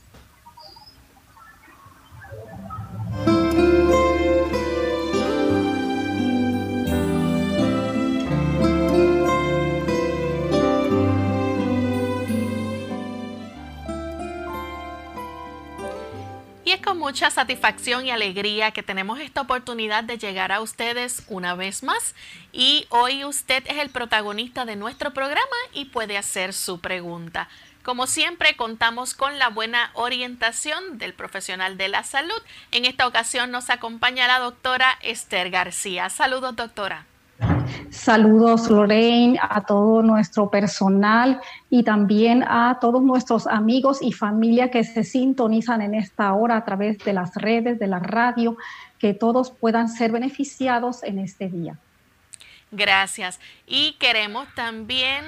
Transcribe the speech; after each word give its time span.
Es 16.75 16.81
con 16.81 16.99
mucha 16.99 17.31
satisfacción 17.31 18.05
y 18.05 18.11
alegría 18.11 18.71
que 18.71 18.83
tenemos 18.83 19.19
esta 19.19 19.41
oportunidad 19.41 20.03
de 20.03 20.17
llegar 20.17 20.51
a 20.51 20.59
ustedes 20.59 21.23
una 21.29 21.55
vez 21.55 21.83
más. 21.83 22.15
Y 22.51 22.85
hoy 22.89 23.23
usted 23.23 23.63
es 23.67 23.77
el 23.77 23.89
protagonista 23.89 24.65
de 24.65 24.75
nuestro 24.75 25.13
programa 25.13 25.55
y 25.73 25.85
puede 25.85 26.17
hacer 26.17 26.53
su 26.53 26.81
pregunta. 26.81 27.47
Como 27.81 28.07
siempre, 28.07 28.57
contamos 28.57 29.13
con 29.13 29.39
la 29.39 29.47
buena 29.49 29.91
orientación 29.93 30.97
del 30.97 31.13
profesional 31.13 31.77
de 31.77 31.87
la 31.87 32.03
salud. 32.03 32.41
En 32.71 32.83
esta 32.83 33.07
ocasión 33.07 33.51
nos 33.51 33.69
acompaña 33.69 34.27
la 34.27 34.39
doctora 34.39 34.97
Esther 35.01 35.51
García. 35.51 36.09
Saludos, 36.09 36.57
doctora. 36.57 37.05
Saludos 37.89 38.69
Lorraine, 38.69 39.39
a 39.41 39.61
todo 39.61 40.01
nuestro 40.01 40.49
personal 40.49 41.41
y 41.69 41.83
también 41.83 42.43
a 42.43 42.77
todos 42.79 43.03
nuestros 43.03 43.47
amigos 43.47 43.99
y 44.01 44.11
familia 44.11 44.71
que 44.71 44.83
se 44.83 45.03
sintonizan 45.03 45.81
en 45.81 45.95
esta 45.95 46.33
hora 46.33 46.57
a 46.57 46.65
través 46.65 46.97
de 46.99 47.13
las 47.13 47.35
redes, 47.35 47.79
de 47.79 47.87
la 47.87 47.99
radio, 47.99 48.57
que 48.99 49.13
todos 49.13 49.51
puedan 49.51 49.89
ser 49.89 50.11
beneficiados 50.11 51.03
en 51.03 51.19
este 51.19 51.49
día. 51.49 51.77
Gracias. 52.71 53.39
Y 53.67 53.93
queremos 53.93 54.47
también 54.55 55.25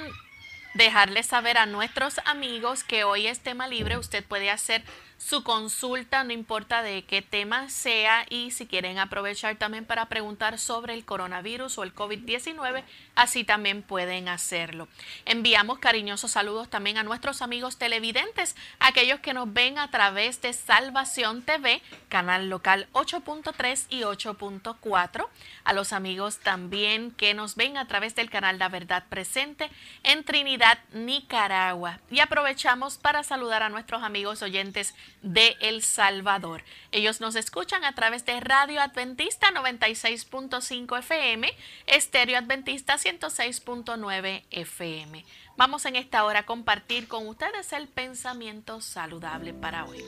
dejarles 0.74 1.26
saber 1.26 1.58
a 1.58 1.66
nuestros 1.66 2.20
amigos 2.24 2.84
que 2.84 3.04
hoy 3.04 3.26
es 3.26 3.40
tema 3.40 3.66
libre. 3.66 3.98
Usted 3.98 4.24
puede 4.24 4.50
hacer 4.50 4.82
su 5.18 5.42
consulta, 5.42 6.22
no 6.22 6.32
importa 6.32 6.82
de 6.82 7.04
qué 7.04 7.22
tema 7.22 7.68
sea, 7.68 8.24
y 8.30 8.52
si 8.52 8.66
quieren 8.66 8.98
aprovechar 8.98 9.56
también 9.56 9.84
para 9.84 10.06
preguntar 10.06 10.58
sobre 10.58 10.94
el 10.94 11.04
coronavirus 11.04 11.76
o 11.76 11.82
el 11.82 11.94
COVID-19, 11.94 12.84
así 13.16 13.42
también 13.42 13.82
pueden 13.82 14.28
hacerlo. 14.28 14.86
Enviamos 15.24 15.80
cariñosos 15.80 16.30
saludos 16.30 16.70
también 16.70 16.98
a 16.98 17.02
nuestros 17.02 17.42
amigos 17.42 17.78
televidentes, 17.78 18.54
aquellos 18.78 19.18
que 19.18 19.34
nos 19.34 19.52
ven 19.52 19.78
a 19.78 19.90
través 19.90 20.40
de 20.40 20.52
Salvación 20.52 21.42
TV, 21.42 21.82
canal 22.08 22.48
local 22.48 22.86
8.3 22.92 23.86
y 23.90 24.02
8.4, 24.02 25.26
a 25.64 25.72
los 25.72 25.92
amigos 25.92 26.38
también 26.38 27.10
que 27.10 27.34
nos 27.34 27.56
ven 27.56 27.76
a 27.76 27.88
través 27.88 28.14
del 28.14 28.30
canal 28.30 28.58
La 28.58 28.68
Verdad 28.68 29.04
Presente 29.08 29.68
en 30.04 30.24
Trinidad, 30.24 30.78
Nicaragua. 30.92 31.98
Y 32.08 32.20
aprovechamos 32.20 32.98
para 32.98 33.24
saludar 33.24 33.64
a 33.64 33.68
nuestros 33.68 34.04
amigos 34.04 34.42
oyentes 34.42 34.94
de 35.22 35.56
El 35.60 35.82
Salvador. 35.82 36.62
Ellos 36.92 37.20
nos 37.20 37.36
escuchan 37.36 37.84
a 37.84 37.94
través 37.94 38.24
de 38.24 38.38
Radio 38.40 38.80
Adventista 38.80 39.48
96.5 39.48 40.98
FM, 40.98 41.48
Estéreo 41.86 42.38
Adventista 42.38 42.96
106.9 42.96 44.44
FM. 44.50 45.24
Vamos 45.56 45.86
en 45.86 45.96
esta 45.96 46.24
hora 46.24 46.40
a 46.40 46.46
compartir 46.46 47.08
con 47.08 47.26
ustedes 47.26 47.72
el 47.72 47.88
pensamiento 47.88 48.80
saludable 48.80 49.52
para 49.54 49.84
hoy. 49.84 50.04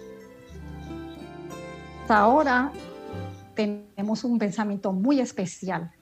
Ahora 2.09 2.73
tenemos 3.55 4.25
un 4.25 4.39
pensamiento 4.39 4.93
muy 4.93 5.21
especial 5.21 5.93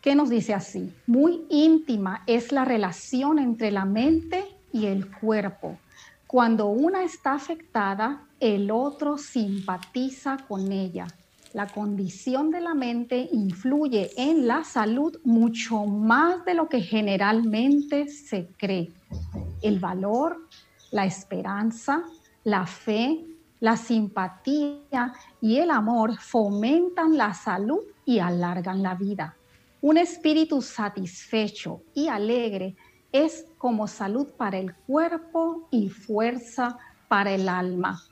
que 0.00 0.14
nos 0.14 0.30
dice 0.30 0.54
así, 0.54 0.94
muy 1.06 1.42
íntima 1.50 2.22
es 2.26 2.52
la 2.52 2.64
relación 2.64 3.38
entre 3.38 3.70
la 3.70 3.84
mente 3.84 4.44
y 4.72 4.86
el 4.86 5.10
cuerpo 5.10 5.78
cuando 6.30 6.66
una 6.66 7.02
está 7.02 7.32
afectada, 7.32 8.22
el 8.38 8.70
otro 8.70 9.18
simpatiza 9.18 10.36
con 10.46 10.70
ella. 10.70 11.08
La 11.54 11.66
condición 11.66 12.52
de 12.52 12.60
la 12.60 12.72
mente 12.72 13.28
influye 13.32 14.12
en 14.16 14.46
la 14.46 14.62
salud 14.62 15.18
mucho 15.24 15.86
más 15.86 16.44
de 16.44 16.54
lo 16.54 16.68
que 16.68 16.82
generalmente 16.82 18.06
se 18.06 18.46
cree. 18.56 18.92
El 19.60 19.80
valor, 19.80 20.46
la 20.92 21.04
esperanza, 21.04 22.04
la 22.44 22.64
fe, 22.64 23.24
la 23.58 23.76
simpatía 23.76 25.12
y 25.40 25.56
el 25.56 25.68
amor 25.72 26.16
fomentan 26.16 27.16
la 27.16 27.34
salud 27.34 27.80
y 28.04 28.20
alargan 28.20 28.84
la 28.84 28.94
vida. 28.94 29.34
Un 29.80 29.96
espíritu 29.96 30.62
satisfecho 30.62 31.82
y 31.92 32.06
alegre 32.06 32.76
es 33.12 33.46
como 33.58 33.86
salud 33.86 34.28
para 34.36 34.58
el 34.58 34.74
cuerpo 34.74 35.68
y 35.70 35.88
fuerza 35.88 36.78
para 37.08 37.32
el 37.32 37.48
alma. 37.48 38.02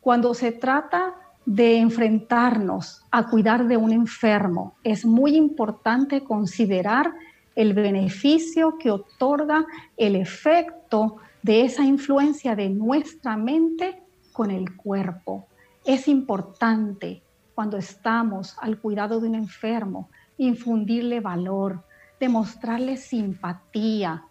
Cuando 0.00 0.34
se 0.34 0.52
trata 0.52 1.14
de 1.46 1.78
enfrentarnos 1.78 3.04
a 3.10 3.28
cuidar 3.28 3.66
de 3.68 3.76
un 3.76 3.92
enfermo, 3.92 4.76
es 4.84 5.04
muy 5.06 5.36
importante 5.36 6.22
considerar 6.22 7.12
el 7.54 7.74
beneficio 7.74 8.76
que 8.78 8.90
otorga 8.90 9.66
el 9.96 10.14
efecto 10.14 11.16
de 11.42 11.64
esa 11.64 11.84
influencia 11.84 12.54
de 12.54 12.68
nuestra 12.68 13.36
mente 13.36 14.02
con 14.32 14.50
el 14.50 14.76
cuerpo. 14.76 15.46
Es 15.84 16.06
importante 16.06 17.22
cuando 17.54 17.76
estamos 17.76 18.56
al 18.60 18.78
cuidado 18.78 19.20
de 19.20 19.28
un 19.28 19.34
enfermo 19.34 20.10
infundirle 20.36 21.20
valor, 21.20 21.84
demostrarle 22.18 22.96
simpatía, 22.96 24.24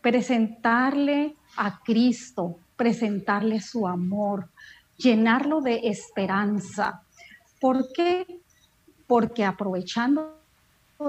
presentarle 0.00 1.36
a 1.56 1.80
Cristo, 1.80 2.58
presentarle 2.76 3.60
su 3.60 3.86
amor, 3.86 4.50
llenarlo 4.96 5.60
de 5.60 5.80
esperanza. 5.84 7.02
¿Por 7.60 7.92
qué? 7.92 8.26
Porque 9.06 9.44
aprovechando 9.44 10.38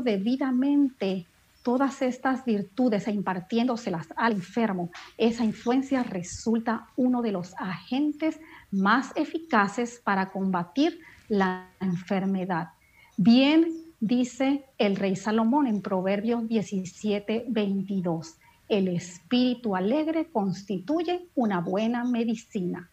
debidamente 0.04 1.26
todas 1.64 2.02
estas 2.02 2.46
virtudes 2.46 3.08
e 3.08 3.12
impartiéndoselas 3.12 4.08
al 4.16 4.34
enfermo, 4.34 4.92
esa 5.18 5.44
influencia 5.44 6.04
resulta 6.04 6.88
uno 6.96 7.22
de 7.22 7.32
los 7.32 7.56
agentes 7.58 8.40
más 8.72 9.12
eficaces 9.16 10.00
para 10.04 10.32
combatir 10.32 11.00
la 11.28 11.70
enfermedad. 11.80 12.70
Bien 13.18 13.85
dice 14.06 14.63
el 14.78 14.98
rey 14.98 15.16
Salomón 15.16 15.66
en 15.66 15.81
Proverbios 15.81 16.48
17, 16.48 17.46
22. 17.48 18.36
El 18.69 18.88
espíritu 18.88 19.75
alegre 19.75 20.28
constituye 20.31 21.25
una 21.34 21.60
buena 21.60 22.04
medicina. 22.04 22.92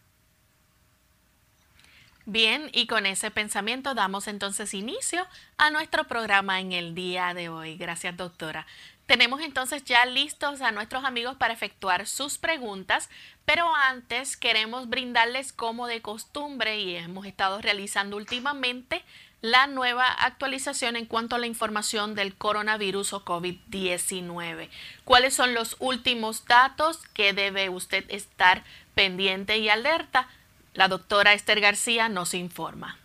Bien, 2.25 2.69
y 2.73 2.87
con 2.87 3.05
ese 3.05 3.29
pensamiento 3.29 3.93
damos 3.93 4.27
entonces 4.27 4.73
inicio 4.73 5.27
a 5.57 5.69
nuestro 5.69 6.05
programa 6.05 6.59
en 6.59 6.71
el 6.71 6.95
día 6.95 7.35
de 7.35 7.49
hoy. 7.49 7.77
Gracias, 7.77 8.17
doctora. 8.17 8.65
Tenemos 9.05 9.41
entonces 9.41 9.83
ya 9.83 10.05
listos 10.05 10.61
a 10.61 10.71
nuestros 10.71 11.03
amigos 11.03 11.35
para 11.35 11.53
efectuar 11.53 12.07
sus 12.07 12.39
preguntas, 12.39 13.09
pero 13.45 13.75
antes 13.75 14.35
queremos 14.35 14.89
brindarles 14.89 15.53
como 15.53 15.85
de 15.85 16.01
costumbre 16.01 16.79
y 16.79 16.95
hemos 16.95 17.27
estado 17.27 17.61
realizando 17.61 18.17
últimamente 18.17 19.03
la 19.43 19.67
nueva 19.67 20.05
actualización 20.05 20.95
en 20.95 21.05
cuanto 21.05 21.35
a 21.35 21.37
la 21.37 21.47
información 21.47 22.15
del 22.15 22.33
coronavirus 22.33 23.11
o 23.11 23.25
COVID-19. 23.25 24.69
¿Cuáles 25.03 25.33
son 25.33 25.53
los 25.53 25.75
últimos 25.79 26.45
datos 26.45 27.05
que 27.13 27.33
debe 27.33 27.67
usted 27.67 28.05
estar 28.07 28.63
pendiente 28.95 29.57
y 29.57 29.67
alerta? 29.67 30.29
La 30.73 30.87
doctora 30.87 31.33
Esther 31.33 31.59
García 31.59 32.07
nos 32.07 32.33
informa. 32.33 32.97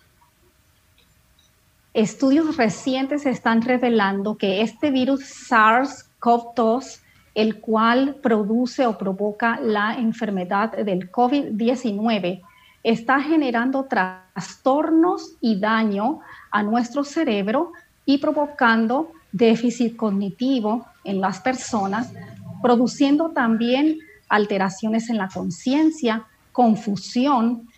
Estudios 1.92 2.56
recientes 2.56 3.26
están 3.26 3.60
revelando 3.62 4.36
que 4.36 4.60
este 4.60 4.92
virus 4.92 5.50
SARS-CoV-2, 5.50 7.00
el 7.34 7.58
cual 7.58 8.14
produce 8.22 8.86
o 8.86 8.96
provoca 8.96 9.58
la 9.60 9.96
enfermedad 9.96 10.70
del 10.70 11.10
COVID-19, 11.10 12.42
está 12.82 13.20
generando 13.20 13.84
trastornos 13.84 15.34
y 15.40 15.58
daño 15.58 16.20
a 16.50 16.62
nuestro 16.62 17.04
cerebro 17.04 17.72
y 18.04 18.18
provocando 18.18 19.12
déficit 19.32 19.96
cognitivo 19.96 20.86
en 21.04 21.20
las 21.20 21.40
personas, 21.40 22.12
produciendo 22.62 23.30
también 23.30 23.98
alteraciones 24.28 25.10
en 25.10 25.18
la 25.18 25.28
conciencia, 25.28 26.26
confusión, 26.52 27.68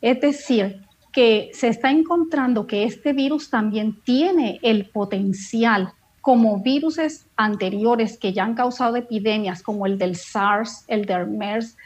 es 0.00 0.20
decir, 0.20 0.84
que 1.12 1.50
se 1.54 1.68
está 1.68 1.90
encontrando 1.90 2.66
que 2.66 2.84
este 2.84 3.12
virus 3.12 3.50
también 3.50 4.00
tiene 4.04 4.60
el 4.62 4.86
potencial, 4.90 5.92
como 6.20 6.60
virus 6.60 6.98
anteriores 7.36 8.18
que 8.18 8.32
ya 8.32 8.44
han 8.44 8.54
causado 8.54 8.96
epidemias, 8.96 9.62
como 9.62 9.86
el 9.86 9.96
del 9.96 10.14
SARS, 10.14 10.84
el 10.86 11.06
del 11.06 11.26
MERS, 11.26 11.76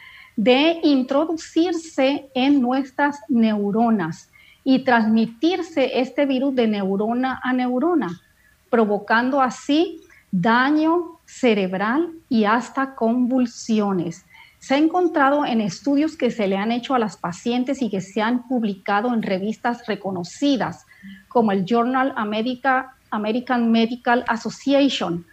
de 0.42 0.80
introducirse 0.82 2.28
en 2.34 2.60
nuestras 2.60 3.20
neuronas 3.28 4.28
y 4.64 4.80
transmitirse 4.80 6.00
este 6.00 6.26
virus 6.26 6.56
de 6.56 6.66
neurona 6.66 7.40
a 7.44 7.52
neurona, 7.52 8.20
provocando 8.68 9.40
así 9.40 10.00
daño 10.32 11.20
cerebral 11.26 12.10
y 12.28 12.44
hasta 12.44 12.96
convulsiones. 12.96 14.24
Se 14.58 14.74
ha 14.74 14.78
encontrado 14.78 15.46
en 15.46 15.60
estudios 15.60 16.16
que 16.16 16.32
se 16.32 16.48
le 16.48 16.56
han 16.56 16.72
hecho 16.72 16.96
a 16.96 16.98
las 16.98 17.16
pacientes 17.16 17.80
y 17.80 17.88
que 17.88 18.00
se 18.00 18.20
han 18.20 18.48
publicado 18.48 19.14
en 19.14 19.22
revistas 19.22 19.86
reconocidas, 19.86 20.86
como 21.28 21.52
el 21.52 21.64
Journal 21.64 22.14
American 22.16 23.70
Medical 23.70 24.24
Association, 24.26 25.24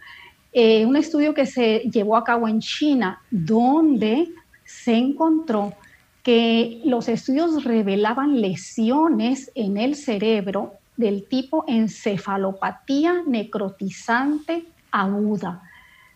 eh, 0.52 0.86
un 0.86 0.96
estudio 0.96 1.34
que 1.34 1.46
se 1.46 1.80
llevó 1.92 2.16
a 2.16 2.22
cabo 2.24 2.46
en 2.46 2.60
China, 2.60 3.20
donde 3.30 4.28
se 4.82 4.94
encontró 4.94 5.74
que 6.22 6.80
los 6.84 7.08
estudios 7.08 7.64
revelaban 7.64 8.40
lesiones 8.40 9.50
en 9.54 9.76
el 9.76 9.94
cerebro 9.94 10.74
del 10.96 11.26
tipo 11.26 11.64
encefalopatía 11.66 13.22
necrotizante 13.26 14.64
aguda. 14.90 15.62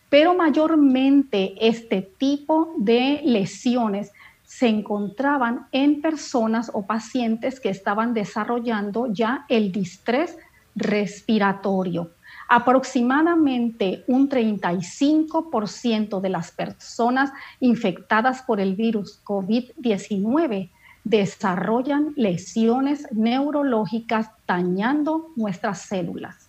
Pero 0.09 0.35
mayormente 0.35 1.55
este 1.59 2.01
tipo 2.01 2.73
de 2.77 3.21
lesiones 3.25 4.11
se 4.43 4.67
encontraban 4.67 5.67
en 5.71 6.01
personas 6.01 6.71
o 6.73 6.85
pacientes 6.85 7.59
que 7.59 7.69
estaban 7.69 8.13
desarrollando 8.13 9.11
ya 9.11 9.45
el 9.49 9.71
distrés 9.71 10.37
respiratorio. 10.75 12.11
Aproximadamente 12.47 14.03
un 14.07 14.29
35% 14.29 16.19
de 16.21 16.29
las 16.29 16.51
personas 16.51 17.31
infectadas 17.59 18.43
por 18.43 18.59
el 18.59 18.75
virus 18.75 19.21
COVID-19 19.23 20.69
desarrollan 21.03 22.13
lesiones 22.15 23.07
neurológicas 23.11 24.29
dañando 24.47 25.31
nuestras 25.35 25.81
células. 25.81 26.45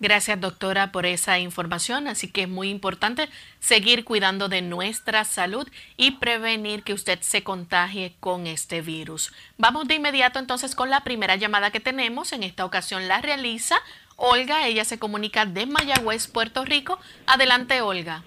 Gracias 0.00 0.40
doctora 0.40 0.92
por 0.92 1.04
esa 1.04 1.38
información, 1.38 2.08
así 2.08 2.28
que 2.28 2.44
es 2.44 2.48
muy 2.48 2.70
importante 2.70 3.28
seguir 3.58 4.04
cuidando 4.04 4.48
de 4.48 4.62
nuestra 4.62 5.24
salud 5.24 5.68
y 5.98 6.12
prevenir 6.12 6.84
que 6.84 6.94
usted 6.94 7.18
se 7.20 7.42
contagie 7.42 8.16
con 8.18 8.46
este 8.46 8.80
virus. 8.80 9.30
Vamos 9.58 9.86
de 9.88 9.96
inmediato 9.96 10.38
entonces 10.38 10.74
con 10.74 10.88
la 10.88 11.04
primera 11.04 11.36
llamada 11.36 11.70
que 11.70 11.80
tenemos, 11.80 12.32
en 12.32 12.44
esta 12.44 12.64
ocasión 12.64 13.08
la 13.08 13.20
realiza 13.20 13.76
Olga, 14.22 14.66
ella 14.66 14.84
se 14.84 14.98
comunica 14.98 15.46
de 15.46 15.64
Mayagüez, 15.64 16.28
Puerto 16.28 16.62
Rico. 16.66 16.98
Adelante, 17.26 17.80
Olga. 17.80 18.22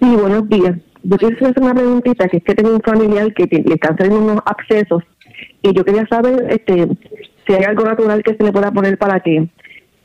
Sí, 0.00 0.16
buenos 0.16 0.48
días. 0.48 0.78
Yo 1.02 1.18
quiero 1.18 1.36
hacer 1.36 1.62
una 1.62 1.74
preguntita, 1.74 2.26
que 2.26 2.38
es 2.38 2.42
que 2.42 2.54
tengo 2.54 2.70
un 2.74 2.80
familiar 2.80 3.34
que 3.34 3.44
le 3.44 3.74
están 3.74 3.98
saliendo 3.98 4.24
unos 4.24 4.42
abscesos 4.46 5.02
y 5.60 5.74
yo 5.74 5.84
quería 5.84 6.06
saber 6.06 6.46
este, 6.48 6.88
si 7.46 7.52
hay 7.52 7.64
algo 7.64 7.84
natural 7.84 8.22
que 8.22 8.34
se 8.34 8.42
le 8.42 8.50
pueda 8.50 8.72
poner 8.72 8.96
para 8.96 9.20
que 9.20 9.46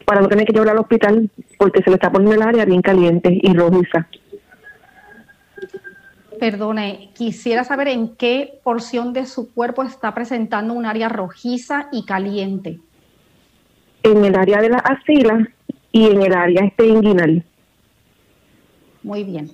para 0.06 0.20
no 0.20 0.28
tener 0.28 0.46
que 0.46 0.52
llevarlo 0.52 0.74
al 0.74 0.80
hospital 0.80 1.32
porque 1.58 1.82
se 1.82 1.90
le 1.90 1.96
está 1.96 2.12
poniendo 2.12 2.36
el 2.36 2.42
área 2.42 2.66
bien 2.66 2.82
caliente 2.82 3.30
y 3.42 3.54
rojiza. 3.54 4.10
Perdone, 6.42 7.12
quisiera 7.16 7.64
saber 7.64 7.88
en 7.88 8.18
qué 8.18 8.60
porción 8.66 9.14
de 9.14 9.28
su 9.28 9.54
cuerpo 9.54 9.84
está 9.84 10.14
presentando 10.14 10.74
un 10.74 10.86
área 10.86 11.08
rojiza 11.08 11.88
y 11.94 12.04
caliente 12.04 12.82
en 14.04 14.26
el 14.26 14.36
área 14.36 14.62
de 14.62 14.70
la 14.70 14.78
axila 14.78 15.48
y 15.92 16.06
en 16.06 16.22
el 16.22 16.34
área 16.34 16.66
este 16.66 16.88
inguinal. 16.88 17.44
Muy 19.04 19.24
bien. 19.24 19.52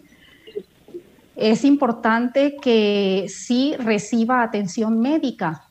Es 1.36 1.63
importante 1.63 2.58
que 2.62 3.25
sí 3.30 3.75
reciba 3.77 4.42
atención 4.42 5.00
médica 5.00 5.63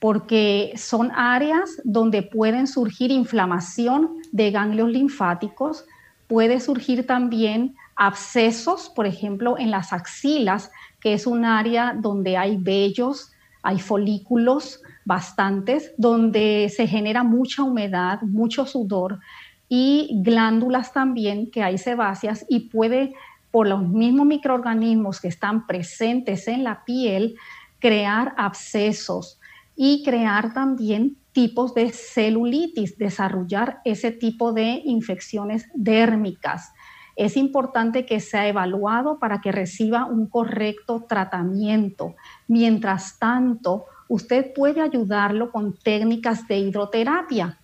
porque 0.00 0.72
son 0.76 1.10
áreas 1.12 1.80
donde 1.84 2.22
pueden 2.22 2.66
surgir 2.66 3.10
inflamación 3.10 4.16
de 4.32 4.50
ganglios 4.50 4.90
linfáticos, 4.90 5.86
puede 6.26 6.60
surgir 6.60 7.06
también 7.06 7.74
abscesos, 7.96 8.90
por 8.94 9.06
ejemplo, 9.06 9.56
en 9.58 9.70
las 9.70 9.92
axilas, 9.92 10.70
que 11.00 11.14
es 11.14 11.26
un 11.26 11.44
área 11.44 11.94
donde 11.98 12.36
hay 12.36 12.56
vellos, 12.56 13.32
hay 13.62 13.78
folículos, 13.78 14.82
bastantes, 15.04 15.92
donde 15.98 16.72
se 16.74 16.86
genera 16.86 17.22
mucha 17.24 17.62
humedad, 17.62 18.22
mucho 18.22 18.66
sudor 18.66 19.20
y 19.68 20.20
glándulas 20.22 20.92
también 20.92 21.50
que 21.50 21.62
hay 21.62 21.78
sebáceas 21.78 22.44
y 22.48 22.68
puede, 22.68 23.14
por 23.50 23.66
los 23.68 23.86
mismos 23.86 24.26
microorganismos 24.26 25.20
que 25.20 25.28
están 25.28 25.66
presentes 25.66 26.48
en 26.48 26.64
la 26.64 26.84
piel, 26.84 27.36
crear 27.78 28.34
abscesos 28.36 29.38
y 29.76 30.02
crear 30.04 30.52
también 30.54 31.16
tipos 31.32 31.74
de 31.74 31.90
celulitis, 31.90 32.96
desarrollar 32.96 33.80
ese 33.84 34.12
tipo 34.12 34.52
de 34.52 34.80
infecciones 34.84 35.68
dérmicas. 35.74 36.72
es 37.16 37.36
importante 37.36 38.06
que 38.06 38.18
sea 38.18 38.48
evaluado 38.48 39.20
para 39.20 39.40
que 39.40 39.52
reciba 39.52 40.04
un 40.04 40.26
correcto 40.26 41.04
tratamiento. 41.08 42.16
Mientras 42.48 43.20
tanto, 43.20 43.84
usted 44.14 44.52
puede 44.54 44.80
ayudarlo 44.80 45.50
con 45.50 45.76
técnicas 45.76 46.46
de 46.46 46.58
hidroterapia, 46.58 47.58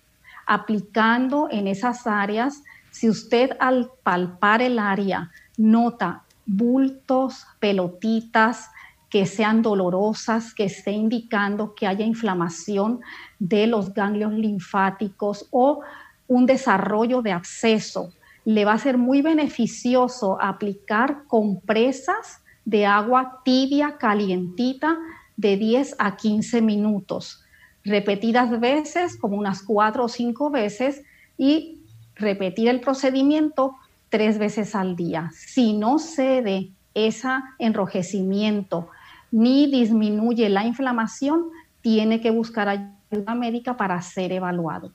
aplicando 0.45 1.47
en 1.49 1.65
esas 1.67 2.05
áreas, 2.05 2.61
si 2.89 3.09
usted 3.09 3.51
al 3.61 3.89
palpar 4.03 4.61
el 4.61 4.77
área 4.77 5.31
nota 5.57 6.23
bultos, 6.45 7.47
pelotitas, 7.61 8.69
que 9.09 9.25
sean 9.25 9.61
dolorosas, 9.61 10.53
que 10.53 10.65
esté 10.65 10.91
indicando 10.91 11.73
que 11.73 11.87
haya 11.87 12.05
inflamación 12.05 12.99
de 13.39 13.67
los 13.67 13.93
ganglios 13.93 14.33
linfáticos 14.33 15.47
o 15.51 15.79
un 16.27 16.45
desarrollo 16.45 17.21
de 17.21 17.31
absceso. 17.31 18.11
Le 18.43 18.65
va 18.65 18.73
a 18.73 18.77
ser 18.77 18.97
muy 18.97 19.21
beneficioso 19.21 20.37
aplicar 20.41 21.23
compresas 21.27 22.41
de 22.65 22.85
agua 22.85 23.41
tibia, 23.45 23.97
calientita, 23.97 24.97
de 25.41 25.57
10 25.57 25.95
a 25.97 26.15
15 26.15 26.61
minutos, 26.61 27.43
repetidas 27.83 28.59
veces, 28.59 29.17
como 29.17 29.35
unas 29.37 29.63
cuatro 29.63 30.05
o 30.05 30.07
cinco 30.07 30.51
veces, 30.51 31.01
y 31.37 31.79
repetir 32.15 32.69
el 32.69 32.79
procedimiento 32.79 33.75
tres 34.09 34.37
veces 34.37 34.75
al 34.75 34.95
día. 34.95 35.31
Si 35.33 35.73
no 35.73 35.97
cede 35.97 36.69
ese 36.93 37.29
enrojecimiento 37.57 38.89
ni 39.31 39.65
disminuye 39.65 40.47
la 40.49 40.65
inflamación, 40.65 41.45
tiene 41.81 42.21
que 42.21 42.29
buscar 42.29 42.69
ayuda 42.69 43.33
médica 43.33 43.77
para 43.77 43.99
ser 44.01 44.31
evaluado. 44.31 44.91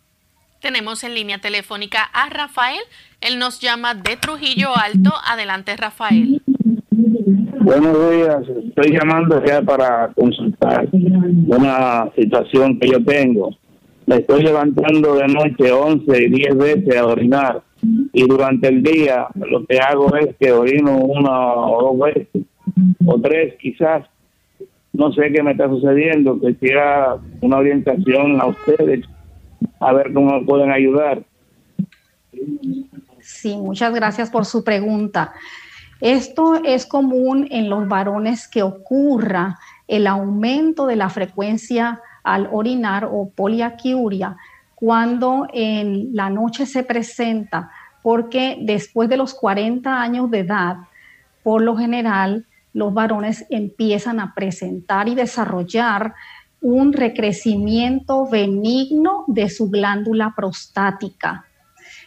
Tenemos 0.61 1.03
en 1.05 1.15
línea 1.15 1.38
telefónica 1.38 2.03
a 2.12 2.29
Rafael. 2.29 2.81
Él 3.21 3.38
nos 3.38 3.61
llama 3.61 3.95
de 3.95 4.17
Trujillo 4.17 4.76
Alto. 4.76 5.12
Adelante, 5.25 5.76
Rafael. 5.76 6.43
Buenos 7.67 8.13
días. 8.13 8.43
Estoy 8.69 8.97
llamando 8.97 9.45
ya 9.45 9.61
para 9.61 10.13
consultar 10.15 10.89
una 10.93 12.09
situación 12.15 12.79
que 12.79 12.91
yo 12.91 13.05
tengo. 13.05 13.51
Me 14.07 14.19
estoy 14.19 14.45
levantando 14.45 15.17
de 15.17 15.27
noche 15.27 15.73
11 15.73 16.23
y 16.23 16.29
10 16.29 16.57
veces 16.57 16.97
a 16.97 17.07
orinar 17.07 17.63
y 18.13 18.25
durante 18.25 18.69
el 18.69 18.85
día 18.85 19.27
lo 19.35 19.67
que 19.67 19.81
hago 19.81 20.15
es 20.15 20.37
que 20.37 20.53
orino 20.53 20.97
una 20.97 21.55
o 21.55 21.97
dos 21.97 22.15
veces 22.15 22.45
o 23.05 23.21
tres 23.21 23.55
quizás. 23.61 24.07
No 24.93 25.13
sé 25.13 25.33
qué 25.33 25.43
me 25.43 25.51
está 25.51 25.69
sucediendo. 25.69 26.39
Quisiera 26.39 27.17
una 27.41 27.57
orientación 27.57 28.41
a 28.41 28.47
ustedes 28.47 29.05
a 29.81 29.93
ver 29.93 30.13
cómo 30.13 30.47
pueden 30.47 30.71
ayudar. 30.71 31.25
Sí, 33.19 33.57
muchas 33.57 33.93
gracias 33.93 34.31
por 34.31 34.45
su 34.45 34.63
pregunta. 34.63 35.33
Esto 36.00 36.57
es 36.62 36.85
común 36.85 37.49
en 37.50 37.71
los 37.71 37.88
varones 37.88 38.49
que 38.49 38.62
ocurra 38.62 39.59
el 39.88 40.07
aumento 40.07 40.87
de 40.87 40.97
la 40.97 41.09
frecuencia 41.09 42.00
al 42.23 42.49
orinar 42.53 43.09
o 43.11 43.31
poliaquiuria 43.31 44.37
cuando 44.75 45.47
en 45.55 46.15
la 46.15 46.29
noche 46.29 46.67
se 46.67 46.83
presenta, 46.83 47.71
porque 48.03 48.59
después 48.61 49.09
de 49.09 49.17
los 49.17 49.33
40 49.33 50.00
años 50.00 50.31
de 50.31 50.41
edad, 50.41 50.76
por 51.43 51.62
lo 51.62 51.76
general, 51.76 52.45
los 52.75 52.93
varones 52.93 53.47
empiezan 53.49 54.21
a 54.21 54.35
presentar 54.35 55.09
y 55.09 55.15
desarrollar 55.15 56.15
un 56.61 56.93
recrecimiento 56.93 58.29
benigno 58.29 59.25
de 59.29 59.49
su 59.49 59.71
glándula 59.71 60.35
prostática, 60.37 61.46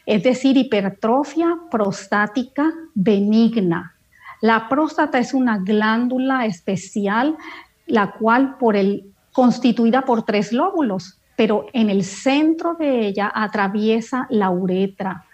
es 0.10 0.24
decir, 0.24 0.58
hipertrofia 0.58 1.56
prostática 1.70 2.74
benigna. 2.96 3.94
La 4.42 4.68
próstata 4.68 5.20
es 5.20 5.36
una 5.36 5.60
glándula 5.60 6.48
especial, 6.48 7.38
la 7.86 8.14
cual 8.14 8.58
por 8.58 8.76
el, 8.76 9.14
constituida 9.32 10.02
por 10.06 10.24
tres 10.24 10.52
lóbulos, 10.52 11.20
pero 11.36 11.68
en 11.74 11.92
el 11.92 12.04
centro 12.04 12.74
de 12.74 13.06
ella 13.06 13.32
atraviesa 13.36 14.26
la 14.32 14.50
uretra. 14.50 15.26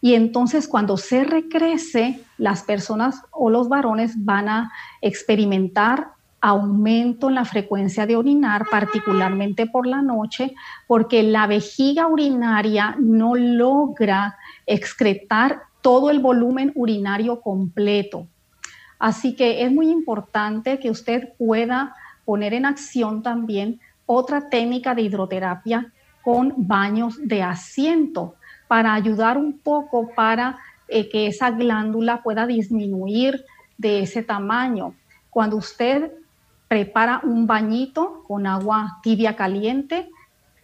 Y 0.00 0.14
entonces 0.14 0.68
cuando 0.68 0.96
se 0.98 1.24
recrece, 1.24 2.20
las 2.38 2.62
personas 2.62 3.22
o 3.32 3.50
los 3.50 3.68
varones 3.68 4.12
van 4.24 4.48
a 4.48 4.72
experimentar 5.00 6.12
aumento 6.42 7.28
en 7.28 7.36
la 7.36 7.44
frecuencia 7.44 8.04
de 8.04 8.16
orinar, 8.16 8.66
particularmente 8.68 9.66
por 9.66 9.86
la 9.86 10.02
noche, 10.02 10.54
porque 10.88 11.22
la 11.22 11.46
vejiga 11.46 12.08
urinaria 12.08 12.96
no 12.98 13.36
logra 13.36 14.36
excretar 14.66 15.62
todo 15.80 16.10
el 16.10 16.18
volumen 16.18 16.72
urinario 16.74 17.40
completo. 17.40 18.26
Así 18.98 19.36
que 19.36 19.62
es 19.62 19.72
muy 19.72 19.88
importante 19.90 20.80
que 20.80 20.90
usted 20.90 21.32
pueda 21.38 21.94
poner 22.24 22.54
en 22.54 22.66
acción 22.66 23.22
también 23.22 23.80
otra 24.04 24.48
técnica 24.48 24.96
de 24.96 25.02
hidroterapia 25.02 25.92
con 26.22 26.54
baños 26.56 27.18
de 27.22 27.42
asiento 27.42 28.34
para 28.66 28.94
ayudar 28.94 29.38
un 29.38 29.58
poco 29.60 30.10
para 30.14 30.58
eh, 30.88 31.08
que 31.08 31.28
esa 31.28 31.52
glándula 31.52 32.20
pueda 32.22 32.46
disminuir 32.48 33.44
de 33.78 34.00
ese 34.02 34.22
tamaño. 34.24 34.94
Cuando 35.30 35.56
usted 35.56 36.12
prepara 36.72 37.20
un 37.22 37.46
bañito 37.46 38.24
con 38.26 38.46
agua 38.46 38.98
tibia 39.02 39.36
caliente, 39.36 40.08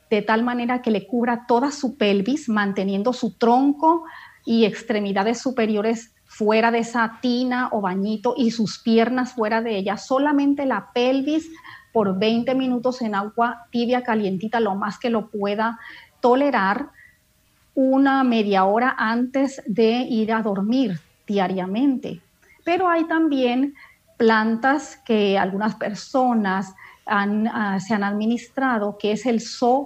de 0.09 0.23
tal 0.23 0.43
manera 0.43 0.81
que 0.81 0.91
le 0.91 1.07
cubra 1.07 1.45
toda 1.47 1.71
su 1.71 1.99
pelvis, 1.99 2.49
manteniendo 2.49 3.12
su 3.12 3.33
tronco 3.33 4.05
y 4.47 4.65
extremidades 4.65 5.38
superiores 5.38 6.15
fuera 6.25 6.71
de 6.71 6.79
esa 6.79 7.19
tina 7.21 7.69
o 7.73 7.83
bañito 7.83 8.33
y 8.38 8.53
sus 8.53 8.79
piernas 8.79 9.35
fuera 9.35 9.61
de 9.61 9.77
ella, 9.77 9.99
solamente 9.99 10.65
la 10.65 10.93
pelvis 10.95 11.50
por 11.93 12.19
20 12.19 12.55
minutos 12.55 13.03
en 13.03 13.15
agua 13.15 13.67
tibia 13.71 14.03
calientita, 14.03 14.61
lo 14.61 14.77
más 14.77 14.99
que 14.99 15.11
lo 15.11 15.29
pueda 15.29 15.79
tolerar, 16.21 16.88
una 17.75 18.25
media 18.25 18.65
hora 18.65 18.95
antes 18.97 19.62
de 19.67 20.07
ir 20.09 20.33
a 20.33 20.41
dormir 20.41 21.00
diariamente. 21.27 22.23
Pero 22.65 22.88
hay 22.88 23.05
también 23.05 23.75
plantas 24.18 25.00
que 25.06 25.38
algunas 25.38 25.76
personas 25.76 26.75
ah, 27.06 27.78
se 27.80 27.94
han 27.94 28.04
administrado, 28.04 28.98
que 28.98 29.12
es 29.12 29.25
el 29.25 29.40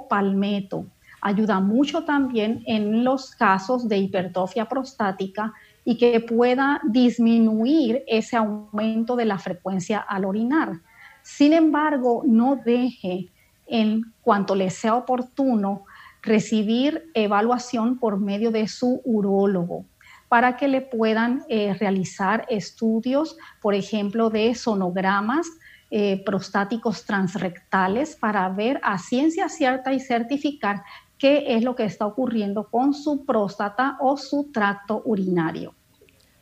palmeto 0.09 0.87
Ayuda 1.25 1.61
mucho 1.61 2.03
también 2.03 2.65
en 2.67 3.05
los 3.05 3.31
casos 3.37 3.89
de 3.89 3.97
hipertrofia 3.99 4.65
prostática 4.65 5.53
y 5.85 5.97
que 5.97 6.19
pueda 6.19 6.81
disminuir 6.83 8.03
ese 8.09 8.37
aumento 8.37 9.15
de 9.15 9.25
la 9.25 9.39
frecuencia 9.39 9.99
al 10.01 10.25
orinar. 10.25 10.81
Sin 11.23 11.53
embargo, 11.53 12.25
no 12.27 12.57
deje 12.57 13.29
en 13.69 14.13
cuanto 14.21 14.57
le 14.57 14.69
sea 14.71 14.97
oportuno 14.97 15.85
recibir 16.23 17.09
evaluación 17.15 18.01
por 18.01 18.19
medio 18.19 18.51
de 18.51 18.67
su 18.67 19.01
urólogo 19.05 19.85
para 20.33 20.57
que 20.57 20.67
le 20.67 20.81
puedan 20.81 21.43
eh, 21.51 21.75
realizar 21.79 22.47
estudios, 22.49 23.37
por 23.61 23.75
ejemplo, 23.75 24.31
de 24.31 24.55
sonogramas 24.55 25.47
eh, 25.91 26.23
prostáticos 26.25 27.05
transrectales 27.05 28.17
para 28.17 28.49
ver 28.49 28.81
a 28.83 28.97
ciencia 28.97 29.51
cierta 29.51 29.93
y 29.93 30.01
certificar 30.01 30.85
qué 31.19 31.45
es 31.49 31.63
lo 31.63 31.77
que 31.77 31.85
está 31.85 32.07
ocurriendo 32.07 32.71
con 32.71 32.95
su 32.95 33.27
próstata 33.27 33.99
o 34.01 34.17
su 34.17 34.51
tracto 34.51 35.03
urinario. 35.05 35.75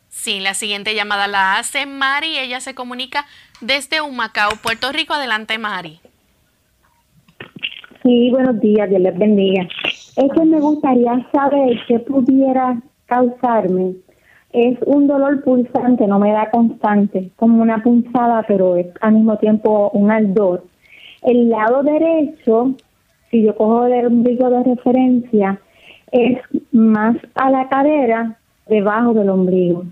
Sí, 0.09 0.39
la 0.39 0.55
siguiente 0.55 0.95
llamada 0.95 1.27
la 1.27 1.59
hace 1.59 1.85
Mari, 1.85 2.39
ella 2.39 2.61
se 2.61 2.77
comunica 2.77 3.27
desde 3.61 4.01
Humacao, 4.01 4.51
Puerto 4.63 4.93
Rico. 4.93 5.15
Adelante, 5.15 5.59
Mari. 5.59 5.99
Sí, 8.05 8.31
buenos 8.31 8.61
días, 8.61 8.89
Dios 8.89 9.03
les 9.03 9.19
bendiga. 9.19 9.67
Es 10.15 10.33
que 10.33 10.45
me 10.45 10.61
gustaría 10.61 11.29
saber 11.33 11.77
qué 11.89 11.99
pudiera 11.99 12.81
causarme 13.11 13.97
es 14.53 14.79
un 14.87 15.07
dolor 15.07 15.43
pulsante, 15.43 16.07
no 16.07 16.19
me 16.19 16.33
da 16.33 16.51
constante, 16.51 17.31
como 17.37 17.63
una 17.63 17.83
punzada, 17.83 18.45
pero 18.49 18.77
es 18.77 18.87
al 19.01 19.15
mismo 19.15 19.37
tiempo 19.39 19.91
un 19.93 20.11
ardor. 20.11 20.65
El 21.23 21.51
lado 21.51 21.83
derecho, 21.83 22.75
si 23.31 23.45
yo 23.45 23.55
cojo 23.55 23.87
el 23.87 24.07
ombligo 24.07 24.51
de 24.51 24.65
referencia, 24.65 25.61
es 26.11 26.39
más 26.73 27.17
a 27.35 27.51
la 27.51 27.69
cadera, 27.69 28.39
debajo 28.67 29.15
del 29.15 29.31
ombligo. 29.31 29.85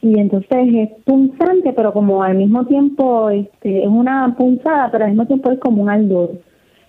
Y 0.00 0.18
entonces 0.18 0.68
es 0.74 0.90
punzante, 1.04 1.72
pero 1.72 1.92
como 1.92 2.22
al 2.22 2.36
mismo 2.36 2.64
tiempo 2.66 3.30
este, 3.30 3.82
es 3.82 3.88
una 3.88 4.34
punzada, 4.36 4.90
pero 4.90 5.04
al 5.04 5.10
mismo 5.10 5.26
tiempo 5.26 5.50
es 5.50 5.58
como 5.58 5.82
un 5.82 5.90
ardor. 5.90 6.30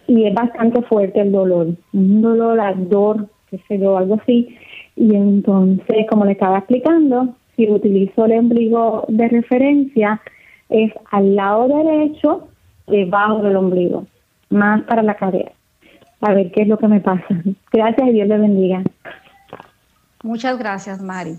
Y 0.08 0.26
es 0.26 0.34
bastante 0.34 0.82
fuerte 0.84 1.20
el 1.22 1.32
dolor, 1.32 1.68
un 1.94 2.22
dolor, 2.22 2.60
ardor, 2.60 3.28
qué 3.50 3.60
sé 3.68 3.78
yo, 3.78 3.98
algo 3.98 4.16
así 4.22 4.58
y 4.96 5.16
entonces, 5.16 6.06
como 6.10 6.26
le 6.26 6.34
estaba 6.34 6.60
explicando, 6.60 7.36
si 7.56 7.70
utilizo 7.70 8.26
el 8.26 8.40
ombligo 8.40 9.06
de 9.08 9.28
referencia, 9.28 10.22
es 10.70 10.92
al 11.12 11.36
lado 11.36 11.68
derecho, 11.68 12.48
debajo 12.88 13.42
del 13.42 13.56
ombligo, 13.56 14.06
más 14.50 14.84
para 14.84 15.04
la 15.04 15.16
cadera. 15.16 15.52
A 16.22 16.34
ver 16.34 16.52
qué 16.52 16.62
es 16.62 16.68
lo 16.68 16.78
que 16.78 16.88
me 16.88 17.02
pasa. 17.02 17.26
Gracias 17.72 18.08
y 18.08 18.12
Dios 18.14 18.28
le 18.28 18.38
bendiga. 18.38 18.84
Muchas 20.24 20.58
gracias, 20.58 21.02
Mari. 21.02 21.38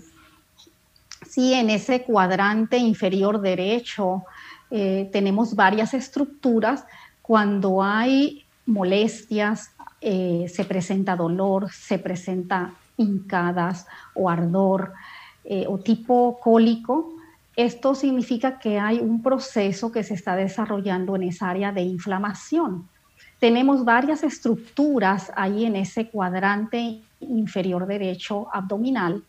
Sí, 1.27 1.53
en 1.53 1.69
ese 1.69 2.03
cuadrante 2.03 2.77
inferior 2.77 3.41
derecho 3.41 4.23
eh, 4.69 5.09
tenemos 5.11 5.55
varias 5.55 5.93
estructuras. 5.93 6.85
Cuando 7.21 7.81
hay 7.81 8.43
molestias, 8.67 9.71
eh, 10.01 10.45
se 10.47 10.65
presenta 10.65 11.15
dolor, 11.15 11.71
se 11.71 11.97
presenta 11.97 12.73
hincadas 12.97 13.87
o 14.13 14.29
ardor 14.29 14.93
eh, 15.43 15.65
o 15.67 15.77
tipo 15.77 16.39
cólico, 16.41 17.13
esto 17.55 17.95
significa 17.95 18.59
que 18.59 18.79
hay 18.79 18.99
un 18.99 19.21
proceso 19.21 19.91
que 19.91 20.03
se 20.03 20.13
está 20.13 20.35
desarrollando 20.35 21.15
en 21.15 21.23
esa 21.23 21.49
área 21.49 21.71
de 21.71 21.81
inflamación. 21.81 22.89
Tenemos 23.39 23.85
varias 23.85 24.23
estructuras 24.23 25.31
ahí 25.35 25.65
en 25.65 25.75
ese 25.75 26.09
cuadrante 26.09 27.01
inferior 27.19 27.85
derecho 27.85 28.47
abdominal. 28.53 29.23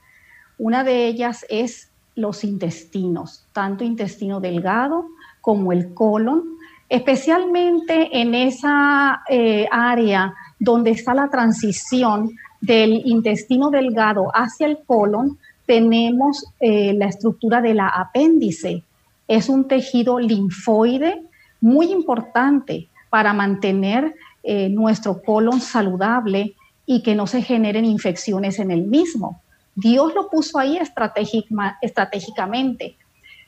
Una 0.58 0.84
de 0.84 1.06
ellas 1.06 1.44
es 1.48 1.90
los 2.14 2.44
intestinos, 2.44 3.46
tanto 3.52 3.84
intestino 3.84 4.40
delgado 4.40 5.06
como 5.40 5.72
el 5.72 5.92
colon, 5.92 6.56
especialmente 6.88 8.08
en 8.20 8.34
esa 8.34 9.22
eh, 9.28 9.68
área 9.70 10.34
donde 10.58 10.90
está 10.90 11.14
la 11.14 11.28
transición 11.28 12.32
del 12.60 13.02
intestino 13.04 13.70
delgado 13.70 14.30
hacia 14.34 14.66
el 14.66 14.78
colon, 14.86 15.38
tenemos 15.66 16.44
eh, 16.60 16.94
la 16.94 17.06
estructura 17.06 17.60
de 17.60 17.74
la 17.74 17.88
apéndice. 17.88 18.82
Es 19.28 19.48
un 19.48 19.68
tejido 19.68 20.18
linfoide 20.18 21.22
muy 21.60 21.92
importante 21.92 22.88
para 23.10 23.32
mantener 23.32 24.16
eh, 24.42 24.68
nuestro 24.68 25.22
colon 25.22 25.60
saludable 25.60 26.54
y 26.86 27.02
que 27.02 27.14
no 27.16 27.26
se 27.26 27.42
generen 27.42 27.84
infecciones 27.84 28.60
en 28.60 28.70
el 28.70 28.82
mismo. 28.82 29.42
Dios 29.74 30.14
lo 30.14 30.30
puso 30.30 30.58
ahí 30.58 30.78
estratégicamente, 30.78 32.96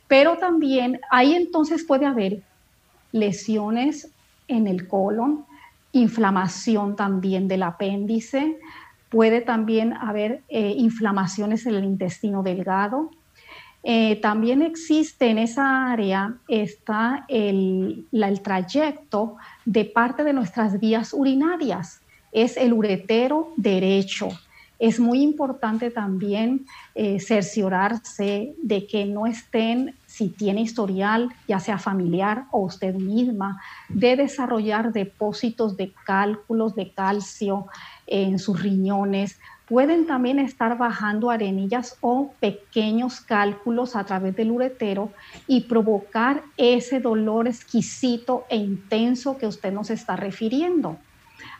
pero 0.09 0.37
también 0.37 1.01
ahí 1.11 1.35
entonces 1.35 1.85
puede 1.85 2.05
haber 2.05 2.43
lesiones 3.13 4.11
en 4.49 4.67
el 4.67 4.89
colon, 4.89 5.47
inflamación 5.99 6.97
también 6.97 7.49
del 7.49 7.63
apéndice, 7.63 8.59
puede 9.09 9.41
también 9.41 9.93
haber 9.95 10.43
eh, 10.49 10.75
inflamaciones 10.77 11.67
en 11.67 11.75
el 11.75 11.85
intestino 11.85 12.43
delgado. 12.43 13.11
Eh, 13.83 14.17
también 14.17 14.61
existe 14.63 15.29
en 15.29 15.39
esa 15.39 15.91
área 15.91 16.35
está 16.49 17.25
el, 17.29 18.07
el 18.13 18.41
trayecto 18.43 19.37
de 19.65 19.85
parte 19.85 20.25
de 20.25 20.33
nuestras 20.33 20.81
vías 20.81 21.13
urinarias, 21.13 22.01
es 22.33 22.57
el 22.57 22.73
uretero 22.73 23.53
derecho. 23.57 24.29
Es 24.79 25.01
muy 25.01 25.23
importante 25.23 25.91
también 25.91 26.65
eh, 26.95 27.19
cerciorarse 27.19 28.55
de 28.63 28.87
que 28.87 29.07
no 29.07 29.27
estén, 29.27 29.99
si 30.07 30.31
tiene 30.31 30.61
historial, 30.61 31.29
ya 31.49 31.59
sea 31.59 31.79
familiar 31.79 32.45
o 32.53 32.61
usted 32.61 32.95
misma, 32.95 33.61
de 33.89 34.17
desarrollar 34.17 34.93
depósitos 34.93 35.77
de 35.77 35.93
cálculos 36.05 36.77
de 36.77 36.93
calcio 36.95 37.67
en 38.07 38.39
sus 38.39 38.63
riñones. 38.63 39.39
Pueden 39.67 40.07
también 40.07 40.39
estar 40.39 40.79
bajando 40.79 41.31
arenillas 41.31 41.99
o 42.01 42.37
pequeños 42.41 43.21
cálculos 43.21 43.97
a 43.97 44.05
través 44.05 44.35
del 44.37 44.53
uretero 44.53 45.13
y 45.49 45.63
provocar 45.63 46.45
ese 46.57 47.01
dolor 47.01 47.49
exquisito 47.49 48.47
e 48.49 48.57
intenso 48.57 49.37
que 49.39 49.47
usted 49.49 49.73
nos 49.73 49.91
está 49.91 50.15
refiriendo. 50.15 51.08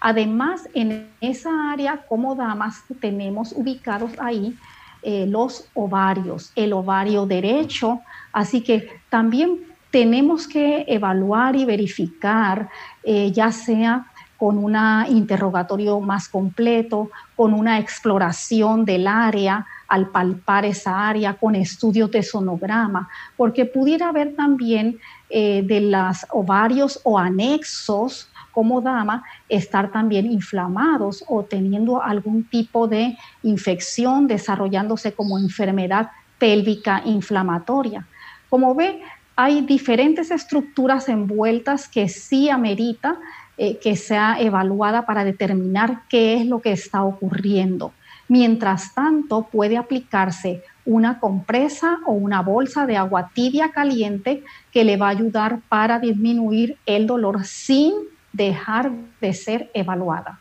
Además, 0.01 0.69
en 0.75 1.09
esa 1.21 1.73
área 1.73 2.05
como 2.07 2.35
damas 2.35 2.83
tenemos 3.01 3.53
ubicados 3.53 4.13
ahí 4.19 4.57
eh, 5.03 5.27
los 5.29 5.69
ovarios, 5.75 6.53
el 6.57 6.73
ovario 6.73 7.27
derecho, 7.27 8.01
así 8.33 8.63
que 8.63 8.89
también 9.11 9.59
tenemos 9.91 10.47
que 10.47 10.85
evaluar 10.89 11.57
y 11.57 11.65
verificar, 11.65 12.69
eh, 13.03 13.31
ya 13.33 13.51
sea 13.53 14.07
con 14.37 14.57
un 14.57 14.77
interrogatorio 15.09 15.99
más 16.01 16.29
completo, 16.29 17.11
con 17.35 17.53
una 17.55 17.79
exploración 17.81 18.85
del 18.85 19.09
área, 19.09 19.67
al 19.89 20.11
palpar 20.11 20.65
esa 20.65 21.09
área, 21.09 21.35
con 21.35 21.57
estudios 21.57 22.11
de 22.11 22.23
sonograma, 22.23 23.09
porque 23.37 23.65
pudiera 23.65 24.11
haber 24.11 24.37
también 24.37 24.99
eh, 25.29 25.63
de 25.65 25.81
los 25.81 26.25
ovarios 26.31 27.01
o 27.03 27.19
anexos 27.19 28.29
como 28.59 28.81
dama 28.81 29.23
estar 29.49 29.93
también 29.93 30.27
inflamados 30.27 31.25
o 31.29 31.45
teniendo 31.45 32.03
algún 32.03 32.43
tipo 32.43 32.89
de 32.89 33.17
infección 33.45 34.27
desarrollándose 34.27 35.13
como 35.13 35.39
enfermedad 35.39 36.11
pélvica 36.41 37.03
inflamatoria. 37.05 38.05
Como 38.49 38.75
ve, 38.75 39.01
hay 39.37 39.61
diferentes 39.61 40.33
estructuras 40.33 41.09
envueltas 41.09 41.87
que 41.87 42.09
sí 42.09 42.51
amerita 42.51 43.21
eh, 43.57 43.79
que 43.79 43.95
sea 43.95 44.41
evaluada 44.41 45.07
para 45.07 45.23
determinar 45.23 46.03
qué 46.09 46.35
es 46.35 46.45
lo 46.45 46.61
que 46.61 46.73
está 46.73 47.05
ocurriendo. 47.05 47.93
Mientras 48.27 48.93
tanto, 48.93 49.47
puede 49.53 49.77
aplicarse 49.77 50.65
una 50.85 51.21
compresa 51.21 52.01
o 52.07 52.13
una 52.13 52.43
bolsa 52.43 52.87
de 52.87 52.97
agua 52.97 53.31
tibia 53.33 53.71
caliente 53.71 54.43
que 54.73 54.83
le 54.83 54.97
va 54.97 55.07
a 55.07 55.11
ayudar 55.11 55.61
para 55.69 56.01
disminuir 56.01 56.77
el 56.87 57.07
dolor 57.07 57.45
sin 57.45 57.93
dejar 58.39 58.91
de 59.21 59.35
ser 59.35 59.71
evaluada. 59.75 60.41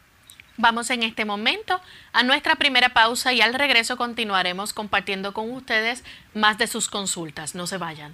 Vamos 0.55 0.89
en 0.89 1.03
este 1.03 1.25
momento 1.25 1.81
a 2.13 2.23
nuestra 2.23 2.55
primera 2.55 2.89
pausa 2.89 3.33
y 3.33 3.41
al 3.41 3.53
regreso 3.53 3.97
continuaremos 3.97 4.73
compartiendo 4.73 5.33
con 5.33 5.51
ustedes 5.51 6.03
más 6.33 6.57
de 6.57 6.67
sus 6.67 6.89
consultas. 6.89 7.53
No 7.53 7.67
se 7.67 7.77
vayan. 7.77 8.13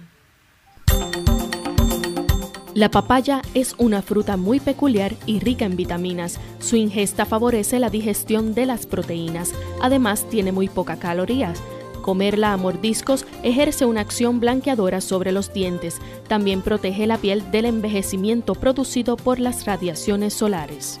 La 2.74 2.90
papaya 2.90 3.40
es 3.54 3.76
una 3.78 4.02
fruta 4.02 4.36
muy 4.36 4.58
peculiar 4.58 5.14
y 5.26 5.38
rica 5.38 5.64
en 5.64 5.76
vitaminas. 5.76 6.40
Su 6.58 6.74
ingesta 6.74 7.24
favorece 7.24 7.78
la 7.78 7.88
digestión 7.88 8.52
de 8.52 8.66
las 8.66 8.84
proteínas. 8.84 9.54
Además, 9.80 10.28
tiene 10.28 10.50
muy 10.50 10.68
pocas 10.68 10.98
calorías. 10.98 11.62
Comerla 12.04 12.52
a 12.52 12.58
mordiscos 12.58 13.24
ejerce 13.42 13.86
una 13.86 14.02
acción 14.02 14.38
blanqueadora 14.38 15.00
sobre 15.00 15.32
los 15.32 15.54
dientes. 15.54 16.02
También 16.28 16.60
protege 16.60 17.06
la 17.06 17.16
piel 17.16 17.50
del 17.50 17.64
envejecimiento 17.64 18.54
producido 18.54 19.16
por 19.16 19.40
las 19.40 19.64
radiaciones 19.64 20.34
solares. 20.34 21.00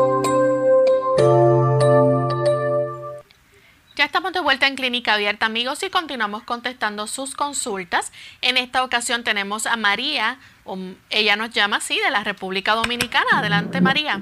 Ya 4.01 4.05
estamos 4.05 4.33
de 4.33 4.39
vuelta 4.39 4.65
en 4.65 4.73
Clínica 4.73 5.13
Abierta, 5.13 5.45
amigos, 5.45 5.83
y 5.83 5.91
continuamos 5.91 6.41
contestando 6.41 7.05
sus 7.05 7.35
consultas. 7.35 8.11
En 8.41 8.57
esta 8.57 8.83
ocasión 8.83 9.23
tenemos 9.23 9.67
a 9.67 9.77
María, 9.77 10.39
ella 11.11 11.35
nos 11.35 11.51
llama 11.51 11.75
así, 11.75 11.99
de 12.03 12.09
la 12.09 12.23
República 12.23 12.73
Dominicana. 12.73 13.27
Adelante, 13.37 13.79
María. 13.79 14.19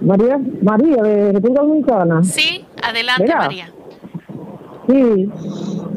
María, 0.00 0.38
María 0.62 1.02
de 1.02 1.32
República 1.32 1.62
Dominicana. 1.62 2.22
Sí, 2.22 2.64
adelante 2.80 3.34
María. 3.34 3.72
Sí, 4.88 5.28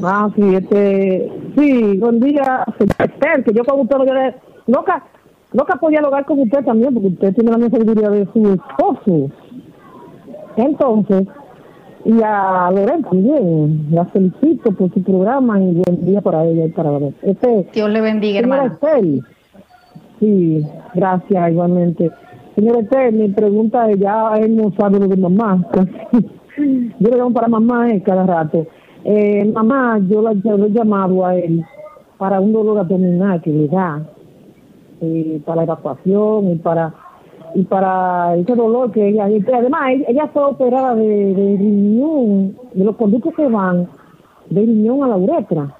ah, 0.03 0.27
sí, 0.35 0.55
este, 0.55 1.31
sí, 1.55 1.97
buen 1.99 2.19
día, 2.19 2.65
que 3.45 3.53
yo 3.53 3.63
con 3.63 3.81
usted 3.81 3.97
no 4.65 4.83
nunca 5.53 5.75
podía 5.75 5.99
dialogar 5.99 6.25
con 6.25 6.39
usted 6.39 6.63
también, 6.63 6.93
porque 6.93 7.09
usted 7.09 7.33
tiene 7.33 7.51
la 7.51 7.57
misma 7.57 7.77
sabiduría 7.77 8.09
de 8.09 8.25
su 8.33 8.53
esposo. 8.53 9.29
Entonces, 10.57 11.27
y 12.03 12.19
a 12.23 12.71
Lorena 12.71 13.07
también, 13.07 13.87
la 13.91 14.05
felicito 14.05 14.71
por 14.71 14.91
su 14.93 15.03
programa 15.03 15.61
y 15.61 15.73
buen 15.73 16.05
día 16.05 16.21
para 16.21 16.45
ella 16.45 16.65
y 16.65 16.69
para 16.69 16.91
Lorena. 16.91 17.15
Este, 17.21 17.67
Dios 17.73 17.89
le 17.89 18.01
bendiga, 18.01 18.39
hermano. 18.39 18.77
Sí, 20.19 20.63
gracias 20.93 21.51
igualmente. 21.51 22.11
Señor 22.55 22.85
mi 23.13 23.29
pregunta 23.29 23.89
es, 23.89 23.97
ya 23.99 24.37
él 24.37 24.55
no 24.55 24.71
sabe 24.77 24.99
lo 24.99 25.07
de 25.07 25.17
mamá. 25.17 25.65
yo 26.99 27.09
le 27.09 27.17
llamo 27.17 27.33
para 27.33 27.47
mamá 27.47 27.89
eh, 27.89 28.01
cada 28.03 28.25
rato. 28.25 28.67
Eh, 29.03 29.45
mamá, 29.51 29.99
yo, 30.07 30.21
la, 30.21 30.31
he 30.31 30.69
llamado 30.71 31.25
a 31.25 31.35
él 31.35 31.63
para 32.17 32.39
un 32.39 32.53
dolor 32.53 32.79
abdominal 32.79 33.41
que 33.41 33.49
le 33.51 33.67
da, 33.67 34.05
eh, 35.01 35.41
para 35.45 35.57
la 35.57 35.63
evacuación 35.63 36.51
y 36.51 36.55
para 36.55 36.93
y 37.53 37.63
para 37.63 38.35
ese 38.37 38.55
dolor 38.55 38.91
que 38.91 39.09
ella, 39.09 39.25
además 39.25 39.91
ella 40.07 40.27
fue 40.27 40.45
operada 40.45 40.95
de, 40.95 41.55
riñón, 41.59 42.55
de 42.73 42.83
los 42.85 42.95
conductos 42.95 43.33
que 43.35 43.47
van 43.47 43.89
de 44.49 44.61
riñón 44.61 45.03
a 45.03 45.07
la 45.07 45.17
uretra. 45.17 45.75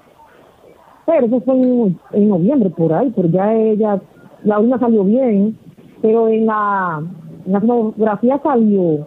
Pero 1.06 1.26
eso 1.26 1.40
fue 1.40 1.54
en, 1.54 1.98
en 2.12 2.28
noviembre 2.28 2.70
por 2.70 2.92
ahí, 2.92 3.10
pero 3.16 3.28
ya 3.28 3.54
ella, 3.54 4.00
la 4.44 4.58
orina 4.58 4.78
salió 4.78 5.02
bien, 5.04 5.56
pero 6.02 6.28
en 6.28 6.46
la, 6.46 7.02
en 7.46 7.52
la 7.96 8.40
salió 8.42 9.06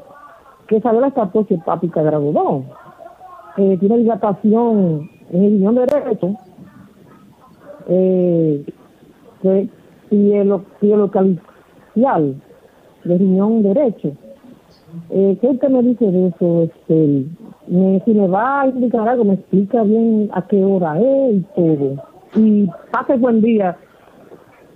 que 0.67 0.81
salió 0.81 1.01
la 1.01 1.07
estatua 1.07 1.45
hepática 1.47 2.01
grado 2.01 2.31
2. 2.31 2.63
Eh, 3.57 3.77
tiene 3.79 3.99
dilatación 3.99 5.09
en 5.29 5.43
el 5.43 5.51
riñón 5.51 5.75
derecho 5.75 6.35
eh, 7.87 8.65
y 9.43 9.69
el, 10.11 10.53
y 10.81 10.91
el 10.91 10.99
localizal 10.99 12.35
del 13.03 13.19
riñón 13.19 13.63
derecho. 13.63 14.11
Eh, 15.09 15.37
¿Qué 15.41 15.47
usted 15.47 15.69
me 15.69 15.83
dice 15.83 16.05
de 16.05 16.27
eso? 16.27 16.63
Este, 16.63 17.25
me, 17.67 18.01
si 18.05 18.13
me 18.13 18.27
va 18.27 18.61
a 18.61 18.67
indicar 18.67 19.07
algo, 19.07 19.25
me 19.25 19.33
explica 19.35 19.83
bien 19.83 20.29
a 20.33 20.41
qué 20.47 20.63
hora 20.63 20.99
es 20.99 21.35
y 21.35 21.45
todo. 21.55 22.03
Y 22.35 22.69
pase 22.91 23.17
buen 23.17 23.41
día. 23.41 23.77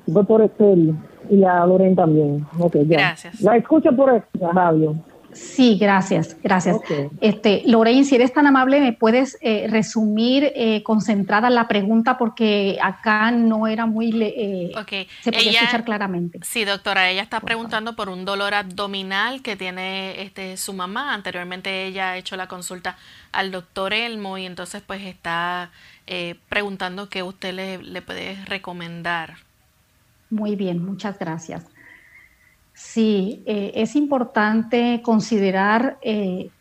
Voy 0.08 0.24
por 0.26 0.42
este 0.42 0.94
y 1.30 1.44
a 1.44 1.66
Loren 1.66 1.96
también. 1.96 2.46
Okay, 2.60 2.86
Gracias. 2.86 3.42
La 3.42 3.58
escucho 3.58 3.96
por 3.96 4.24
la 4.40 4.52
radio. 4.52 4.96
Sí, 5.34 5.78
gracias, 5.78 6.36
gracias. 6.42 6.78
Este, 7.22 7.64
Lorraine, 7.66 8.04
si 8.04 8.16
eres 8.16 8.34
tan 8.34 8.48
amable, 8.48 8.80
¿me 8.80 8.94
puedes 8.94 9.38
eh, 9.42 9.68
resumir 9.70 10.52
eh, 10.56 10.82
concentrada 10.84 11.50
la 11.50 11.68
pregunta? 11.68 12.18
Porque 12.18 12.78
acá 12.82 13.32
no 13.32 13.68
era 13.68 13.86
muy... 13.86 14.10
Eh, 14.22 14.72
Se 15.22 15.32
podía 15.32 15.52
escuchar 15.52 15.84
claramente. 15.84 16.40
Sí, 16.44 16.66
doctora, 16.66 17.10
ella 17.10 17.22
está 17.22 17.40
preguntando 17.40 17.96
por 17.96 18.10
un 18.10 18.26
dolor 18.26 18.54
abdominal 18.54 19.42
que 19.42 19.56
tiene 19.56 20.22
este, 20.22 20.58
su 20.58 20.74
mamá. 20.74 21.14
Anteriormente 21.14 21.86
ella 21.86 22.12
ha 22.12 22.18
hecho 22.18 22.36
la 22.36 22.48
consulta 22.48 22.98
al 23.32 23.52
doctor 23.52 23.94
Elmo 23.94 24.38
y 24.38 24.46
entonces 24.46 24.82
pues 24.86 25.04
está 25.04 25.70
eh, 26.08 26.36
preguntando 26.50 27.10
qué 27.10 27.24
usted 27.24 27.54
le, 27.54 27.78
le 27.78 28.02
puede 28.02 28.44
recomendar. 28.46 29.36
Muy 30.30 30.56
bien, 30.56 30.84
muchas 30.84 31.18
gracias. 31.20 31.66
Sí, 32.82 33.44
eh, 33.46 33.74
es 33.76 33.98
importante 33.98 35.02
considerar 35.04 36.00
eh, 36.02 36.54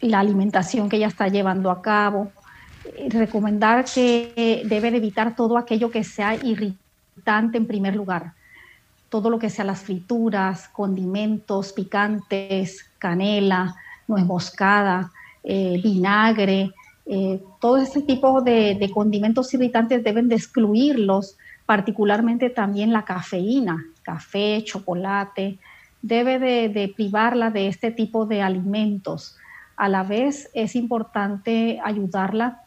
la 0.00 0.20
alimentación 0.20 0.88
que 0.88 0.96
ella 0.96 1.08
está 1.08 1.28
llevando 1.28 1.70
a 1.70 1.82
cabo, 1.82 2.32
eh, 2.84 3.08
recomendar 3.10 3.84
que 3.84 4.62
debe 4.64 4.90
de 4.90 4.96
evitar 4.96 5.36
todo 5.36 5.58
aquello 5.58 5.90
que 5.90 6.04
sea 6.04 6.34
irritante 6.36 7.58
en 7.58 7.66
primer 7.66 7.94
lugar, 7.94 8.32
todo 9.10 9.28
lo 9.28 9.38
que 9.38 9.50
sea 9.50 9.66
las 9.66 9.82
frituras, 9.82 10.70
condimentos 10.70 11.74
picantes, 11.74 12.90
canela, 12.98 13.74
nuez 14.08 14.24
moscada, 14.24 15.12
vinagre, 15.44 16.70
todo 17.60 17.76
ese 17.76 18.00
tipo 18.02 18.40
de, 18.40 18.76
de 18.80 18.90
condimentos 18.90 19.52
irritantes 19.52 20.02
deben 20.02 20.28
de 20.28 20.36
excluirlos 20.36 21.36
particularmente 21.66 22.48
también 22.48 22.90
la 22.90 23.04
cafeína, 23.04 23.84
café, 24.02 24.62
chocolate, 24.64 25.58
debe 26.02 26.38
de, 26.68 26.92
privarla 26.94 27.50
de 27.50 27.68
este 27.68 27.90
tipo 27.90 28.26
de 28.26 28.42
alimentos. 28.42 29.36
A 29.76 29.88
la 29.88 30.02
vez 30.02 30.50
es 30.54 30.74
importante 30.76 31.80
ayudarla 31.82 32.62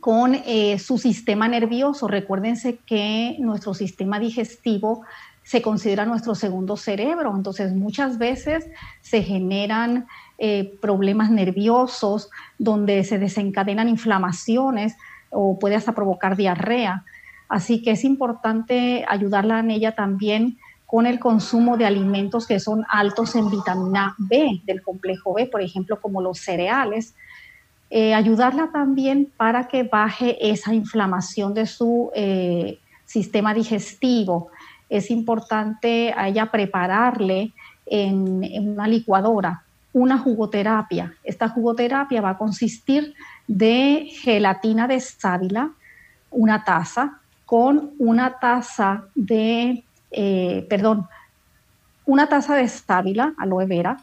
con 0.00 0.34
eh, 0.34 0.78
su 0.78 0.98
sistema 0.98 1.48
nervioso. 1.48 2.06
Recuérdense 2.06 2.78
que 2.86 3.36
nuestro 3.40 3.74
sistema 3.74 4.20
digestivo 4.20 5.04
se 5.42 5.62
considera 5.62 6.04
nuestro 6.04 6.34
segundo 6.34 6.76
cerebro, 6.76 7.34
entonces 7.34 7.72
muchas 7.72 8.18
veces 8.18 8.66
se 9.00 9.22
generan 9.22 10.06
eh, 10.36 10.74
problemas 10.82 11.30
nerviosos 11.30 12.28
donde 12.58 13.02
se 13.02 13.18
desencadenan 13.18 13.88
inflamaciones 13.88 14.94
o 15.30 15.58
puede 15.58 15.74
hasta 15.74 15.94
provocar 15.94 16.36
diarrea. 16.36 17.06
Así 17.48 17.82
que 17.82 17.92
es 17.92 18.04
importante 18.04 19.04
ayudarla 19.08 19.60
en 19.60 19.70
ella 19.70 19.94
también 19.94 20.58
con 20.86 21.06
el 21.06 21.18
consumo 21.18 21.76
de 21.76 21.86
alimentos 21.86 22.46
que 22.46 22.60
son 22.60 22.84
altos 22.88 23.34
en 23.34 23.50
vitamina 23.50 24.14
B 24.18 24.60
del 24.64 24.82
complejo 24.82 25.34
B, 25.34 25.46
por 25.46 25.60
ejemplo, 25.60 26.00
como 26.00 26.22
los 26.22 26.38
cereales. 26.38 27.14
Eh, 27.90 28.14
ayudarla 28.14 28.70
también 28.72 29.30
para 29.36 29.68
que 29.68 29.82
baje 29.82 30.50
esa 30.50 30.74
inflamación 30.74 31.54
de 31.54 31.66
su 31.66 32.10
eh, 32.14 32.78
sistema 33.04 33.54
digestivo. 33.54 34.48
Es 34.90 35.10
importante 35.10 36.12
a 36.16 36.28
ella 36.28 36.50
prepararle 36.50 37.52
en, 37.86 38.44
en 38.44 38.70
una 38.70 38.88
licuadora 38.88 39.62
una 39.92 40.18
jugoterapia. 40.18 41.14
Esta 41.24 41.48
jugoterapia 41.48 42.20
va 42.20 42.30
a 42.30 42.38
consistir 42.38 43.14
de 43.46 44.08
gelatina 44.22 44.86
de 44.86 45.00
sábila, 45.00 45.70
una 46.30 46.64
taza, 46.64 47.20
con 47.48 47.92
una 47.98 48.38
taza 48.38 49.04
de, 49.14 49.82
eh, 50.10 50.66
perdón, 50.68 51.08
una 52.04 52.26
taza 52.26 52.54
de 52.54 52.68
sábila, 52.68 53.32
aloe 53.38 53.64
vera, 53.64 53.96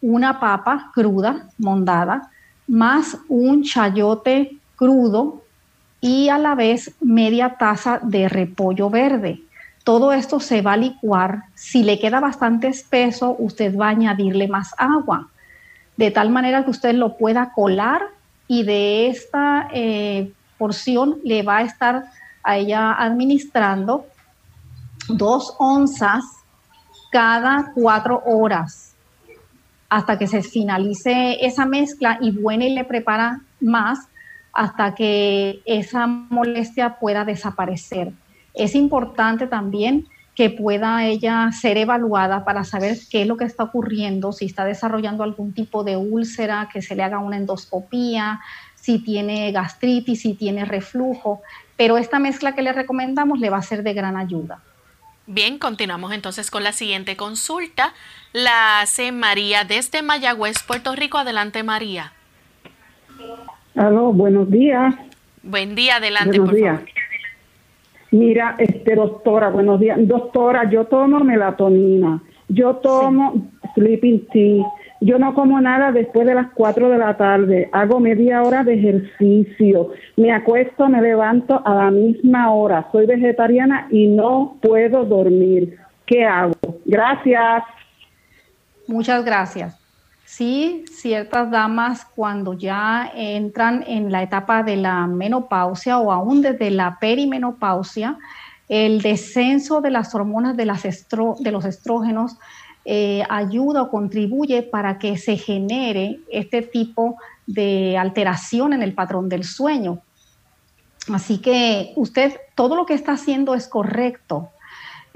una 0.00 0.38
papa 0.38 0.92
cruda, 0.94 1.48
mondada, 1.58 2.30
más 2.68 3.18
un 3.28 3.64
chayote 3.64 4.56
crudo 4.76 5.42
y 6.00 6.28
a 6.28 6.38
la 6.38 6.54
vez 6.54 6.94
media 7.00 7.56
taza 7.58 7.98
de 8.04 8.28
repollo 8.28 8.88
verde. 8.88 9.42
Todo 9.82 10.12
esto 10.12 10.38
se 10.38 10.62
va 10.62 10.74
a 10.74 10.76
licuar. 10.76 11.42
Si 11.56 11.82
le 11.82 11.98
queda 11.98 12.20
bastante 12.20 12.68
espeso, 12.68 13.34
usted 13.36 13.76
va 13.76 13.86
a 13.86 13.96
añadirle 13.98 14.46
más 14.46 14.70
agua, 14.78 15.28
de 15.96 16.12
tal 16.12 16.30
manera 16.30 16.62
que 16.62 16.70
usted 16.70 16.94
lo 16.94 17.16
pueda 17.16 17.50
colar 17.52 18.02
y 18.46 18.62
de 18.62 19.08
esta 19.08 19.68
eh, 19.72 20.30
porción 20.56 21.18
le 21.24 21.42
va 21.42 21.56
a 21.56 21.62
estar 21.62 22.04
a 22.46 22.56
ella 22.56 22.92
administrando 22.92 24.06
dos 25.08 25.54
onzas 25.58 26.24
cada 27.10 27.72
cuatro 27.74 28.22
horas 28.24 28.94
hasta 29.88 30.18
que 30.18 30.26
se 30.26 30.42
finalice 30.42 31.44
esa 31.44 31.66
mezcla 31.66 32.18
y 32.20 32.30
bueno 32.30 32.64
y 32.64 32.70
le 32.70 32.84
prepara 32.84 33.40
más 33.60 33.98
hasta 34.52 34.94
que 34.94 35.60
esa 35.66 36.06
molestia 36.06 36.98
pueda 36.98 37.24
desaparecer. 37.24 38.12
Es 38.54 38.74
importante 38.74 39.46
también 39.46 40.06
que 40.34 40.50
pueda 40.50 41.04
ella 41.04 41.50
ser 41.50 41.78
evaluada 41.78 42.44
para 42.44 42.64
saber 42.64 42.96
qué 43.10 43.22
es 43.22 43.28
lo 43.28 43.36
que 43.36 43.44
está 43.44 43.64
ocurriendo, 43.64 44.32
si 44.32 44.44
está 44.44 44.64
desarrollando 44.64 45.24
algún 45.24 45.52
tipo 45.52 45.82
de 45.82 45.96
úlcera, 45.96 46.68
que 46.72 46.82
se 46.82 46.94
le 46.94 47.02
haga 47.02 47.18
una 47.18 47.38
endoscopía, 47.38 48.40
si 48.86 49.00
tiene 49.00 49.50
gastritis, 49.50 50.22
si 50.22 50.34
tiene 50.34 50.64
reflujo, 50.64 51.42
pero 51.76 51.98
esta 51.98 52.20
mezcla 52.20 52.54
que 52.54 52.62
le 52.62 52.72
recomendamos 52.72 53.40
le 53.40 53.50
va 53.50 53.56
a 53.56 53.62
ser 53.62 53.82
de 53.82 53.92
gran 53.94 54.16
ayuda. 54.16 54.60
Bien, 55.26 55.58
continuamos 55.58 56.12
entonces 56.12 56.52
con 56.52 56.62
la 56.62 56.70
siguiente 56.70 57.16
consulta. 57.16 57.94
La 58.32 58.80
hace 58.80 59.10
María 59.10 59.64
desde 59.64 60.02
Mayagüez, 60.02 60.62
Puerto 60.62 60.94
Rico. 60.94 61.18
Adelante, 61.18 61.64
María. 61.64 62.12
Aló, 63.74 64.12
buenos 64.12 64.48
días. 64.48 64.94
Buen 65.42 65.74
día, 65.74 65.96
adelante, 65.96 66.38
por 66.38 66.56
favor. 66.56 66.84
Mira, 68.12 68.54
este 68.58 68.94
doctora, 68.94 69.48
buenos 69.48 69.80
días. 69.80 69.98
Doctora, 70.00 70.70
yo 70.70 70.84
tomo 70.84 71.18
melatonina, 71.18 72.22
yo 72.48 72.76
tomo 72.76 73.50
sleeping 73.74 74.28
tea, 74.28 74.64
yo 75.00 75.18
no 75.18 75.34
como 75.34 75.60
nada 75.60 75.92
después 75.92 76.26
de 76.26 76.34
las 76.34 76.48
4 76.54 76.88
de 76.88 76.98
la 76.98 77.16
tarde, 77.16 77.68
hago 77.72 78.00
media 78.00 78.42
hora 78.42 78.64
de 78.64 78.74
ejercicio, 78.74 79.90
me 80.16 80.32
acuesto, 80.32 80.88
me 80.88 81.02
levanto 81.02 81.60
a 81.64 81.74
la 81.74 81.90
misma 81.90 82.52
hora, 82.52 82.88
soy 82.92 83.06
vegetariana 83.06 83.88
y 83.90 84.06
no 84.06 84.56
puedo 84.60 85.04
dormir. 85.04 85.78
¿Qué 86.06 86.24
hago? 86.24 86.54
Gracias. 86.84 87.64
Muchas 88.86 89.24
gracias. 89.24 89.78
Sí, 90.24 90.84
ciertas 90.90 91.50
damas 91.50 92.04
cuando 92.04 92.54
ya 92.54 93.10
entran 93.14 93.84
en 93.86 94.10
la 94.10 94.22
etapa 94.22 94.62
de 94.62 94.76
la 94.76 95.06
menopausia 95.06 95.98
o 95.98 96.10
aún 96.10 96.42
desde 96.42 96.70
la 96.70 96.98
perimenopausia, 97.00 98.18
el 98.68 99.02
descenso 99.02 99.80
de 99.80 99.90
las 99.90 100.14
hormonas 100.14 100.56
de, 100.56 100.64
las 100.64 100.82
de 100.82 101.52
los 101.52 101.64
estrógenos 101.64 102.36
eh, 102.88 103.24
ayuda 103.28 103.82
o 103.82 103.90
contribuye 103.90 104.62
para 104.62 104.96
que 105.00 105.18
se 105.18 105.36
genere 105.36 106.20
este 106.30 106.62
tipo 106.62 107.16
de 107.44 107.98
alteración 107.98 108.72
en 108.72 108.82
el 108.82 108.94
patrón 108.94 109.28
del 109.28 109.42
sueño. 109.42 109.98
Así 111.12 111.38
que 111.38 111.92
usted 111.96 112.36
todo 112.54 112.76
lo 112.76 112.86
que 112.86 112.94
está 112.94 113.12
haciendo 113.12 113.56
es 113.56 113.66
correcto. 113.66 114.50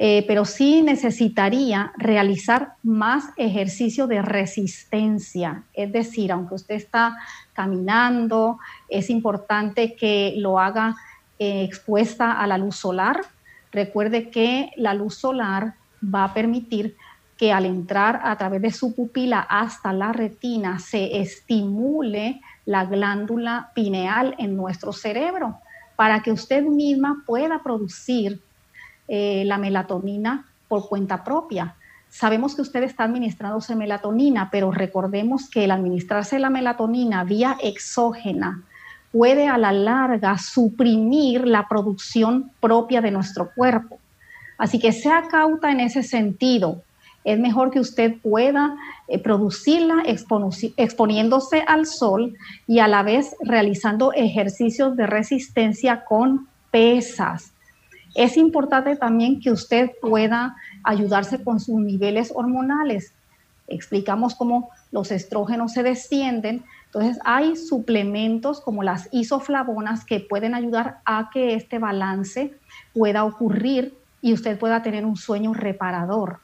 Eh, 0.03 0.25
pero 0.27 0.47
sí 0.47 0.83
necesitaría 0.83 1.93
realizar 1.97 2.73
más 2.83 3.27
ejercicio 3.37 4.09
de 4.09 4.23
resistencia. 4.23 5.63
Es 5.73 5.93
decir, 5.93 6.33
aunque 6.33 6.55
usted 6.55 6.75
está 6.75 7.19
caminando, 7.53 8.59
es 8.89 9.11
importante 9.11 9.95
que 9.95 10.35
lo 10.39 10.59
haga 10.59 10.97
eh, 11.39 11.63
expuesta 11.63 12.33
a 12.33 12.47
la 12.49 12.59
luz 12.59 12.77
solar. 12.77 13.21
Recuerde 13.71 14.31
que 14.31 14.71
la 14.77 14.95
luz 14.95 15.15
solar 15.15 15.75
va 16.03 16.25
a 16.25 16.35
permitir 16.35 16.97
que 17.41 17.55
al 17.55 17.65
entrar 17.65 18.21
a 18.23 18.37
través 18.37 18.61
de 18.61 18.71
su 18.71 18.95
pupila 18.95 19.41
hasta 19.41 19.95
la 19.95 20.13
retina 20.13 20.79
se 20.79 21.23
estimule 21.23 22.43
la 22.67 22.85
glándula 22.85 23.71
pineal 23.75 24.35
en 24.37 24.57
nuestro 24.57 24.93
cerebro 24.93 25.57
para 25.97 26.21
que 26.21 26.33
usted 26.33 26.63
misma 26.65 27.23
pueda 27.25 27.63
producir 27.63 28.43
eh, 29.09 29.45
la 29.47 29.57
melatonina 29.57 30.45
por 30.69 30.87
cuenta 30.87 31.25
propia. 31.25 31.77
Sabemos 32.11 32.55
que 32.55 32.61
usted 32.61 32.83
está 32.83 33.05
administrándose 33.05 33.75
melatonina, 33.75 34.51
pero 34.51 34.71
recordemos 34.71 35.49
que 35.49 35.65
el 35.65 35.71
administrarse 35.71 36.39
la 36.39 36.51
melatonina 36.51 37.25
vía 37.25 37.57
exógena 37.63 38.65
puede 39.13 39.49
a 39.49 39.57
la 39.57 39.73
larga 39.73 40.37
suprimir 40.37 41.47
la 41.47 41.67
producción 41.69 42.51
propia 42.61 43.01
de 43.01 43.13
nuestro 43.13 43.51
cuerpo. 43.57 43.99
Así 44.59 44.79
que 44.79 44.93
sea 44.93 45.23
cauta 45.31 45.71
en 45.71 45.81
ese 45.81 46.03
sentido. 46.03 46.83
Es 47.25 47.39
mejor 47.39 47.71
que 47.71 47.81
usted 47.81 48.15
pueda 48.23 48.77
eh, 49.07 49.19
producirla 49.19 50.03
exponiéndose 50.77 51.63
al 51.67 51.87
sol 51.87 52.35
y 52.67 52.79
a 52.79 52.89
la 52.89 53.03
vez 53.03 53.37
realizando 53.41 54.13
ejercicios 54.13 54.97
de 54.97 55.07
resistencia 55.07 56.05
con 56.05 56.49
pesas. 56.71 57.53
Es 58.15 58.37
importante 58.37 58.97
también 58.97 59.41
que 59.41 59.53
usted 59.53 59.91
pueda 60.01 60.57
ayudarse 60.83 61.45
con 61.45 61.61
sus 61.61 61.79
niveles 61.79 62.33
hormonales. 62.35 63.13
Explicamos 63.69 64.35
cómo 64.35 64.71
los 64.91 65.13
estrógenos 65.13 65.73
se 65.73 65.83
descienden. 65.83 66.65
Entonces 66.87 67.19
hay 67.25 67.55
suplementos 67.55 68.61
como 68.61 68.83
las 68.83 69.09
isoflavonas 69.13 70.05
que 70.05 70.21
pueden 70.21 70.55
ayudar 70.55 70.99
a 71.05 71.31
que 71.33 71.55
este 71.55 71.79
balance 71.79 72.53
pueda 72.95 73.25
ocurrir 73.25 73.95
y 74.23 74.33
usted 74.33 74.59
pueda 74.59 74.83
tener 74.83 75.05
un 75.05 75.17
sueño 75.17 75.55
reparador. 75.55 76.41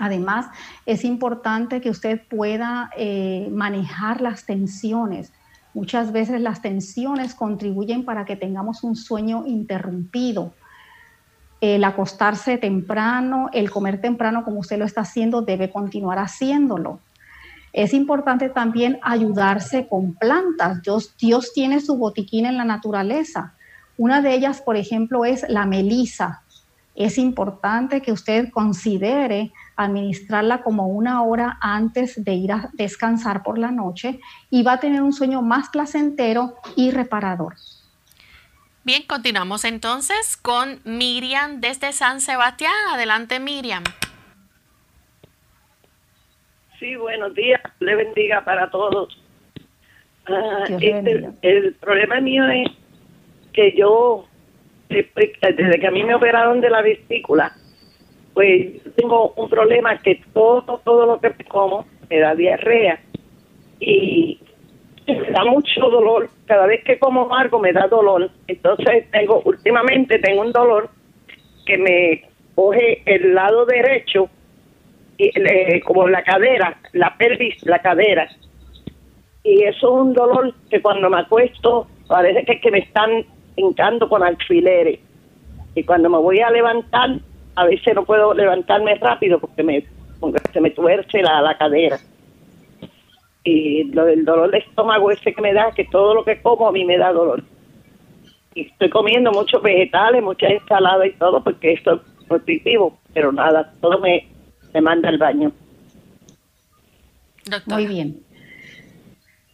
Además, 0.00 0.46
es 0.86 1.04
importante 1.04 1.82
que 1.82 1.90
usted 1.90 2.22
pueda 2.26 2.90
eh, 2.96 3.48
manejar 3.52 4.22
las 4.22 4.46
tensiones. 4.46 5.30
Muchas 5.74 6.10
veces 6.10 6.40
las 6.40 6.62
tensiones 6.62 7.34
contribuyen 7.34 8.06
para 8.06 8.24
que 8.24 8.34
tengamos 8.34 8.82
un 8.82 8.96
sueño 8.96 9.44
interrumpido. 9.46 10.54
El 11.60 11.84
acostarse 11.84 12.56
temprano, 12.56 13.50
el 13.52 13.70
comer 13.70 14.00
temprano 14.00 14.42
como 14.42 14.60
usted 14.60 14.78
lo 14.78 14.86
está 14.86 15.02
haciendo, 15.02 15.42
debe 15.42 15.70
continuar 15.70 16.18
haciéndolo. 16.18 17.00
Es 17.74 17.92
importante 17.92 18.48
también 18.48 18.98
ayudarse 19.02 19.86
con 19.86 20.14
plantas. 20.14 20.80
Dios, 20.80 21.14
Dios 21.18 21.52
tiene 21.52 21.82
su 21.82 21.98
botiquín 21.98 22.46
en 22.46 22.56
la 22.56 22.64
naturaleza. 22.64 23.52
Una 23.98 24.22
de 24.22 24.34
ellas, 24.34 24.62
por 24.62 24.78
ejemplo, 24.78 25.26
es 25.26 25.44
la 25.46 25.66
melisa. 25.66 26.42
Es 27.00 27.16
importante 27.16 28.02
que 28.02 28.12
usted 28.12 28.50
considere 28.50 29.52
administrarla 29.74 30.62
como 30.62 30.88
una 30.88 31.22
hora 31.22 31.56
antes 31.62 32.22
de 32.22 32.34
ir 32.34 32.52
a 32.52 32.68
descansar 32.74 33.42
por 33.42 33.56
la 33.58 33.70
noche 33.70 34.20
y 34.50 34.62
va 34.62 34.74
a 34.74 34.80
tener 34.80 35.00
un 35.00 35.14
sueño 35.14 35.40
más 35.40 35.70
placentero 35.70 36.56
y 36.76 36.90
reparador. 36.90 37.54
Bien, 38.84 39.02
continuamos 39.06 39.64
entonces 39.64 40.36
con 40.36 40.80
Miriam 40.84 41.62
desde 41.62 41.94
San 41.94 42.20
Sebastián. 42.20 42.74
Adelante, 42.92 43.40
Miriam. 43.40 43.82
Sí, 46.78 46.96
buenos 46.96 47.34
días. 47.34 47.62
Le 47.78 47.94
bendiga 47.94 48.44
para 48.44 48.70
todos. 48.70 49.18
Ah, 50.26 50.64
este, 50.68 51.30
el 51.40 51.74
problema 51.76 52.20
mío 52.20 52.46
es 52.46 52.68
que 53.54 53.74
yo, 53.74 54.26
desde 54.90 55.80
que 55.80 55.86
a 55.86 55.90
mí 55.90 56.04
me 56.04 56.14
operaron 56.14 56.60
de 56.60 56.68
la 56.68 56.82
vesícula, 56.82 57.52
pues 58.34 58.82
tengo 58.96 59.32
un 59.36 59.48
problema 59.48 59.98
que 59.98 60.20
todo, 60.32 60.80
todo 60.84 61.06
lo 61.06 61.20
que 61.20 61.32
como 61.44 61.86
me 62.08 62.18
da 62.18 62.34
diarrea 62.34 63.00
y 63.78 64.40
me 65.06 65.30
da 65.30 65.44
mucho 65.44 65.80
dolor. 65.88 66.28
Cada 66.46 66.66
vez 66.66 66.84
que 66.84 66.98
como 66.98 67.34
algo 67.34 67.58
me 67.58 67.72
da 67.72 67.86
dolor. 67.88 68.30
Entonces 68.46 69.10
tengo, 69.10 69.40
últimamente 69.44 70.18
tengo 70.18 70.42
un 70.42 70.52
dolor 70.52 70.90
que 71.64 71.78
me 71.78 72.22
coge 72.54 73.02
el 73.06 73.34
lado 73.34 73.64
derecho, 73.64 74.28
y, 75.20 75.80
como 75.80 76.08
la 76.08 76.22
cadera, 76.22 76.78
la 76.92 77.14
pelvis, 77.16 77.62
la 77.66 77.78
cadera. 77.80 78.28
Y 79.42 79.64
eso 79.64 79.88
es 79.88 80.02
un 80.02 80.14
dolor 80.14 80.54
que 80.70 80.80
cuando 80.80 81.10
me 81.10 81.20
acuesto 81.20 81.86
parece 82.08 82.44
que, 82.44 82.60
que 82.60 82.70
me 82.70 82.78
están 82.78 83.24
hincando 83.56 84.08
con 84.08 84.22
alfileres. 84.22 85.00
Y 85.74 85.84
cuando 85.84 86.10
me 86.10 86.18
voy 86.18 86.40
a 86.40 86.50
levantar 86.50 87.20
a 87.56 87.64
veces 87.64 87.94
no 87.94 88.04
puedo 88.04 88.32
levantarme 88.34 88.94
rápido 88.96 89.38
porque 89.38 89.62
me 89.62 89.84
se 90.52 90.60
me 90.60 90.70
tuerce 90.70 91.22
la, 91.22 91.40
la 91.40 91.56
cadera. 91.56 91.98
Y 93.42 93.84
lo 93.84 94.04
del 94.04 94.24
dolor 94.24 94.50
de 94.50 94.58
estómago 94.58 95.10
ese 95.10 95.32
que 95.32 95.40
me 95.40 95.54
da, 95.54 95.72
que 95.72 95.84
todo 95.84 96.14
lo 96.14 96.24
que 96.24 96.40
como 96.42 96.68
a 96.68 96.72
mí 96.72 96.84
me 96.84 96.98
da 96.98 97.12
dolor. 97.12 97.42
Y 98.54 98.62
estoy 98.66 98.90
comiendo 98.90 99.32
muchos 99.32 99.62
vegetales, 99.62 100.22
mucha 100.22 100.48
ensalada 100.48 101.06
y 101.06 101.12
todo 101.12 101.42
porque 101.42 101.72
esto 101.72 101.94
es 101.94 102.30
nutritivo, 102.30 102.98
pero 103.14 103.32
nada, 103.32 103.72
todo 103.80 103.98
me, 103.98 104.26
me 104.74 104.80
manda 104.82 105.08
al 105.08 105.18
baño. 105.18 105.52
Muy 107.66 107.86
bien. 107.86 108.20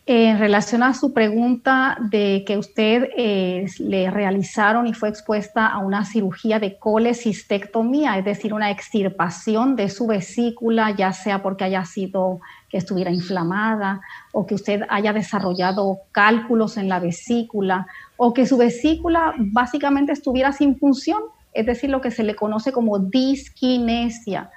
En 0.08 0.38
relación 0.38 0.84
a 0.84 0.94
su 0.94 1.12
pregunta 1.12 1.98
de 2.00 2.44
que 2.46 2.56
usted 2.58 3.08
eh, 3.16 3.66
le 3.80 4.08
realizaron 4.08 4.86
y 4.86 4.94
fue 4.94 5.08
expuesta 5.08 5.66
a 5.66 5.78
una 5.78 6.04
cirugía 6.04 6.60
de 6.60 6.78
colecistectomía, 6.78 8.16
es 8.16 8.24
decir, 8.24 8.54
una 8.54 8.70
extirpación 8.70 9.74
de 9.74 9.88
su 9.88 10.06
vesícula, 10.06 10.92
ya 10.92 11.12
sea 11.12 11.42
porque 11.42 11.64
haya 11.64 11.84
sido 11.84 12.40
que 12.68 12.78
estuviera 12.78 13.10
inflamada 13.10 14.00
o 14.30 14.46
que 14.46 14.54
usted 14.54 14.82
haya 14.90 15.12
desarrollado 15.12 15.98
cálculos 16.12 16.76
en 16.76 16.88
la 16.88 17.00
vesícula 17.00 17.88
o 18.16 18.32
que 18.32 18.46
su 18.46 18.56
vesícula 18.56 19.34
básicamente 19.36 20.12
estuviera 20.12 20.52
sin 20.52 20.78
función, 20.78 21.20
es 21.52 21.66
decir, 21.66 21.90
lo 21.90 22.00
que 22.00 22.12
se 22.12 22.22
le 22.22 22.36
conoce 22.36 22.70
como 22.70 23.00
disquinesia. 23.00 24.50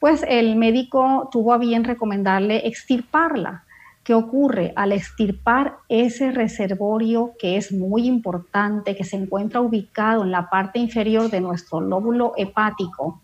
Pues 0.00 0.24
el 0.26 0.56
médico 0.56 1.28
tuvo 1.30 1.52
a 1.52 1.58
bien 1.58 1.84
recomendarle 1.84 2.66
extirparla 2.66 3.64
¿Qué 4.08 4.14
ocurre? 4.14 4.72
Al 4.74 4.92
extirpar 4.92 5.80
ese 5.90 6.32
reservorio 6.32 7.34
que 7.38 7.58
es 7.58 7.72
muy 7.72 8.06
importante, 8.06 8.96
que 8.96 9.04
se 9.04 9.16
encuentra 9.16 9.60
ubicado 9.60 10.24
en 10.24 10.30
la 10.30 10.48
parte 10.48 10.78
inferior 10.78 11.28
de 11.28 11.42
nuestro 11.42 11.82
lóbulo 11.82 12.32
hepático, 12.38 13.20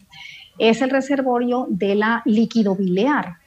es 0.58 0.82
el 0.82 0.90
reservorio 0.90 1.66
de 1.70 1.94
la 1.94 2.20
líquido 2.26 2.76
biliar. 2.76 3.38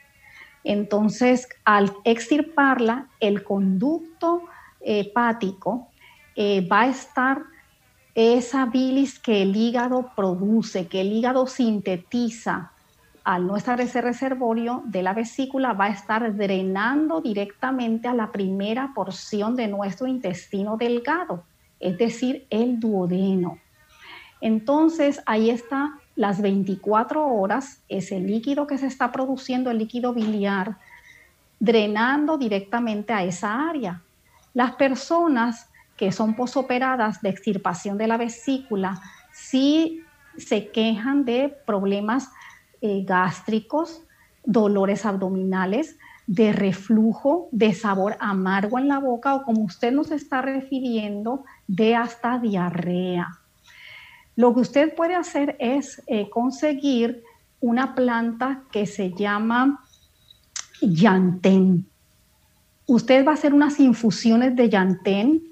Entonces, 0.63 1.47
al 1.63 1.93
extirparla, 2.06 3.10
el 3.19 3.43
conducto 3.43 4.41
hepático 4.82 5.89
eh, 6.36 6.67
va 6.67 6.82
a 6.82 6.88
estar 6.88 7.43
esa 8.15 8.65
bilis 8.65 9.19
que 9.19 9.43
el 9.43 9.56
hígado 9.56 10.10
produce, 10.15 10.88
que 10.88 11.02
el 11.02 11.13
hígado 11.13 11.45
sintetiza 11.45 12.71
al 13.28 13.46
no 13.46 13.58
estar 13.58 13.82
ese 13.82 14.00
reservorio 14.00 14.84
de 14.86 15.04
la 15.04 15.13
vesícula, 15.13 15.74
va 15.74 15.88
a 15.88 15.90
estar 15.90 16.34
drenando 16.38 17.20
directamente 17.20 18.08
a 18.08 18.13
la 18.13 18.32
primera 18.32 18.94
porción 18.96 19.58
de 19.58 19.68
nuestro 19.68 20.08
intestino 20.08 20.78
delgado, 20.78 21.44
es 21.82 21.98
decir, 21.98 22.48
el 22.50 22.80
duodeno. 22.80 23.58
Entonces, 24.40 25.22
ahí 25.26 25.50
está 25.50 26.00
las 26.16 26.42
24 26.42 27.28
horas, 27.28 27.84
ese 27.90 28.18
líquido 28.22 28.66
que 28.66 28.78
se 28.78 28.88
está 28.88 29.12
produciendo, 29.12 29.72
el 29.72 29.80
líquido 29.80 30.13
biliar, 30.13 30.78
drenando 31.60 32.38
directamente 32.38 33.12
a 33.12 33.26
esa 33.26 33.70
área. 33.70 34.04
Las 34.54 34.76
personas 34.76 35.70
que 35.98 36.13
son 36.13 36.34
posoperadas 36.34 37.22
de 37.22 37.28
extirpación 37.28 37.98
de 37.98 38.08
la 38.08 38.16
vesícula 38.16 39.02
sí 39.34 40.02
se 40.38 40.70
quejan 40.70 41.26
de 41.26 41.54
problemas 41.66 42.30
eh, 42.82 43.04
gástricos, 43.06 44.04
dolores 44.44 45.06
abdominales, 45.06 45.98
de 46.28 46.52
reflujo, 46.52 47.48
de 47.52 47.74
sabor 47.74 48.18
amargo 48.20 48.78
en 48.78 48.90
la 48.90 49.00
boca 49.00 49.34
o 49.34 49.44
como 49.44 49.62
usted 49.63 49.94
nos 49.94 50.12
está 50.12 50.42
refiriendo, 50.42 51.46
de 51.68 51.96
hasta 51.96 52.38
diarrea. 52.38 53.40
Lo 54.36 54.54
que 54.54 54.60
usted 54.60 54.94
puede 54.94 55.16
hacer 55.16 55.56
es 55.60 56.04
eh, 56.06 56.30
conseguir 56.30 57.24
una 57.60 57.96
planta 57.96 58.63
que 58.72 58.86
se 58.86 59.12
llama 59.12 59.84
llantén. 60.82 61.88
Usted 62.86 63.26
va 63.26 63.32
a 63.32 63.34
hacer 63.34 63.54
unas 63.54 63.80
infusiones 63.80 64.56
de 64.56 64.70
llantén 64.70 65.44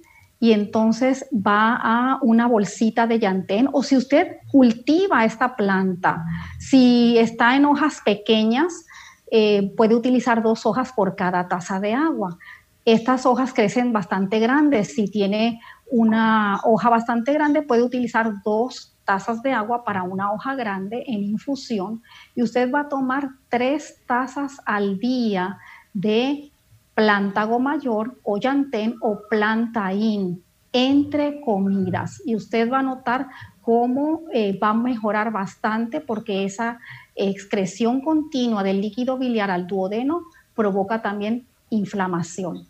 y 0.45 0.53
entonces 0.53 1.25
va 1.33 1.75
a 1.75 2.19
una 2.21 2.45
bolsita 2.45 3.07
de 3.07 3.17
llantén 3.17 3.67
o 3.73 3.81
si 3.81 3.97
usted 3.97 4.37
cultiva 4.51 5.25
esta 5.25 5.55
planta, 5.55 6.23
si 6.59 7.17
está 7.17 7.55
en 7.55 7.65
hojas 7.65 8.03
pequeñas, 8.05 8.85
eh, 9.31 9.73
puede 9.75 9.95
utilizar 9.95 10.43
dos 10.43 10.67
hojas 10.67 10.93
por 10.93 11.15
cada 11.15 11.47
taza 11.47 11.79
de 11.79 11.95
agua. 11.95 12.37
Estas 12.85 13.25
hojas 13.25 13.53
crecen 13.53 13.91
bastante 13.91 14.37
grandes. 14.37 14.93
Si 14.93 15.09
tiene 15.09 15.61
una 15.89 16.59
hoja 16.63 16.91
bastante 16.91 17.33
grande, 17.33 17.63
puede 17.63 17.81
utilizar 17.81 18.31
dos 18.43 18.95
tazas 19.03 19.41
de 19.41 19.51
agua 19.51 19.83
para 19.83 20.03
una 20.03 20.31
hoja 20.31 20.53
grande 20.53 21.05
en 21.07 21.23
infusión 21.23 22.03
y 22.35 22.43
usted 22.43 22.71
va 22.71 22.81
a 22.81 22.89
tomar 22.89 23.29
tres 23.49 23.99
tazas 24.05 24.61
al 24.67 24.99
día 24.99 25.57
de 25.91 26.51
plántago 26.95 27.59
mayor 27.59 28.17
o 28.23 28.39
llantén 28.39 28.95
o 29.01 29.19
plantaín 29.29 30.43
entre 30.71 31.41
comidas 31.41 32.21
y 32.25 32.35
usted 32.35 32.71
va 32.71 32.79
a 32.79 32.83
notar 32.83 33.27
cómo 33.61 34.23
eh, 34.33 34.57
va 34.57 34.69
a 34.69 34.73
mejorar 34.73 35.31
bastante 35.31 36.01
porque 36.01 36.45
esa 36.45 36.79
excreción 37.15 38.01
continua 38.01 38.63
del 38.63 38.81
líquido 38.81 39.17
biliar 39.17 39.51
al 39.51 39.67
duodeno 39.67 40.23
provoca 40.55 41.01
también 41.01 41.45
inflamación. 41.69 42.67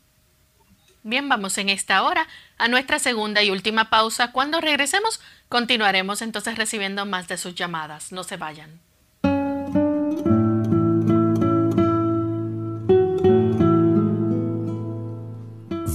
Bien, 1.04 1.30
vamos 1.30 1.58
en 1.60 1.70
esta 1.70 2.02
hora 2.02 2.28
a 2.58 2.68
nuestra 2.68 2.98
segunda 2.98 3.44
y 3.44 3.52
última 3.52 3.92
pausa. 3.92 4.32
Cuando 4.32 4.60
regresemos, 4.60 5.22
continuaremos 5.50 6.24
entonces 6.24 6.58
recibiendo 6.58 7.06
más 7.06 7.28
de 7.28 7.38
sus 7.38 7.54
llamadas. 7.54 8.12
No 8.12 8.24
se 8.24 8.38
vayan. 8.38 8.85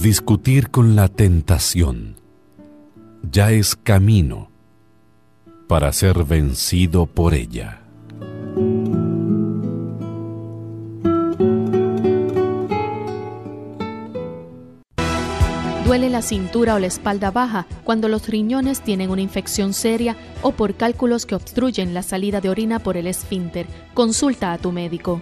Discutir 0.01 0.71
con 0.71 0.95
la 0.95 1.09
tentación 1.09 2.15
ya 3.21 3.51
es 3.51 3.75
camino 3.75 4.49
para 5.67 5.93
ser 5.93 6.23
vencido 6.23 7.05
por 7.05 7.35
ella. 7.35 7.83
Duele 15.85 16.09
la 16.09 16.23
cintura 16.23 16.73
o 16.73 16.79
la 16.79 16.87
espalda 16.87 17.29
baja 17.29 17.67
cuando 17.83 18.07
los 18.07 18.27
riñones 18.27 18.81
tienen 18.81 19.11
una 19.11 19.21
infección 19.21 19.73
seria 19.73 20.17
o 20.41 20.51
por 20.53 20.73
cálculos 20.73 21.27
que 21.27 21.35
obstruyen 21.35 21.93
la 21.93 22.01
salida 22.01 22.41
de 22.41 22.49
orina 22.49 22.79
por 22.79 22.97
el 22.97 23.05
esfínter. 23.05 23.67
Consulta 23.93 24.51
a 24.51 24.57
tu 24.57 24.71
médico. 24.71 25.21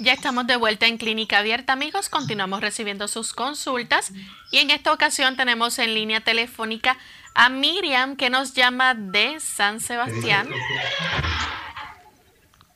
Ya 0.00 0.12
estamos 0.12 0.46
de 0.46 0.54
vuelta 0.54 0.86
en 0.86 0.96
Clínica 0.96 1.38
Abierta, 1.38 1.72
amigos. 1.72 2.08
Continuamos 2.08 2.60
recibiendo 2.60 3.08
sus 3.08 3.32
consultas 3.32 4.12
y 4.52 4.58
en 4.58 4.70
esta 4.70 4.92
ocasión 4.92 5.36
tenemos 5.36 5.76
en 5.80 5.92
línea 5.92 6.20
telefónica 6.20 6.96
a 7.34 7.48
Miriam 7.48 8.14
que 8.14 8.30
nos 8.30 8.54
llama 8.54 8.94
de 8.94 9.40
San 9.40 9.80
Sebastián. 9.80 10.48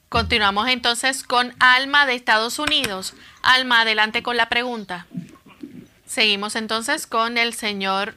Continuamos 0.08 0.68
entonces 0.68 1.22
con 1.22 1.54
Alma 1.60 2.06
de 2.06 2.16
Estados 2.16 2.58
Unidos. 2.58 3.14
Alma, 3.42 3.82
adelante 3.82 4.24
con 4.24 4.36
la 4.36 4.48
pregunta. 4.48 5.06
Seguimos 6.04 6.56
entonces 6.56 7.06
con 7.06 7.38
el 7.38 7.54
señor 7.54 8.16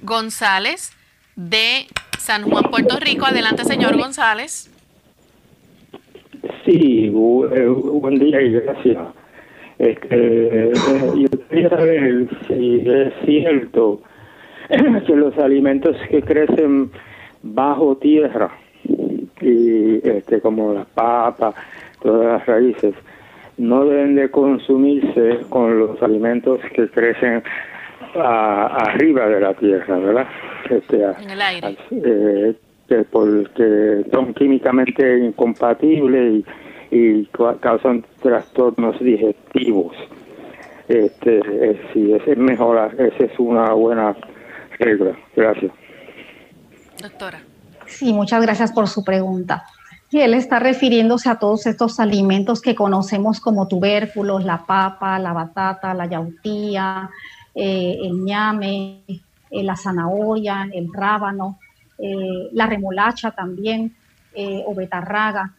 González 0.00 0.92
de 1.36 1.88
San 2.18 2.48
Juan, 2.48 2.70
Puerto 2.70 2.98
Rico. 2.98 3.26
Adelante, 3.26 3.66
señor 3.66 3.98
González. 3.98 4.70
Sí, 6.64 7.12
eh, 7.12 7.66
buen 7.68 8.18
día 8.18 8.40
y 8.40 8.52
gracias. 8.52 8.98
Este, 9.78 10.72
yo 11.14 11.28
quería 11.48 11.68
saber 11.68 12.26
si 12.46 12.82
es 12.86 13.12
cierto 13.24 14.00
que 15.06 15.14
los 15.14 15.36
alimentos 15.38 15.96
que 16.08 16.22
crecen 16.22 16.90
bajo 17.42 17.96
tierra 17.96 18.50
y 19.40 19.96
este 20.08 20.40
como 20.40 20.72
las 20.72 20.86
papas, 20.86 21.54
todas 22.00 22.26
las 22.26 22.46
raíces, 22.46 22.94
no 23.58 23.84
deben 23.84 24.14
de 24.14 24.30
consumirse 24.30 25.40
con 25.50 25.78
los 25.78 26.02
alimentos 26.02 26.60
que 26.74 26.88
crecen 26.88 27.42
arriba 28.14 29.26
de 29.26 29.40
la 29.40 29.54
tierra, 29.54 29.98
¿verdad? 29.98 30.26
Este, 30.70 31.02
en 31.02 31.30
el 31.30 31.40
aire. 31.42 31.76
Eh, 31.90 32.54
porque 33.10 34.04
son 34.12 34.34
químicamente 34.34 35.18
incompatibles 35.18 36.44
y, 36.90 36.96
y 36.96 37.28
causan 37.60 38.04
trastornos 38.22 38.98
digestivos. 39.00 39.96
Este, 40.88 41.38
eh, 41.38 41.80
si 41.92 42.12
ese 42.12 42.32
es 42.32 42.38
mejor, 42.38 42.94
esa 42.98 43.24
es 43.24 43.38
una 43.38 43.72
buena 43.72 44.14
regla. 44.78 45.16
Gracias. 45.34 45.72
Doctora. 47.00 47.40
Sí, 47.86 48.12
muchas 48.12 48.42
gracias 48.42 48.72
por 48.72 48.88
su 48.88 49.02
pregunta. 49.04 49.64
Y 50.10 50.20
él 50.20 50.34
está 50.34 50.58
refiriéndose 50.60 51.28
a 51.28 51.38
todos 51.38 51.66
estos 51.66 51.98
alimentos 51.98 52.62
que 52.62 52.74
conocemos 52.74 53.40
como 53.40 53.66
tubérculos, 53.66 54.44
la 54.44 54.64
papa, 54.64 55.18
la 55.18 55.32
batata, 55.32 55.92
la 55.92 56.06
yautía, 56.06 57.10
eh, 57.54 57.98
el 58.00 58.24
ñame, 58.24 59.02
eh, 59.08 59.62
la 59.62 59.74
zanahoria, 59.74 60.68
el 60.72 60.88
rábano, 60.92 61.58
eh, 61.98 62.48
la 62.52 62.66
remolacha 62.66 63.30
también, 63.30 63.94
o 64.66 64.74
betarraga. 64.74 65.54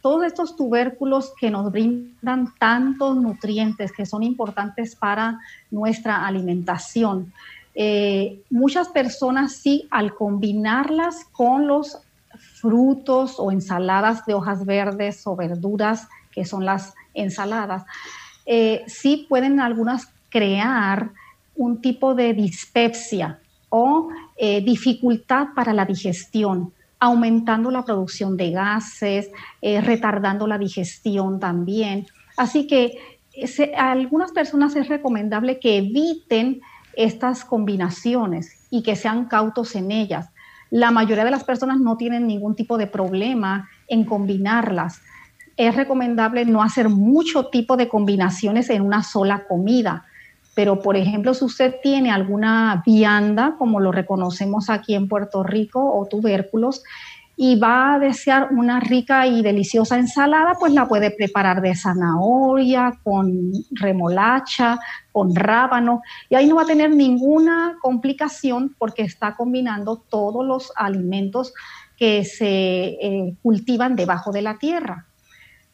Todos 0.00 0.24
estos 0.24 0.54
tubérculos 0.54 1.32
que 1.36 1.50
nos 1.50 1.72
brindan 1.72 2.54
tantos 2.60 3.16
nutrientes 3.16 3.90
que 3.90 4.06
son 4.06 4.22
importantes 4.22 4.94
para 4.94 5.40
nuestra 5.68 6.24
alimentación. 6.24 7.32
muchas 8.50 8.88
personas 8.90 9.56
sí, 9.56 9.88
al 9.90 10.14
combinarlas 10.14 11.24
con 11.32 11.66
los 11.66 11.98
frutos 12.38 13.36
o 13.38 13.50
ensaladas 13.50 14.24
de 14.26 14.34
hojas 14.34 14.64
verdes 14.64 15.26
o 15.26 15.36
verduras, 15.36 16.08
que 16.30 16.44
son 16.44 16.64
las 16.64 16.94
ensaladas, 17.14 17.84
eh, 18.46 18.84
sí 18.86 19.26
pueden 19.28 19.54
en 19.54 19.60
algunas 19.60 20.08
crear 20.28 21.10
un 21.56 21.80
tipo 21.80 22.14
de 22.14 22.32
dispepsia 22.34 23.40
o 23.70 24.10
eh, 24.36 24.60
dificultad 24.60 25.48
para 25.54 25.72
la 25.72 25.84
digestión, 25.84 26.72
aumentando 26.98 27.70
la 27.70 27.84
producción 27.84 28.36
de 28.36 28.50
gases, 28.50 29.30
eh, 29.62 29.80
retardando 29.80 30.46
la 30.46 30.58
digestión 30.58 31.40
también. 31.40 32.06
Así 32.36 32.66
que 32.66 32.98
a 33.76 33.92
algunas 33.92 34.32
personas 34.32 34.76
es 34.76 34.88
recomendable 34.88 35.58
que 35.58 35.78
eviten 35.78 36.60
estas 36.94 37.44
combinaciones 37.44 38.66
y 38.70 38.82
que 38.82 38.96
sean 38.96 39.26
cautos 39.26 39.74
en 39.76 39.90
ellas. 39.90 40.28
La 40.70 40.90
mayoría 40.90 41.24
de 41.24 41.30
las 41.30 41.44
personas 41.44 41.80
no 41.80 41.96
tienen 41.96 42.26
ningún 42.26 42.54
tipo 42.54 42.78
de 42.78 42.86
problema 42.86 43.68
en 43.88 44.04
combinarlas. 44.04 45.00
Es 45.56 45.74
recomendable 45.74 46.44
no 46.44 46.62
hacer 46.62 46.88
mucho 46.88 47.48
tipo 47.48 47.76
de 47.76 47.88
combinaciones 47.88 48.70
en 48.70 48.82
una 48.82 49.02
sola 49.02 49.46
comida. 49.48 50.04
Pero, 50.54 50.80
por 50.80 50.96
ejemplo, 50.96 51.32
si 51.34 51.44
usted 51.44 51.76
tiene 51.82 52.10
alguna 52.10 52.82
vianda, 52.84 53.54
como 53.58 53.80
lo 53.80 53.92
reconocemos 53.92 54.68
aquí 54.68 54.94
en 54.94 55.08
Puerto 55.08 55.42
Rico, 55.42 55.92
o 55.94 56.06
tubérculos, 56.06 56.82
y 57.42 57.58
va 57.58 57.94
a 57.94 57.98
desear 57.98 58.48
una 58.50 58.80
rica 58.80 59.26
y 59.26 59.40
deliciosa 59.40 59.96
ensalada, 59.96 60.56
pues 60.60 60.74
la 60.74 60.86
puede 60.86 61.10
preparar 61.10 61.62
de 61.62 61.74
zanahoria, 61.74 62.98
con 63.02 63.52
remolacha, 63.70 64.78
con 65.10 65.34
rábano, 65.34 66.02
y 66.28 66.34
ahí 66.34 66.46
no 66.46 66.56
va 66.56 66.64
a 66.64 66.66
tener 66.66 66.90
ninguna 66.90 67.78
complicación 67.80 68.76
porque 68.76 69.04
está 69.04 69.36
combinando 69.36 69.96
todos 69.96 70.44
los 70.44 70.70
alimentos 70.76 71.54
que 71.96 72.26
se 72.26 72.98
eh, 73.00 73.34
cultivan 73.42 73.96
debajo 73.96 74.32
de 74.32 74.42
la 74.42 74.58
tierra. 74.58 75.06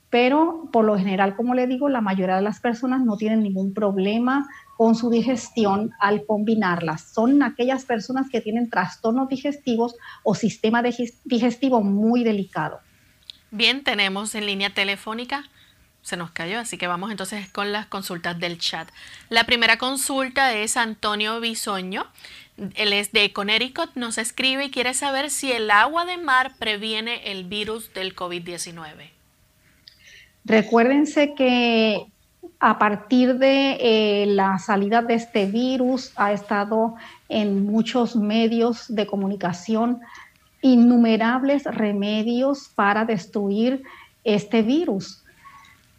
Pero 0.09 0.69
por 0.73 0.85
lo 0.85 0.97
general, 0.97 1.35
como 1.35 1.55
le 1.55 1.67
digo, 1.67 1.89
la 1.89 2.01
mayoría 2.01 2.37
de 2.37 2.43
las 2.43 2.61
personas 2.61 3.01
no 3.05 3.17
tienen 3.17 3.43
ningún 3.43 3.75
problema 3.75 4.47
con 4.77 4.95
su 4.95 5.11
digestión 5.11 5.93
al 5.99 6.25
combinarlas. 6.27 7.13
Son 7.13 7.43
aquellas 7.43 7.85
personas 7.85 8.29
que 8.31 8.41
tienen 8.41 8.69
trastornos 8.69 9.29
digestivos 9.29 9.97
o 10.23 10.35
sistema 10.35 10.83
digestivo 11.25 11.83
muy 11.83 12.25
delicado. 12.25 12.81
Bien, 13.51 13.85
tenemos 13.85 14.35
en 14.35 14.47
línea 14.47 14.71
telefónica. 14.71 15.49
Se 16.03 16.17
nos 16.17 16.31
cayó, 16.31 16.61
así 16.61 16.79
que 16.79 16.87
vamos 16.87 17.11
entonces 17.11 17.49
con 17.51 17.73
las 17.73 17.87
consultas 17.87 18.39
del 18.39 18.59
chat. 18.59 18.89
La 19.29 19.45
primera 19.45 19.79
consulta 19.79 20.55
es 20.55 20.77
Antonio 20.77 21.41
Bisoño. 21.41 22.07
Él 22.75 22.93
es 22.93 23.13
de 23.13 23.33
Connecticut, 23.33 23.91
nos 23.97 24.19
escribe 24.19 24.67
y 24.67 24.71
quiere 24.71 24.95
saber 24.95 25.31
si 25.31 25.53
el 25.53 25.71
agua 25.71 26.05
de 26.05 26.17
mar 26.17 26.53
previene 26.59 27.33
el 27.33 27.45
virus 27.45 27.93
del 27.93 28.15
COVID-19. 28.15 29.11
Recuérdense 30.45 31.35
que 31.35 32.07
a 32.61 32.79
partir 32.79 33.39
de 33.39 33.79
eh, 33.81 34.27
la 34.27 34.59
salida 34.59 35.03
de 35.03 35.15
este 35.15 35.47
virus 35.47 36.13
ha 36.17 36.33
estado 36.33 36.95
en 37.29 37.65
muchos 37.65 38.17
medios 38.17 38.87
de 38.89 39.07
comunicación 39.07 40.01
innumerables 40.63 41.65
remedios 41.65 42.71
para 42.75 43.05
destruir 43.05 43.83
este 44.25 44.63
virus. 44.63 45.23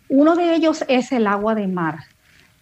Uno 0.09 0.35
de 0.35 0.55
ellos 0.55 0.83
es 0.87 1.11
el 1.11 1.27
agua 1.27 1.55
de 1.55 1.67
mar, 1.67 1.99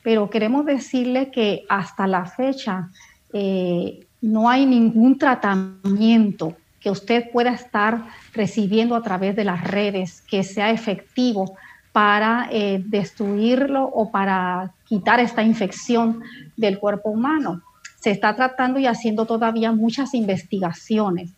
pero 0.04 0.30
queremos 0.30 0.66
decirle 0.66 1.32
que 1.32 1.64
hasta 1.70 2.08
la 2.08 2.26
fecha 2.26 2.90
eh, 3.34 4.06
no 4.22 4.50
hay 4.50 4.66
ningún 4.66 5.18
tratamiento 5.18 6.56
que 6.80 6.92
usted 6.92 7.32
pueda 7.32 7.52
estar 7.52 8.06
recibiendo 8.34 8.96
a 8.96 9.02
través 9.02 9.36
de 9.36 9.44
las 9.44 9.64
redes 9.64 10.22
que 10.22 10.44
sea 10.44 10.72
efectivo 10.72 11.56
para 11.96 12.50
eh, 12.52 12.84
destruirlo 12.86 13.86
o 13.86 14.12
para 14.12 14.74
quitar 14.84 15.22
esta 15.22 15.44
infección 15.44 16.22
del 16.58 16.78
cuerpo 16.78 17.10
humano. 17.10 17.62
Se 18.02 18.12
está 18.12 18.36
tratando 18.36 18.80
y 18.80 18.86
haciendo 18.86 19.26
todavía 19.26 19.72
muchas 19.72 20.14
investigaciones. 20.14 21.32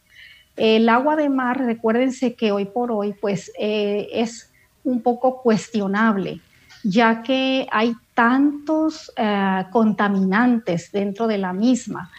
El 0.56 0.90
agua 0.90 1.16
de 1.16 1.30
mar, 1.30 1.64
recuérdense 1.64 2.34
que 2.34 2.52
hoy 2.52 2.66
por 2.66 2.92
hoy, 2.92 3.14
pues 3.14 3.52
eh, 3.60 4.08
es 4.12 4.50
un 4.84 5.04
poco 5.04 5.44
cuestionable, 5.44 6.40
ya 6.84 7.22
que 7.22 7.68
hay 7.72 7.94
tantos 8.16 9.12
eh, 9.16 9.64
contaminantes 9.70 10.92
dentro 10.92 11.28
de 11.28 11.38
la 11.38 11.54
misma, 11.54 12.10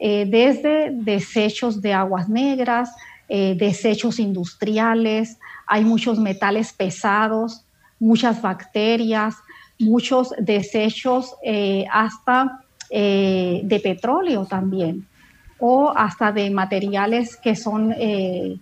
desde 0.00 0.90
desechos 0.92 1.80
de 1.80 1.92
aguas 1.92 2.28
negras, 2.28 2.90
desechos 3.28 4.18
industriales, 4.18 5.38
hay 5.64 5.84
muchos 5.84 6.18
metales 6.18 6.72
pesados, 6.72 7.64
muchas 8.02 8.42
bacterias, 8.42 9.36
muchos 9.78 10.34
desechos 10.38 11.34
eh, 11.44 11.86
hasta 11.90 12.60
eh, 12.90 13.60
de 13.64 13.80
petróleo 13.80 14.44
también, 14.44 15.08
o 15.58 15.92
hasta 15.96 16.32
de 16.32 16.50
materiales 16.50 17.36
que 17.36 17.54
son 17.54 17.94
eh, 17.96 18.60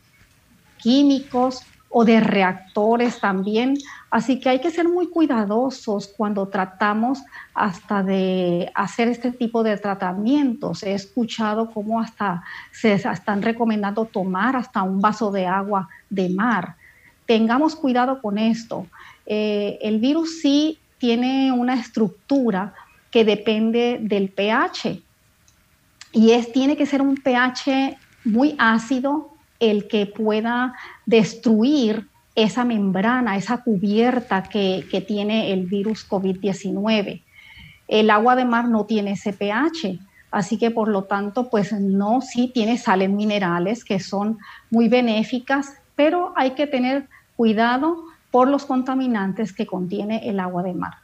químicos 0.77 1.63
o 1.89 2.05
de 2.05 2.21
reactores 2.21 3.19
también. 3.19 3.77
Así 4.11 4.39
que 4.39 4.51
hay 4.51 4.61
que 4.61 4.71
ser 4.71 4.89
muy 4.89 5.09
cuidadosos 5.09 6.13
cuando 6.17 6.49
tratamos 6.49 7.23
hasta 7.55 8.03
de 8.03 8.71
hacer 8.75 9.09
este 9.09 9.33
tipo 9.33 9.63
de 9.63 9.79
tratamientos. 9.79 10.83
He 10.83 10.93
escuchado 10.93 11.71
cómo 11.71 11.99
hasta 11.99 12.43
se 12.73 12.93
están 12.93 13.41
recomendando 13.41 14.05
tomar 14.05 14.55
hasta 14.55 14.83
un 14.83 15.01
vaso 15.01 15.31
de 15.33 15.47
agua 15.47 15.89
de 16.11 16.29
mar. 16.29 16.77
Tengamos 17.27 17.77
cuidado 17.77 18.21
con 18.21 18.39
esto. 18.39 18.87
Eh, 19.33 19.79
el 19.83 20.01
virus 20.01 20.41
sí 20.41 20.81
tiene 20.99 21.53
una 21.53 21.75
estructura 21.75 22.75
que 23.13 23.25
depende 23.25 23.99
del 24.03 24.29
pH 24.31 25.01
y 26.11 26.33
es, 26.33 26.51
tiene 26.51 26.77
que 26.77 26.85
ser 26.85 27.01
un 27.01 27.15
pH 27.15 27.97
muy 28.25 28.57
ácido 28.59 29.31
el 29.61 29.87
que 29.87 30.07
pueda 30.07 30.75
destruir 31.07 32.09
esa 32.35 32.65
membrana, 32.65 33.37
esa 33.37 33.63
cubierta 33.63 34.43
que, 34.43 34.85
que 34.91 35.01
tiene 35.01 35.53
el 35.53 35.67
virus 35.67 36.09
COVID-19. 36.09 37.23
El 37.87 38.11
agua 38.11 38.35
de 38.35 38.45
mar 38.45 38.69
no 38.69 38.85
tiene 38.85 39.13
ese 39.13 39.33
pH, 39.33 40.01
así 40.33 40.59
que 40.59 40.73
por 40.73 40.89
lo 40.89 41.05
tanto, 41.05 41.49
pues 41.51 41.73
no, 41.73 42.21
sí 42.21 42.51
tiene 42.53 42.79
sales 42.79 43.11
minerales 43.11 43.85
que 43.85 44.01
son 44.01 44.39
muy 44.71 44.89
benéficas, 44.89 45.75
pero 45.95 46.33
hay 46.35 46.51
que 46.53 46.67
tener 46.67 47.07
cuidado 47.37 48.10
por 48.31 48.49
los 48.49 48.65
contaminantes 48.65 49.53
que 49.53 49.67
contiene 49.67 50.29
el 50.29 50.41
agua 50.41 50.63
de 50.63 50.75
mar. 50.75 50.99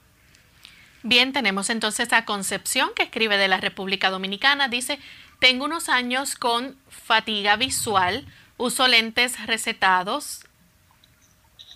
Bien, 1.03 1.33
tenemos 1.33 1.71
entonces 1.71 2.13
a 2.13 2.25
Concepción 2.25 2.91
que 2.97 3.05
escribe 3.05 3.37
de 3.37 3.49
la 3.49 3.61
República 3.61 4.11
Dominicana. 4.11 4.69
Dice, 4.69 4.99
tengo 5.39 5.65
unos 5.65 5.89
años 5.89 6.35
con 6.35 6.77
fatiga 6.89 7.57
visual, 7.57 8.27
uso 8.57 8.89
lentes 8.89 9.47
recetados. 9.47 10.45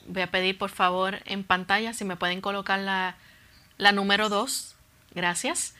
Voy 0.09 0.23
a 0.23 0.31
pedir 0.31 0.59
por 0.59 0.71
favor 0.71 1.21
en 1.27 1.45
pantalla 1.45 1.93
si 1.93 2.05
me 2.05 2.17
pueden 2.17 2.41
colocar 2.41 2.81
la, 2.81 3.17
la 3.77 3.93
número 3.93 4.29
2. 4.29 4.75
Gracias. 5.15 5.75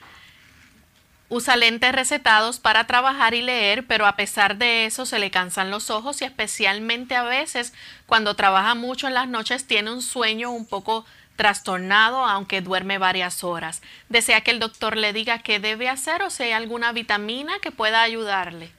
Usa 1.33 1.55
lentes 1.55 1.93
recetados 1.93 2.59
para 2.59 2.87
trabajar 2.87 3.33
y 3.33 3.41
leer, 3.41 3.87
pero 3.87 4.05
a 4.05 4.17
pesar 4.17 4.57
de 4.57 4.85
eso 4.85 5.05
se 5.05 5.17
le 5.17 5.31
cansan 5.31 5.71
los 5.71 5.89
ojos 5.89 6.21
y 6.21 6.25
especialmente 6.25 7.15
a 7.15 7.23
veces 7.23 7.71
cuando 8.05 8.35
trabaja 8.35 8.75
mucho 8.75 9.07
en 9.07 9.13
las 9.13 9.29
noches 9.29 9.65
tiene 9.65 9.93
un 9.93 10.01
sueño 10.01 10.51
un 10.51 10.65
poco 10.65 11.05
trastornado, 11.37 12.25
aunque 12.25 12.59
duerme 12.59 12.97
varias 12.97 13.45
horas. 13.45 13.81
Desea 14.09 14.41
que 14.41 14.51
el 14.51 14.59
doctor 14.59 14.97
le 14.97 15.13
diga 15.13 15.39
qué 15.39 15.61
debe 15.61 15.87
hacer 15.87 16.21
o 16.21 16.29
si 16.29 16.43
hay 16.43 16.51
alguna 16.51 16.91
vitamina 16.91 17.53
que 17.61 17.71
pueda 17.71 18.01
ayudarle. 18.01 18.69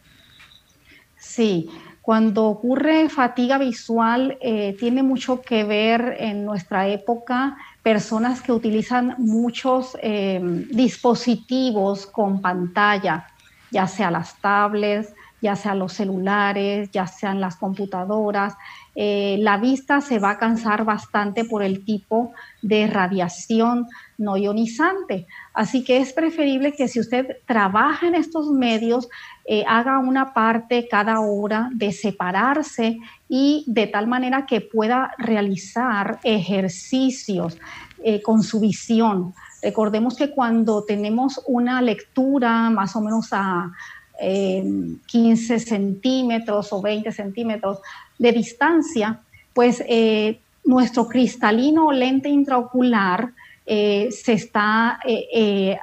Sí, 1.16 1.70
cuando 2.03 2.44
ocurre 2.44 3.09
fatiga 3.09 3.57
visual 3.57 4.36
eh, 4.42 4.76
tiene 4.78 5.03
mucho 5.03 5.40
que 5.40 5.64
ver 5.64 6.16
en 6.18 6.44
nuestra 6.44 6.86
época 6.88 7.57
personas 7.82 8.40
que 8.40 8.52
utilizan 8.52 9.16
muchos 9.18 9.96
em, 10.00 10.68
dispositivos 10.68 12.06
con 12.06 12.40
pantalla, 12.40 13.26
ya 13.70 13.86
sea 13.86 14.10
las 14.10 14.40
tablets, 14.40 15.12
ya 15.42 15.56
sean 15.56 15.80
los 15.80 15.92
celulares, 15.94 16.90
ya 16.92 17.08
sean 17.08 17.40
las 17.40 17.56
computadoras. 17.56 18.54
Eh, 18.94 19.36
la 19.40 19.56
vista 19.56 20.00
se 20.00 20.20
va 20.20 20.30
a 20.30 20.38
cansar 20.38 20.84
bastante 20.84 21.44
por 21.44 21.64
el 21.64 21.84
tipo 21.84 22.32
de 22.62 22.86
radiación 22.86 23.88
no 24.18 24.36
ionizante. 24.36 25.26
Así 25.52 25.82
que 25.82 25.96
es 25.96 26.12
preferible 26.12 26.72
que 26.72 26.86
si 26.86 27.00
usted 27.00 27.38
trabaja 27.44 28.06
en 28.06 28.14
estos 28.14 28.52
medios, 28.52 29.08
eh, 29.44 29.64
haga 29.66 29.98
una 29.98 30.32
parte 30.32 30.86
cada 30.88 31.18
hora 31.18 31.70
de 31.72 31.90
separarse 31.90 33.00
y 33.34 33.64
de 33.66 33.86
tal 33.86 34.08
manera 34.08 34.44
que 34.44 34.60
pueda 34.60 35.14
realizar 35.16 36.20
ejercicios 36.22 37.56
eh, 38.04 38.20
con 38.20 38.42
su 38.42 38.60
visión. 38.60 39.32
Recordemos 39.62 40.16
que 40.16 40.32
cuando 40.32 40.84
tenemos 40.84 41.40
una 41.46 41.80
lectura 41.80 42.68
más 42.68 42.94
o 42.94 43.00
menos 43.00 43.28
a 43.32 43.72
15 44.18 45.58
centímetros 45.60 46.74
o 46.74 46.82
20 46.82 47.10
centímetros 47.10 47.78
de 48.18 48.32
distancia, 48.32 49.18
pues 49.54 49.82
eh, 49.88 50.38
nuestro 50.66 51.08
cristalino 51.08 51.90
lente 51.90 52.28
intraocular 52.28 53.30
eh, 53.64 54.10
se 54.10 54.34
está 54.34 55.00
eh, 55.06 55.78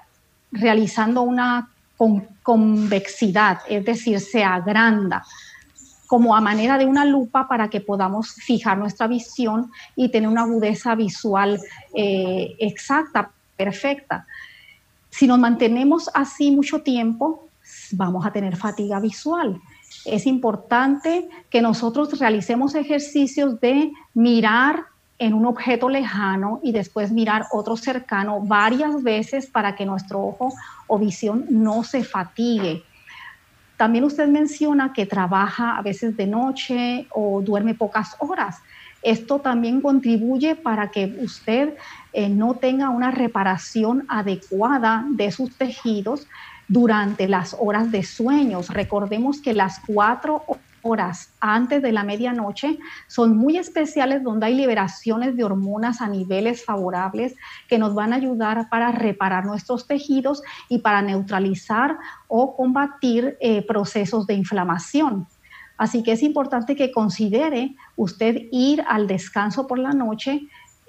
realizando 0.52 1.24
una 1.24 1.68
convexidad, 2.44 3.62
es 3.68 3.84
decir, 3.84 4.20
se 4.20 4.44
agranda 4.44 5.26
como 6.10 6.36
a 6.36 6.42
manera 6.42 6.80
de 6.80 6.88
una 6.88 7.06
lupa 7.06 7.48
para 7.48 7.70
que 7.70 7.82
podamos 7.82 8.34
fijar 8.34 8.80
nuestra 8.80 9.06
visión 9.06 9.72
y 9.96 10.10
tener 10.10 10.28
una 10.28 10.42
agudeza 10.42 10.96
visual 10.96 11.60
exacta, 11.94 13.30
perfecta. 13.56 14.26
Si 15.12 15.28
nos 15.28 15.38
mantenemos 15.38 16.10
así 16.16 16.50
mucho 16.50 16.82
tiempo, 16.82 17.48
vamos 17.92 18.26
a 18.26 18.32
tener 18.32 18.56
fatiga 18.56 19.00
visual. 19.00 19.62
Es 20.04 20.26
importante 20.26 21.30
que 21.52 21.62
nosotros 21.62 22.18
realicemos 22.18 22.74
ejercicios 22.74 23.62
de 23.62 23.92
mirar 24.16 24.86
en 25.20 25.36
un 25.36 25.46
objeto 25.46 25.90
lejano 25.90 26.60
y 26.64 26.72
después 26.72 27.12
mirar 27.12 27.46
otro 27.52 27.78
cercano 27.78 28.40
varias 28.42 29.04
veces 29.04 29.46
para 29.46 29.76
que 29.76 29.86
nuestro 29.86 30.26
ojo 30.26 30.54
o 30.88 30.98
visión 30.98 31.46
no 31.52 31.84
se 31.84 32.04
fatigue. 32.04 32.84
También 33.80 34.04
usted 34.04 34.28
menciona 34.28 34.92
que 34.92 35.06
trabaja 35.06 35.78
a 35.78 35.82
veces 35.82 36.18
de 36.18 36.28
noche 36.28 37.08
o 37.12 37.42
duerme 37.42 37.76
pocas 37.76 38.14
horas. 38.20 38.58
Esto 39.02 39.40
también 39.40 39.80
contribuye 39.80 40.58
para 40.58 40.92
que 40.92 41.16
usted 41.22 41.78
eh, 42.12 42.28
no 42.28 42.56
tenga 42.56 42.90
una 42.90 43.10
reparación 43.10 44.04
adecuada 44.10 45.06
de 45.12 45.32
sus 45.32 45.58
tejidos 45.58 46.28
durante 46.68 47.30
las 47.30 47.56
horas 47.58 47.90
de 47.90 48.04
sueños. 48.04 48.68
Recordemos 48.68 49.40
que 49.42 49.54
las 49.54 49.80
cuatro 49.88 50.44
horas 50.90 51.34
antes 51.40 51.82
de 51.82 51.92
la 51.92 52.04
medianoche 52.04 52.80
son 53.08 53.38
muy 53.38 53.58
especiales 53.58 54.24
donde 54.24 54.48
hay 54.48 54.56
liberaciones 54.56 55.36
de 55.36 55.44
hormonas 55.44 56.02
a 56.02 56.08
niveles 56.08 56.66
favorables 56.66 57.36
que 57.68 57.78
nos 57.78 57.94
van 57.94 58.14
a 58.14 58.18
ayudar 58.18 58.70
para 58.70 58.92
reparar 58.92 59.46
nuestros 59.46 59.88
tejidos 59.88 60.42
y 60.68 60.80
para 60.80 61.02
neutralizar 61.02 61.98
o 62.28 62.56
combatir 62.56 63.38
eh, 63.40 63.66
procesos 63.66 64.26
de 64.28 64.34
inflamación. 64.34 65.28
Así 65.80 66.04
que 66.04 66.12
es 66.12 66.24
importante 66.24 66.76
que 66.76 66.92
considere 66.92 67.76
usted 67.96 68.36
ir 68.52 68.84
al 68.88 69.08
descanso 69.08 69.66
por 69.66 69.80
la 69.80 69.94
noche 69.94 70.42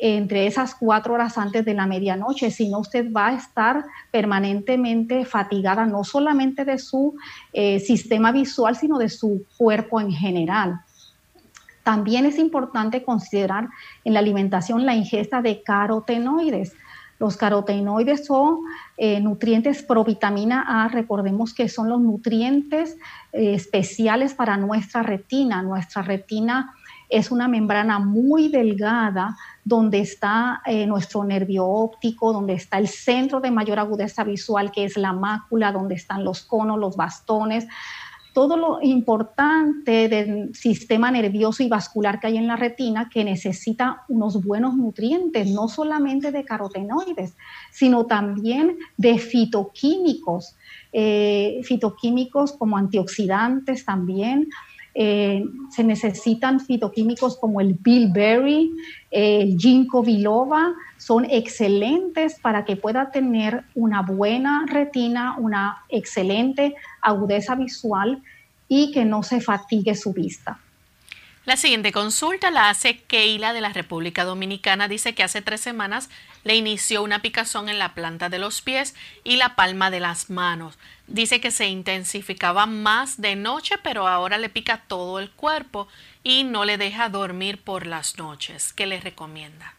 entre 0.03 0.46
esas 0.46 0.74
cuatro 0.74 1.14
horas 1.14 1.36
antes 1.36 1.64
de 1.64 1.74
la 1.74 1.86
medianoche, 1.86 2.51
si 2.51 2.70
no 2.70 2.78
usted 2.78 3.12
va 3.12 3.28
a 3.28 3.34
estar 3.34 3.84
permanentemente 4.11 5.26
fatigada, 5.26 5.84
no 5.84 6.05
solamente 6.05 6.64
de 6.64 6.78
su 6.78 7.14
eh, 7.53 7.80
sistema 7.80 8.32
visual, 8.32 8.76
sino 8.76 8.96
de 8.98 9.11
su 9.11 9.44
cuerpo 9.59 10.01
en 10.01 10.11
general. 10.11 10.80
También 11.82 12.24
es 12.24 12.38
importante 12.38 13.05
considerar 13.05 13.68
en 14.05 14.14
la 14.14 14.20
alimentación 14.20 14.86
la 14.86 14.94
ingesta 14.94 15.42
de 15.42 15.62
carotenoides. 15.62 16.72
Los 17.18 17.36
carotenoides 17.36 18.24
son 18.24 18.61
eh, 18.96 19.20
nutrientes 19.20 19.82
provitamina 19.82 20.64
A, 20.66 20.88
recordemos 20.88 21.53
que 21.53 21.68
son 21.68 21.90
los 21.90 22.01
nutrientes 22.01 22.96
eh, 23.32 23.53
especiales 23.53 24.32
para 24.32 24.57
nuestra 24.57 25.03
retina. 25.03 25.62
Nuestra 25.62 26.01
retina 26.01 26.74
es 27.11 27.30
una 27.30 27.48
membrana 27.48 27.98
muy 27.98 28.48
delgada 28.48 29.36
donde 29.64 30.00
está 30.00 30.62
eh, 30.66 30.86
nuestro 30.86 31.24
nervio 31.24 31.66
óptico, 31.66 32.32
donde 32.32 32.54
está 32.54 32.78
el 32.78 32.88
centro 32.88 33.40
de 33.40 33.50
mayor 33.50 33.78
agudeza 33.78 34.24
visual, 34.24 34.72
que 34.72 34.84
es 34.84 34.96
la 34.96 35.12
mácula, 35.12 35.72
donde 35.72 35.94
están 35.94 36.24
los 36.24 36.42
conos, 36.42 36.78
los 36.78 36.96
bastones, 36.96 37.66
todo 38.32 38.56
lo 38.56 38.78
importante 38.82 40.08
del 40.08 40.54
sistema 40.54 41.11
nervioso 41.11 41.62
y 41.62 41.68
vascular 41.68 42.20
que 42.20 42.28
hay 42.28 42.36
en 42.36 42.46
la 42.46 42.56
retina 42.56 43.08
que 43.08 43.24
necesita 43.24 44.04
unos 44.08 44.44
buenos 44.44 44.76
nutrientes, 44.76 45.48
no 45.48 45.68
solamente 45.68 46.30
de 46.30 46.44
carotenoides, 46.44 47.34
sino 47.72 48.06
también 48.06 48.78
de 48.96 49.18
fitoquímicos, 49.18 50.56
eh, 50.92 51.61
fitoquímicos 51.64 52.52
como 52.52 52.76
antioxidantes 52.76 53.84
también, 53.84 54.48
eh, 54.95 55.45
se 55.70 55.84
necesitan 55.84 56.61
fitoquímicos 56.61 57.36
como 57.38 57.61
el 57.61 57.74
bilberry, 57.74 58.72
el 59.11 59.57
ginkgo 59.57 60.03
biloba, 60.03 60.74
son 60.97 61.24
excelentes 61.30 62.38
para 62.41 62.64
que 62.64 62.76
pueda 62.76 63.11
tener 63.11 63.64
una 63.74 64.03
buena 64.03 64.66
retina, 64.66 65.36
una 65.38 65.84
excelente 65.88 66.74
agudeza 67.01 67.55
visual 67.55 68.22
y 68.68 68.93
que 68.93 69.05
no 69.05 69.22
se 69.22 69.41
fatigue 69.41 69.95
su 69.95 70.12
vista. 70.12 70.59
La 71.47 71.57
siguiente 71.57 71.91
consulta 71.91 72.51
la 72.51 72.68
hace 72.68 72.99
Keila 72.99 73.55
de 73.55 73.62
la 73.62 73.70
República 73.70 74.24
Dominicana. 74.24 74.88
Dice 74.88 75.14
que 75.14 75.22
hace 75.22 75.41
tres 75.41 75.62
semanas 75.62 76.11
le 76.45 76.55
inició 76.55 77.03
una 77.03 77.22
picazón 77.22 77.70
en 77.70 77.78
la 77.78 77.95
planta 77.95 78.28
de 78.28 78.38
los 78.38 78.61
pies 78.61 78.95
y 79.24 79.36
la 79.36 79.57
palma 79.57 79.91
de 79.91 80.01
las 80.01 80.28
manos. 80.28 80.78
Dice 81.07 81.41
que 81.41 81.51
se 81.51 81.66
intensificaba 81.66 82.66
más 82.66 83.22
de 83.22 83.36
noche, 83.36 83.76
pero 83.82 84.07
ahora 84.07 84.36
le 84.36 84.51
pica 84.51 84.82
todo 84.86 85.18
el 85.18 85.30
cuerpo 85.30 85.88
y 86.22 86.45
no 86.45 86.66
le 86.66 86.76
deja 86.76 87.09
dormir 87.09 87.62
por 87.62 87.86
las 87.86 88.18
noches. 88.18 88.74
¿Qué 88.74 88.86
le 88.86 89.01
recomienda? 89.01 89.74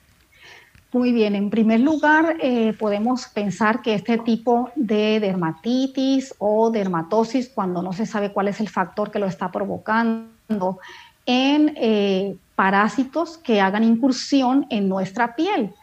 Muy 0.93 1.13
bien, 1.13 1.35
en 1.35 1.49
primer 1.49 1.79
lugar 1.79 2.37
eh, 2.41 2.73
podemos 2.77 3.27
pensar 3.27 3.81
que 3.81 3.93
este 3.93 4.17
tipo 4.17 4.71
de 4.75 5.21
dermatitis 5.21 6.33
o 6.39 6.69
dermatosis, 6.69 7.49
cuando 7.49 7.81
no 7.81 7.93
se 7.93 8.05
sabe 8.05 8.33
cuál 8.33 8.49
es 8.49 8.59
el 8.59 8.67
factor 8.67 9.09
que 9.09 9.19
lo 9.19 9.27
está 9.27 9.51
provocando, 9.51 10.79
en 11.25 11.73
eh, 11.77 12.35
parásitos 12.55 13.37
que 13.37 13.61
hagan 13.61 13.83
incursión 13.83 14.65
en 14.69 14.89
nuestra 14.89 15.35
piel. 15.35 15.73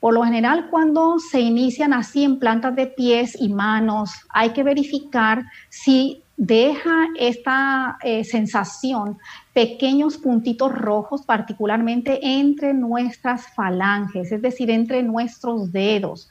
Por 0.00 0.14
lo 0.14 0.22
general, 0.22 0.68
cuando 0.70 1.18
se 1.18 1.40
inician 1.40 1.94
así 1.94 2.24
en 2.24 2.38
plantas 2.38 2.76
de 2.76 2.86
pies 2.86 3.40
y 3.40 3.48
manos, 3.48 4.10
hay 4.28 4.50
que 4.50 4.62
verificar 4.62 5.44
si 5.70 6.22
deja 6.36 7.08
esta 7.18 7.96
eh, 8.02 8.24
sensación 8.24 9.18
pequeños 9.52 10.18
puntitos 10.18 10.72
rojos, 10.72 11.22
particularmente 11.22 12.18
entre 12.22 12.74
nuestras 12.74 13.46
falanges, 13.54 14.30
es 14.32 14.42
decir, 14.42 14.70
entre 14.70 15.02
nuestros 15.02 15.72
dedos. 15.72 16.28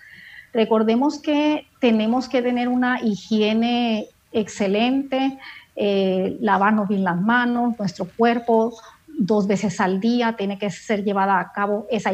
Recordemos 0.53 1.19
que 1.19 1.65
tenemos 1.79 2.29
que 2.29 2.41
tener 2.41 2.67
una 2.67 3.01
higiene 3.01 4.07
excelente, 4.33 5.39
eh, 5.75 6.37
lavarnos 6.39 6.87
bien 6.87 7.03
las 7.03 7.19
manos, 7.19 7.77
nuestro 7.79 8.05
cuerpo 8.05 8.73
dos 9.07 9.47
veces 9.47 9.79
al 9.79 9.99
día 9.99 10.35
tiene 10.35 10.57
que 10.57 10.69
ser 10.69 11.03
llevada 11.03 11.39
a 11.39 11.51
cabo 11.51 11.87
esa 11.89 12.11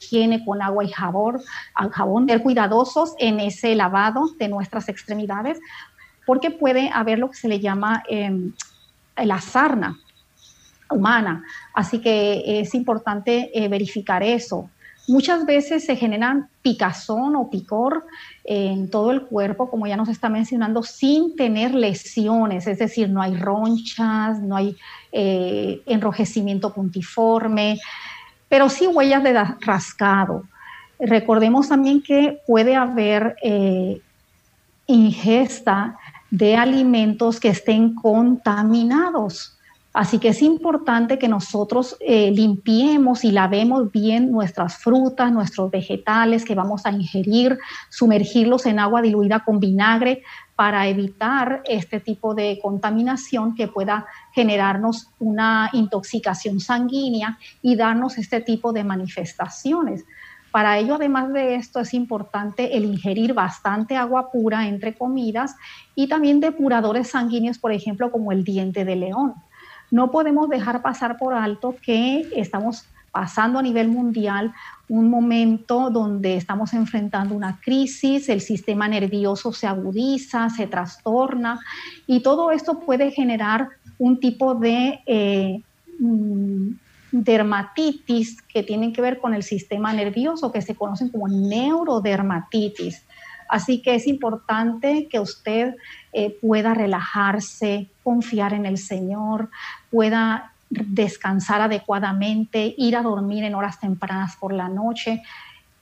higiene 0.00 0.44
con 0.44 0.62
agua 0.62 0.84
y 0.84 0.88
jabón, 0.88 1.40
jabón, 1.92 2.28
ser 2.28 2.42
cuidadosos 2.42 3.14
en 3.18 3.40
ese 3.40 3.74
lavado 3.74 4.30
de 4.38 4.48
nuestras 4.48 4.88
extremidades, 4.88 5.58
porque 6.26 6.50
puede 6.50 6.90
haber 6.92 7.18
lo 7.18 7.30
que 7.30 7.36
se 7.36 7.48
le 7.48 7.60
llama 7.60 8.02
em, 8.08 8.52
la 9.16 9.40
sarna 9.40 9.98
humana. 10.90 11.44
Así 11.74 12.00
que 12.00 12.60
es 12.60 12.74
importante 12.74 13.50
eh, 13.52 13.68
verificar 13.68 14.22
eso. 14.22 14.70
Muchas 15.08 15.46
veces 15.46 15.86
se 15.86 15.96
generan 15.96 16.50
picazón 16.60 17.34
o 17.34 17.48
picor 17.48 18.04
en 18.44 18.90
todo 18.90 19.10
el 19.10 19.22
cuerpo, 19.22 19.70
como 19.70 19.86
ya 19.86 19.96
nos 19.96 20.10
está 20.10 20.28
mencionando, 20.28 20.82
sin 20.82 21.34
tener 21.34 21.74
lesiones, 21.74 22.66
es 22.66 22.78
decir, 22.78 23.08
no 23.08 23.22
hay 23.22 23.34
ronchas, 23.34 24.40
no 24.40 24.54
hay 24.54 24.76
eh, 25.10 25.80
enrojecimiento 25.86 26.74
puntiforme, 26.74 27.78
pero 28.50 28.68
sí 28.68 28.86
huellas 28.86 29.22
de 29.22 29.32
rascado. 29.60 30.44
Recordemos 31.00 31.70
también 31.70 32.02
que 32.02 32.40
puede 32.46 32.76
haber 32.76 33.36
eh, 33.42 34.02
ingesta 34.86 35.96
de 36.30 36.54
alimentos 36.54 37.40
que 37.40 37.48
estén 37.48 37.94
contaminados. 37.94 39.57
Así 39.98 40.20
que 40.20 40.28
es 40.28 40.42
importante 40.42 41.18
que 41.18 41.26
nosotros 41.26 41.96
eh, 41.98 42.30
limpiemos 42.30 43.24
y 43.24 43.32
lavemos 43.32 43.90
bien 43.90 44.30
nuestras 44.30 44.76
frutas, 44.76 45.32
nuestros 45.32 45.72
vegetales 45.72 46.44
que 46.44 46.54
vamos 46.54 46.86
a 46.86 46.92
ingerir, 46.92 47.58
sumergirlos 47.88 48.66
en 48.66 48.78
agua 48.78 49.02
diluida 49.02 49.40
con 49.40 49.58
vinagre 49.58 50.22
para 50.54 50.86
evitar 50.86 51.62
este 51.64 51.98
tipo 51.98 52.36
de 52.36 52.60
contaminación 52.62 53.56
que 53.56 53.66
pueda 53.66 54.06
generarnos 54.32 55.10
una 55.18 55.68
intoxicación 55.72 56.60
sanguínea 56.60 57.36
y 57.60 57.74
darnos 57.74 58.18
este 58.18 58.40
tipo 58.40 58.72
de 58.72 58.84
manifestaciones. 58.84 60.04
Para 60.52 60.78
ello, 60.78 60.94
además 60.94 61.32
de 61.32 61.56
esto, 61.56 61.80
es 61.80 61.92
importante 61.92 62.76
el 62.76 62.84
ingerir 62.84 63.34
bastante 63.34 63.96
agua 63.96 64.30
pura 64.30 64.68
entre 64.68 64.94
comidas 64.94 65.56
y 65.96 66.06
también 66.06 66.38
depuradores 66.38 67.08
sanguíneos, 67.10 67.58
por 67.58 67.72
ejemplo, 67.72 68.12
como 68.12 68.30
el 68.30 68.44
diente 68.44 68.84
de 68.84 68.94
león. 68.94 69.34
No 69.90 70.10
podemos 70.10 70.48
dejar 70.48 70.82
pasar 70.82 71.16
por 71.16 71.34
alto 71.34 71.76
que 71.82 72.28
estamos 72.34 72.86
pasando 73.10 73.58
a 73.58 73.62
nivel 73.62 73.88
mundial 73.88 74.52
un 74.88 75.10
momento 75.10 75.90
donde 75.90 76.36
estamos 76.36 76.72
enfrentando 76.72 77.34
una 77.34 77.58
crisis, 77.60 78.28
el 78.28 78.40
sistema 78.40 78.86
nervioso 78.88 79.52
se 79.52 79.66
agudiza, 79.66 80.48
se 80.50 80.66
trastorna 80.66 81.58
y 82.06 82.20
todo 82.20 82.50
esto 82.50 82.80
puede 82.80 83.10
generar 83.10 83.68
un 83.98 84.20
tipo 84.20 84.54
de 84.54 85.00
eh, 85.06 85.62
mm, 85.98 86.70
dermatitis 87.10 88.40
que 88.42 88.62
tienen 88.62 88.92
que 88.92 89.02
ver 89.02 89.18
con 89.18 89.34
el 89.34 89.42
sistema 89.42 89.92
nervioso, 89.92 90.52
que 90.52 90.62
se 90.62 90.74
conocen 90.74 91.08
como 91.08 91.28
neurodermatitis. 91.28 93.04
Así 93.48 93.80
que 93.80 93.94
es 93.94 94.06
importante 94.06 95.08
que 95.10 95.18
usted 95.18 95.74
eh, 96.12 96.36
pueda 96.40 96.74
relajarse, 96.74 97.88
confiar 98.02 98.54
en 98.54 98.66
el 98.66 98.78
Señor, 98.78 99.50
pueda 99.90 100.52
descansar 100.70 101.60
adecuadamente, 101.62 102.74
ir 102.76 102.96
a 102.96 103.02
dormir 103.02 103.44
en 103.44 103.54
horas 103.54 103.80
tempranas 103.80 104.36
por 104.36 104.52
la 104.52 104.68
noche 104.68 105.22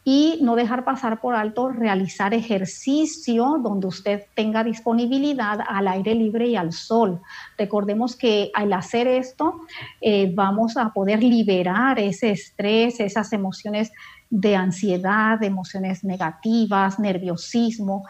y 0.09 0.39
no 0.41 0.55
dejar 0.55 0.85
pasar 0.85 1.21
por 1.21 1.35
alto 1.35 1.69
realizar 1.69 2.33
ejercicio 2.33 3.59
donde 3.61 3.89
usted 3.89 4.23
tenga 4.35 4.63
disponibilidad 4.63 5.59
al 5.67 5.89
aire 5.89 6.15
libre 6.15 6.47
y 6.47 6.55
al 6.55 6.73
sol. 6.73 7.21
Recordemos 7.59 8.15
que 8.15 8.53
al 8.55 8.73
hacer 8.73 9.09
esto 9.09 9.63
eh, 10.01 10.31
vamos 10.33 10.77
a 10.77 10.91
poder 10.91 11.25
liberar 11.25 11.99
ese 11.99 12.31
estrés, 12.31 13.01
esas 13.01 13.33
emociones 13.33 13.91
de 14.31 14.55
ansiedad, 14.55 15.43
emociones 15.43 16.05
negativas, 16.05 17.01
nerviosismo 17.01 18.05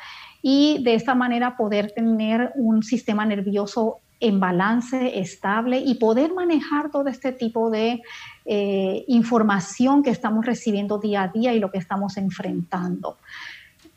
y 0.49 0.79
de 0.85 0.95
esta 0.95 1.17
manera 1.17 1.57
poder 1.57 1.91
tener 1.91 2.53
un 2.55 2.85
sistema 2.85 3.27
nervioso 3.27 3.99
en 4.21 4.39
balance, 4.39 5.19
estable 5.19 5.81
y 5.81 5.97
poder 5.97 6.35
manejar 6.35 6.93
todo 6.93 7.09
este 7.09 7.33
tipo 7.33 7.69
de 7.69 8.01
eh, 8.45 9.05
información 9.09 10.05
que 10.05 10.11
estamos 10.11 10.47
recibiendo 10.47 10.99
día 10.99 11.25
a 11.25 11.29
día 11.29 11.53
y 11.53 11.59
lo 11.59 11.73
que 11.73 11.79
estamos 11.79 12.17
enfrentando. 12.17 13.17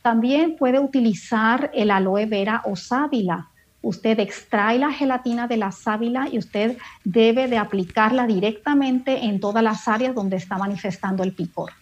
También 0.01 0.55
puede 0.55 0.79
utilizar 0.79 1.69
el 1.71 1.91
aloe 1.91 2.25
vera 2.25 2.63
o 2.65 2.75
sábila. 2.75 3.49
Usted 3.83 4.19
extrae 4.19 4.79
la 4.79 4.91
gelatina 4.91 5.47
de 5.47 5.57
la 5.57 5.71
sábila 5.71 6.29
y 6.31 6.39
usted 6.39 6.79
debe 7.03 7.47
de 7.47 7.59
aplicarla 7.59 8.25
directamente 8.25 9.25
en 9.25 9.39
todas 9.39 9.61
las 9.61 9.87
áreas 9.87 10.15
donde 10.15 10.37
está 10.37 10.57
manifestando 10.57 11.21
el 11.21 11.33
picor. 11.33 11.73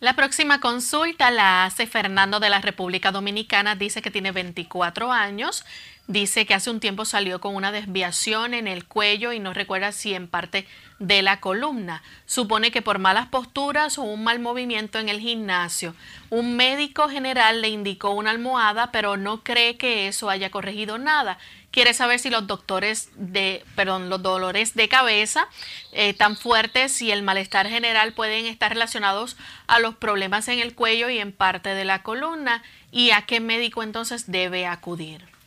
La 0.00 0.14
próxima 0.14 0.60
consulta 0.60 1.32
la 1.32 1.64
hace 1.64 1.88
Fernando 1.88 2.38
de 2.38 2.50
la 2.50 2.60
República 2.60 3.10
Dominicana. 3.10 3.74
Dice 3.74 4.00
que 4.00 4.12
tiene 4.12 4.30
24 4.30 5.10
años, 5.10 5.64
Dice 6.08 6.46
que 6.46 6.54
hace 6.54 6.70
un 6.70 6.80
tiempo 6.80 7.04
salió 7.04 7.38
con 7.38 7.54
una 7.54 7.70
desviación 7.70 8.54
en 8.54 8.66
el 8.66 8.86
cuello 8.86 9.34
y 9.34 9.40
no 9.40 9.52
recuerda 9.52 9.92
si 9.92 10.14
en 10.14 10.26
parte 10.26 10.66
de 10.98 11.20
la 11.20 11.38
columna. 11.38 12.02
Supone 12.24 12.70
que 12.70 12.80
por 12.80 12.98
malas 12.98 13.26
posturas 13.26 13.98
o 13.98 14.04
un 14.04 14.24
mal 14.24 14.38
movimiento 14.38 14.98
en 14.98 15.10
el 15.10 15.20
gimnasio. 15.20 15.94
Un 16.30 16.56
médico 16.56 17.10
general 17.10 17.60
le 17.60 17.68
indicó 17.68 18.12
una 18.12 18.30
almohada, 18.30 18.90
pero 18.90 19.18
no 19.18 19.44
cree 19.44 19.76
que 19.76 20.08
eso 20.08 20.30
haya 20.30 20.48
corregido 20.50 20.96
nada. 20.96 21.36
Quiere 21.70 21.92
saber 21.92 22.18
si 22.18 22.30
los 22.30 22.46
doctores 22.46 23.10
de, 23.14 23.62
perdón, 23.76 24.08
los 24.08 24.22
dolores 24.22 24.74
de 24.74 24.88
cabeza 24.88 25.46
eh, 25.92 26.14
tan 26.14 26.38
fuertes 26.38 27.02
y 27.02 27.10
el 27.10 27.22
malestar 27.22 27.68
general 27.68 28.14
pueden 28.14 28.46
estar 28.46 28.72
relacionados 28.72 29.36
a 29.66 29.78
los 29.78 29.94
problemas 29.96 30.48
en 30.48 30.60
el 30.60 30.74
cuello 30.74 31.10
y 31.10 31.18
en 31.18 31.32
parte 31.32 31.74
de 31.74 31.84
la 31.84 32.02
columna 32.02 32.62
y 32.90 33.10
a 33.10 33.26
qué 33.26 33.40
médico 33.40 33.82
entonces 33.82 34.30
debe 34.32 34.66
acudir. 34.66 35.37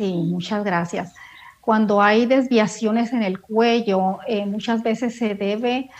Sí, 0.00 0.14
muchas 0.14 0.64
gracias. 0.64 1.14
Cuando 1.60 2.00
hay 2.00 2.24
desviaciones 2.24 3.12
en 3.12 3.22
el 3.22 3.38
cuello, 3.38 4.20
eh, 4.26 4.46
muchas 4.46 4.82
veces 4.82 5.18
se 5.18 5.34
debe 5.34 5.90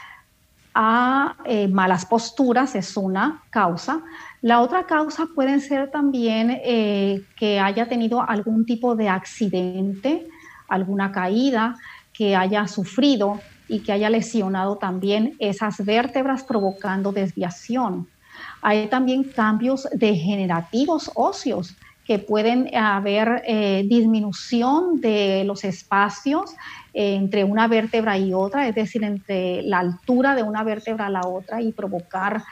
a 0.73 1.37
eh, 1.45 1.69
malas 1.69 2.07
posturas, 2.07 2.75
es 2.77 2.97
una 2.97 3.43
causa. 3.51 4.01
La 4.41 4.61
otra 4.63 4.87
causa 4.87 5.27
puede 5.35 5.61
ser 5.61 5.91
también 5.91 6.63
eh, 6.65 7.21
que 7.37 7.61
haya 7.61 7.91
tenido 7.91 8.27
algún 8.27 8.65
tipo 8.65 8.97
de 8.97 9.11
accidente, 9.11 10.27
alguna 10.67 11.13
caída, 11.13 11.77
que 12.15 12.35
haya 12.35 12.67
sufrido 12.69 13.39
y 13.69 13.81
que 13.81 13.93
haya 13.93 14.09
lesionado 14.09 14.79
también 14.79 15.37
esas 15.39 15.85
vértebras 15.85 16.43
provocando 16.43 17.13
desviación. 17.13 18.09
Hay 18.63 18.87
también 18.87 19.25
cambios 19.25 19.87
degenerativos 19.93 21.11
óseos 21.15 21.77
que 22.11 22.19
pueden 22.19 22.75
haber 22.75 23.45
eh, 23.47 23.85
disminución 23.89 25.01
de 25.01 25.45
los 25.45 25.63
espacios 25.63 26.51
eh, 26.93 27.15
entre 27.15 27.45
una 27.45 27.69
vértebra 27.69 28.19
y 28.19 28.35
otra, 28.35 28.67
es 28.67 28.75
decir, 28.75 29.05
entre 29.05 29.63
la 29.63 29.79
altura 29.79 30.35
de 30.35 30.43
una 30.43 30.65
vértebra 30.65 31.07
a 31.07 31.11
la 31.11 31.21
otra 31.21 31.63
y 31.63 31.71
provocar 31.71 32.43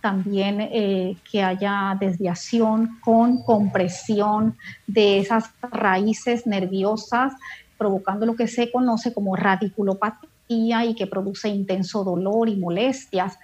también 0.00 0.60
eh, 0.60 1.16
que 1.30 1.44
haya 1.44 1.96
desviación 2.00 2.98
con 3.04 3.40
compresión 3.44 4.56
de 4.88 5.20
esas 5.20 5.44
raíces 5.70 6.44
nerviosas, 6.44 7.34
provocando 7.78 8.26
lo 8.26 8.34
que 8.34 8.48
se 8.48 8.72
conoce 8.72 9.14
como 9.14 9.36
radiculopatía 9.36 10.86
y 10.86 10.96
que 10.96 11.06
produce 11.06 11.48
intenso 11.50 12.02
dolor 12.02 12.48
y 12.48 12.56
molestias. 12.56 13.38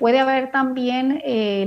Puede 0.00 0.18
haber 0.18 0.50
también 0.50 1.22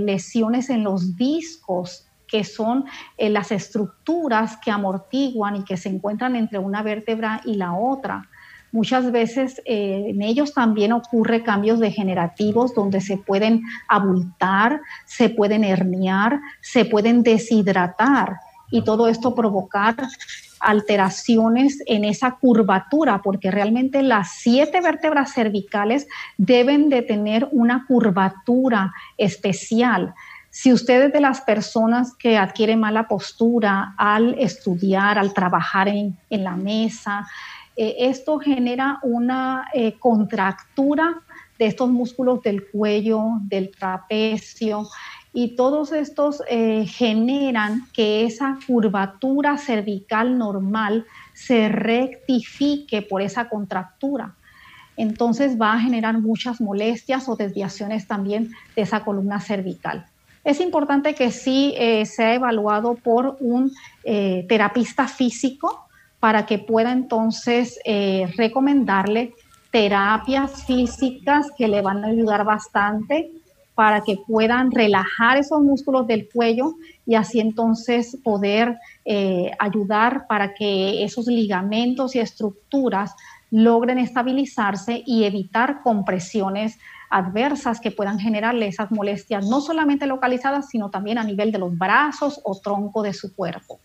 lesiones 0.05 0.69
en 0.69 0.83
los 0.83 1.15
discos 1.15 2.04
que 2.28 2.43
son 2.43 2.86
eh, 3.17 3.30
las 3.30 3.51
estructuras 3.51 4.57
que 4.57 4.71
amortiguan 4.71 5.57
y 5.57 5.63
que 5.63 5.78
se 5.78 5.89
encuentran 5.89 6.36
entre 6.36 6.59
una 6.59 6.84
vértebra 6.84 7.41
y 7.45 7.55
la 7.55 7.73
otra. 7.73 8.30
Muchas 8.71 9.11
veces 9.11 9.61
eh, 9.65 10.07
en 10.09 10.21
ellos 10.21 10.53
también 10.53 10.91
ocurre 10.91 11.43
cambios 11.43 11.80
degenerativos 11.80 12.76
donde 12.76 12.99
se 12.99 13.17
pueden 13.17 13.61
abultar, 13.88 14.82
se 15.05 15.30
pueden 15.30 15.63
herniar, 15.63 16.41
se 16.61 16.84
pueden 16.84 17.23
deshidratar 17.23 18.38
y 18.71 18.84
todo 18.84 19.07
esto 19.07 19.34
provocar 19.34 19.95
alteraciones 20.59 21.82
en 21.86 22.03
esa 22.05 22.32
curvatura, 22.32 23.21
porque 23.21 23.51
realmente 23.51 24.01
las 24.01 24.34
siete 24.39 24.82
vértebras 24.82 25.34
cervicales 25.34 26.07
deben 26.38 26.89
de 26.89 27.01
tener 27.01 27.47
una 27.51 27.86
curvatura 27.88 28.93
especial. 29.17 30.13
Si 30.55 30.71
usted 30.71 31.07
es 31.07 31.11
de 31.11 31.19
las 31.19 31.41
personas 31.41 32.15
que 32.15 32.37
adquiere 32.37 32.77
mala 32.77 33.09
postura 33.09 33.93
al 33.97 34.39
estudiar, 34.39 35.19
al 35.19 35.33
trabajar 35.33 35.89
en, 35.89 36.17
la 36.29 36.55
mesa, 36.55 37.27
eh, 37.75 37.95
esto 37.99 38.39
genera 38.39 38.99
una 39.03 39.67
eh, 39.73 39.99
contractura 39.99 41.21
de 41.59 41.65
estos 41.65 41.89
músculos 41.89 42.41
del 42.41 42.67
cuello, 42.71 43.31
del 43.41 43.69
trapecio, 43.69 44.87
y 45.33 45.57
todos 45.57 45.91
estos 45.91 46.41
eh, 46.49 46.85
generan 46.87 47.87
que 47.91 48.23
esa 48.23 48.57
curvatura 48.65 49.57
cervical 49.57 50.37
normal 50.37 51.05
se 51.33 51.67
rectifique 51.67 53.01
por 53.01 53.21
esa 53.21 53.49
contractura. 53.49 54.35
Entonces 54.95 55.59
va 55.59 55.73
a 55.73 55.81
generar 55.81 56.17
muchas 56.21 56.61
molestias 56.61 57.27
o 57.27 57.35
desviaciones 57.35 58.07
también 58.07 58.51
de 58.73 58.83
esa 58.83 59.03
columna 59.03 59.41
cervical 59.41 60.05
es 60.45 60.61
importante 60.61 61.15
que 61.15 61.31
sí 61.31 61.73
eh, 61.75 62.05
sea 62.05 62.35
evaluado 62.35 62.93
por 62.93 63.35
un 63.39 63.71
eh, 64.03 64.45
terapista 64.47 65.07
físico 65.07 65.87
para 66.19 66.45
que 66.45 66.59
pueda 66.59 66.91
entonces 66.91 67.79
eh, 67.83 68.31
recomendarle 68.37 69.33
terapias 69.71 70.63
físicas 70.65 71.47
que 71.57 71.67
le 71.67 71.81
van 71.81 72.05
a 72.05 72.09
ayudar 72.09 72.45
bastante 72.45 73.31
para 73.73 74.01
que 74.01 74.17
puedan 74.25 74.71
relajar 74.71 75.37
esos 75.37 75.61
músculos 75.61 76.07
del 76.07 76.29
cuello 76.31 76.75
y 77.05 77.15
así 77.15 77.41
entonces 77.41 78.17
poder 78.23 78.77
ayudar 79.59 80.27
para 80.27 80.53
que 80.53 81.03
esos 81.03 81.27
ligamentos 81.27 82.15
y 82.15 82.19
estructuras 82.19 83.13
logren 83.51 83.99
estabilizarse 83.99 85.03
y 85.05 85.25
evitar 85.25 85.81
compresiones 85.83 86.79
adversas 87.09 87.79
que 87.79 87.91
puedan 87.91 88.19
generarle 88.19 88.67
esas 88.67 88.91
molestias, 88.91 89.45
no 89.45 89.61
solamente 89.61 90.07
localizadas, 90.07 90.69
sino 90.69 90.89
también 90.89 91.17
a 91.17 91.23
nivel 91.23 91.51
de 91.51 91.59
los 91.59 91.77
brazos 91.77 92.41
o 92.43 92.59
tronco 92.59 93.03
de 93.03 93.13
su 93.13 93.33
cuerpo. 93.35 93.79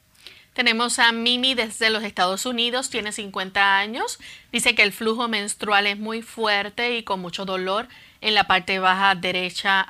Tenemos 0.52 0.98
a 0.98 1.12
Mimi 1.12 1.54
desde 1.54 1.90
los 1.90 2.02
Estados 2.02 2.44
Unidos, 2.44 2.90
tiene 2.90 3.12
50 3.12 3.78
años, 3.78 4.18
dice 4.50 4.74
que 4.74 4.82
el 4.82 4.92
flujo 4.92 5.28
menstrual 5.28 5.86
es 5.86 5.98
muy 5.98 6.22
fuerte 6.22 6.96
y 6.96 7.04
con 7.04 7.20
mucho 7.20 7.44
dolor 7.44 7.86
en 8.20 8.34
la 8.34 8.44
parte 8.44 8.78
baja 8.80 9.14
derecha 9.14 9.80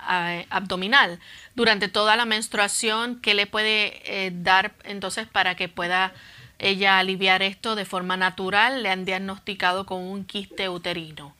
abdominal. 0.50 1.18
Durante 1.54 1.88
toda 1.88 2.16
la 2.16 2.26
menstruación, 2.26 3.20
¿qué 3.20 3.34
le 3.34 3.46
puede 3.46 4.02
eh, 4.04 4.32
dar 4.34 4.72
entonces 4.84 5.26
para 5.26 5.54
que 5.56 5.68
pueda 5.68 6.12
ella 6.58 6.98
aliviar 6.98 7.42
esto 7.42 7.74
de 7.74 7.86
forma 7.86 8.16
natural? 8.18 8.82
Le 8.82 8.90
han 8.90 9.04
diagnosticado 9.06 9.86
con 9.86 10.02
un 10.02 10.24
quiste 10.24 10.68
uterino. 10.68 11.34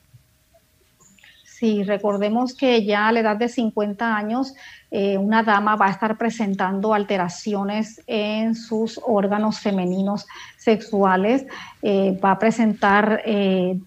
Sí, 1.61 1.83
recordemos 1.83 2.55
que 2.55 2.83
ya 2.83 3.07
a 3.07 3.11
la 3.11 3.19
edad 3.19 3.37
de 3.37 3.47
50 3.47 4.17
años 4.17 4.55
eh, 4.89 5.19
una 5.19 5.43
dama 5.43 5.75
va 5.75 5.85
a 5.85 5.91
estar 5.91 6.17
presentando 6.17 6.91
alteraciones 6.91 8.01
en 8.07 8.55
sus 8.55 8.99
órganos 9.05 9.59
femeninos 9.59 10.25
sexuales, 10.57 11.45
eh, 11.83 12.19
va 12.19 12.31
a 12.31 12.39
presentar 12.39 13.21
eh, 13.27 13.79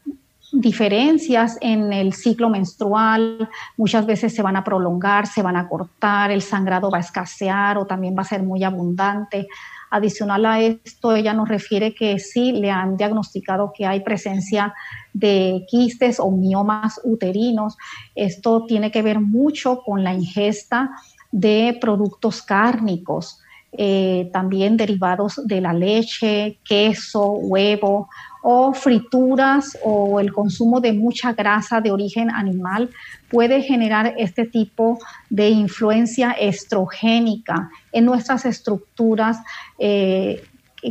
diferencias 0.53 1.59
en 1.61 1.93
el 1.93 2.13
ciclo 2.13 2.49
menstrual, 2.49 3.49
muchas 3.77 4.07
veces 4.07 4.33
se 4.33 4.43
van 4.43 4.55
a 4.55 4.63
prolongar, 4.63 5.27
se 5.27 5.43
van 5.43 5.57
a 5.57 5.67
cortar, 5.67 6.31
el 6.31 6.43
sangrado 6.43 6.93
va 6.93 6.99
a 6.99 7.01
escasear 7.01 7.77
o 7.77 7.87
también 7.87 8.17
va 8.17 8.23
a 8.23 8.27
ser 8.27 8.45
muy 8.45 8.63
abundante. 8.63 9.49
Adicional 9.95 10.45
a 10.45 10.61
esto, 10.61 11.15
ella 11.15 11.33
nos 11.35 11.49
refiere 11.49 11.95
que 11.95 12.19
sí 12.19 12.51
le 12.51 12.69
han 12.69 12.97
diagnosticado 12.97 13.73
que 13.73 13.87
hay 13.87 14.01
presencia 14.01 14.75
de 15.13 15.65
quistes 15.69 16.19
o 16.19 16.33
miomas 16.33 17.01
uterinos. 17.05 17.77
Esto 18.17 18.67
tiene 18.67 18.91
que 18.91 19.03
ver 19.03 19.21
mucho 19.21 19.83
con 19.87 20.03
la 20.03 20.13
ingesta 20.13 20.91
de 21.31 21.79
productos 21.81 22.43
cárnicos, 22.43 23.39
eh, 23.71 24.31
también 24.33 24.77
derivados 24.77 25.41
de 25.47 25.61
la 25.61 25.73
leche, 25.73 26.59
queso, 26.65 27.27
huevo 27.31 28.09
o 28.47 28.75
frituras 28.75 29.79
o 29.83 30.21
el 30.21 30.31
consumo 30.31 30.83
de 30.83 30.93
mucha 30.93 31.33
grasa 31.33 31.81
de 31.81 31.91
origen 31.91 32.31
animal 32.31 32.91
puede 33.31 33.63
generar 33.63 34.15
este 34.19 34.45
tipo 34.45 34.99
de 35.31 35.49
influencia 35.49 36.33
estrogénica 36.33 37.71
en 37.91 38.05
nuestras 38.05 38.45
estructuras 38.45 39.39
eh, 39.79 40.45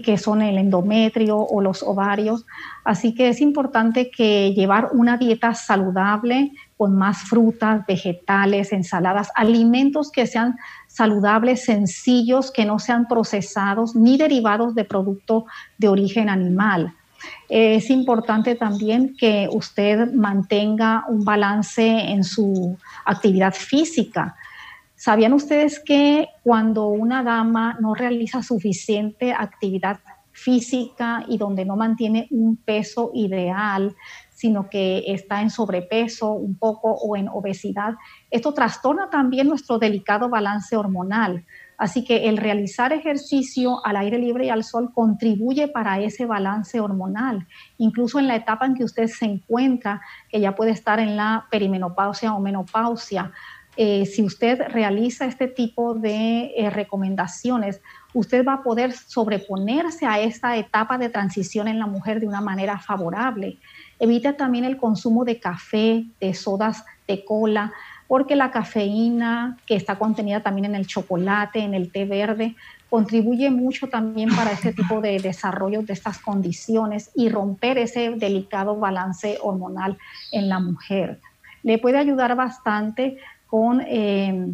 que 0.04 0.18
son 0.18 0.41
el 0.41 0.58
endometrio 0.58 1.38
o 1.38 1.62
los 1.62 1.84
ovarios. 1.84 2.43
Así 2.84 3.14
que 3.14 3.30
es 3.30 3.39
importante 3.39 4.10
que 4.10 4.51
llevar 4.56 4.89
una 4.91 5.18
dieta 5.18 5.54
saludable 5.54 6.54
con 6.76 6.95
más 6.95 7.20
frutas, 7.20 7.86
vegetales, 7.86 8.74
ensaladas, 8.74 9.30
alimentos 9.36 10.12
que 10.12 10.26
sean 10.26 10.58
saludables, 10.88 11.66
sencillos, 11.66 12.49
que 12.49 12.66
no 12.66 12.80
sean 12.80 13.08
procesados 13.08 13.95
ni 13.95 14.18
derivados 14.18 14.74
de 14.74 14.86
producto 14.86 15.45
de 15.78 15.89
origen 15.89 16.30
animal. 16.30 16.95
Es 17.50 17.90
importante 17.90 18.56
también 18.56 19.16
que 19.18 19.48
usted 19.52 20.12
mantenga 20.14 21.06
un 21.08 21.24
balance 21.24 21.86
en 21.86 22.24
su 22.24 22.78
actividad 23.06 23.54
física. 23.54 24.36
¿Sabían 24.96 25.34
ustedes 25.34 25.82
que 25.84 26.30
cuando 26.44 26.88
una 26.88 27.24
dama 27.24 27.78
no 27.82 27.94
realiza 27.94 28.42
suficiente 28.42 29.34
actividad 29.34 30.00
física 30.32 31.24
y 31.28 31.38
donde 31.38 31.64
no 31.64 31.76
mantiene 31.76 32.28
un 32.32 32.58
peso 32.58 33.12
ideal, 33.14 33.96
sino 34.34 34.70
que 34.70 35.04
está 35.08 35.42
en 35.42 35.50
sobrepeso 35.50 36.32
un 36.32 36.58
poco 36.58 36.92
o 36.92 37.16
en 37.16 37.30
obesidad, 37.30 37.94
esto 38.30 38.54
trastorna 38.54 39.10
también 39.10 39.48
nuestro 39.48 39.78
delicado 39.78 40.28
balance 40.28 40.76
hormonal. 40.76 41.46
Así 41.78 42.04
que 42.04 42.30
el 42.30 42.38
realizar 42.38 42.94
ejercicio 42.94 43.86
al 43.86 43.98
aire 43.98 44.18
libre 44.18 44.46
y 44.46 44.50
al 44.50 44.64
sol 44.64 44.92
contribuye 44.94 45.68
para 45.68 46.00
ese 46.00 46.26
balance 46.26 46.80
hormonal. 46.80 47.48
Incluso 47.78 48.20
en 48.20 48.28
la 48.28 48.36
etapa 48.36 48.66
en 48.66 48.76
que 48.76 48.84
usted 48.84 49.08
se 49.08 49.26
encuentra, 49.26 50.02
que 50.30 50.40
ya 50.40 50.56
puede 50.56 50.72
estar 50.72 51.00
en 51.00 51.18
la 51.18 51.48
perimenopausia 51.50 52.34
o 52.34 52.40
menopausia, 52.40 53.32
eh, 53.76 54.06
si 54.06 54.22
usted 54.22 54.68
realiza 54.70 55.26
este 55.26 55.48
tipo 55.48 55.96
de 55.96 56.54
eh, 56.56 56.70
recomendaciones, 56.70 57.82
usted 58.14 58.46
va 58.46 58.54
a 58.54 58.64
poder 58.64 58.92
sobreponerse 58.92 60.06
a 60.06 60.20
esta 60.20 60.56
etapa 60.58 61.00
de 61.00 61.10
transición 61.10 61.68
en 61.68 61.80
la 61.80 61.88
mujer 61.88 62.20
de 62.20 62.28
una 62.28 62.42
manera 62.42 62.78
favorable. 62.78 63.58
Evita 63.98 64.38
también 64.38 64.66
el 64.66 64.78
consumo 64.78 65.26
de 65.26 65.40
café, 65.40 66.06
de 66.22 66.34
sodas 66.36 66.86
de 67.08 67.26
cola, 67.26 67.74
porque 68.14 68.36
la 68.36 68.51
cafeína 68.51 69.57
que 69.66 69.76
está 69.76 69.97
contenida 69.97 70.41
también 70.41 70.66
en 70.66 70.76
el 70.76 70.86
chocolate, 70.86 71.61
en 71.61 71.74
el 71.74 71.91
té 71.91 72.05
verde, 72.05 72.55
contribuye 72.88 73.49
mucho 73.49 73.89
también 73.89 74.30
para 74.36 74.51
este 74.51 74.72
tipo 74.72 75.01
de 75.01 75.18
desarrollo 75.18 75.82
de 75.82 75.93
estas 75.93 76.20
condiciones 76.20 77.09
y 77.16 77.30
romper 77.30 77.80
ese 77.80 78.11
delicado 78.11 78.78
balance 78.78 79.39
hormonal 79.41 79.97
en 80.32 80.47
la 80.47 80.59
mujer. 80.59 81.22
Le 81.64 81.80
puede 81.80 81.97
ayudar 81.97 82.36
bastante 82.36 83.18
con 83.47 83.82
eh, 83.82 84.53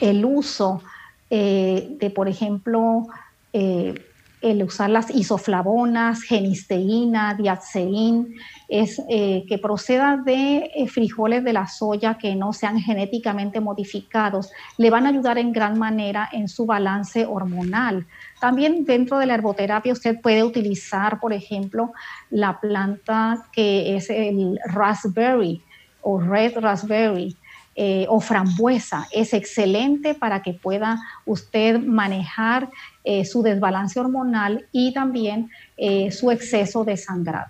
el 0.00 0.24
uso 0.24 0.82
eh, 1.30 1.96
de, 2.00 2.10
por 2.10 2.26
ejemplo, 2.28 3.06
eh, 3.52 3.94
el 4.40 4.62
usar 4.62 4.90
las 4.90 5.10
isoflavonas, 5.10 6.22
genisteína, 6.22 7.34
diaceín, 7.34 8.36
es 8.68 9.00
que 9.08 9.58
proceda 9.62 10.16
de 10.16 10.86
frijoles 10.88 11.42
de 11.42 11.52
la 11.52 11.66
soya 11.66 12.18
que 12.18 12.34
no 12.34 12.52
sean 12.52 12.78
genéticamente 12.78 13.60
modificados, 13.60 14.50
le 14.76 14.90
van 14.90 15.06
a 15.06 15.10
ayudar 15.10 15.38
en 15.38 15.52
gran 15.52 15.78
manera 15.78 16.28
en 16.32 16.48
su 16.48 16.66
balance 16.66 17.26
hormonal. 17.26 18.06
También 18.40 18.84
dentro 18.84 19.18
de 19.18 19.26
la 19.26 19.34
herboterapia 19.34 19.92
usted 19.92 20.20
puede 20.20 20.44
utilizar, 20.44 21.18
por 21.20 21.32
ejemplo, 21.32 21.92
la 22.30 22.60
planta 22.60 23.46
que 23.52 23.96
es 23.96 24.10
el 24.10 24.58
raspberry 24.66 25.62
o 26.02 26.20
red 26.20 26.58
raspberry 26.58 27.36
eh, 27.74 28.06
o 28.08 28.20
frambuesa. 28.20 29.06
Es 29.12 29.34
excelente 29.34 30.14
para 30.14 30.40
que 30.40 30.54
pueda 30.54 30.98
usted 31.26 31.78
manejar 31.78 32.70
eh, 33.08 33.24
su 33.24 33.44
desbalance 33.44 34.00
hormonal 34.00 34.66
y 34.72 34.92
también 34.92 35.48
eh, 35.76 36.10
su 36.10 36.32
exceso 36.32 36.84
de 36.84 36.96
sangrado. 36.96 37.46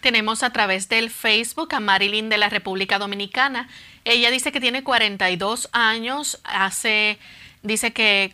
Tenemos 0.00 0.44
a 0.44 0.50
través 0.50 0.88
del 0.88 1.10
Facebook 1.10 1.74
a 1.74 1.80
Marilyn 1.80 2.28
de 2.28 2.38
la 2.38 2.48
República 2.48 3.00
Dominicana. 3.00 3.68
Ella 4.04 4.30
dice 4.30 4.52
que 4.52 4.60
tiene 4.60 4.84
42 4.84 5.70
años, 5.72 6.40
hace, 6.44 7.18
dice 7.64 7.92
que 7.92 8.32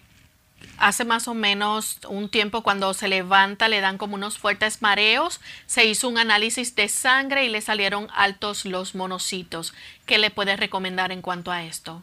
hace 0.76 1.06
más 1.06 1.26
o 1.26 1.32
menos 1.32 2.00
un 2.06 2.28
tiempo 2.28 2.62
cuando 2.62 2.92
se 2.92 3.08
levanta 3.08 3.68
le 3.68 3.80
dan 3.80 3.96
como 3.96 4.16
unos 4.16 4.36
fuertes 4.36 4.82
mareos, 4.82 5.40
se 5.64 5.86
hizo 5.86 6.06
un 6.06 6.18
análisis 6.18 6.74
de 6.74 6.88
sangre 6.88 7.46
y 7.46 7.48
le 7.48 7.62
salieron 7.62 8.08
altos 8.14 8.66
los 8.66 8.94
monocitos. 8.94 9.72
¿Qué 10.04 10.18
le 10.18 10.30
puede 10.30 10.54
recomendar 10.54 11.12
en 11.12 11.22
cuanto 11.22 11.50
a 11.50 11.64
esto? 11.64 12.02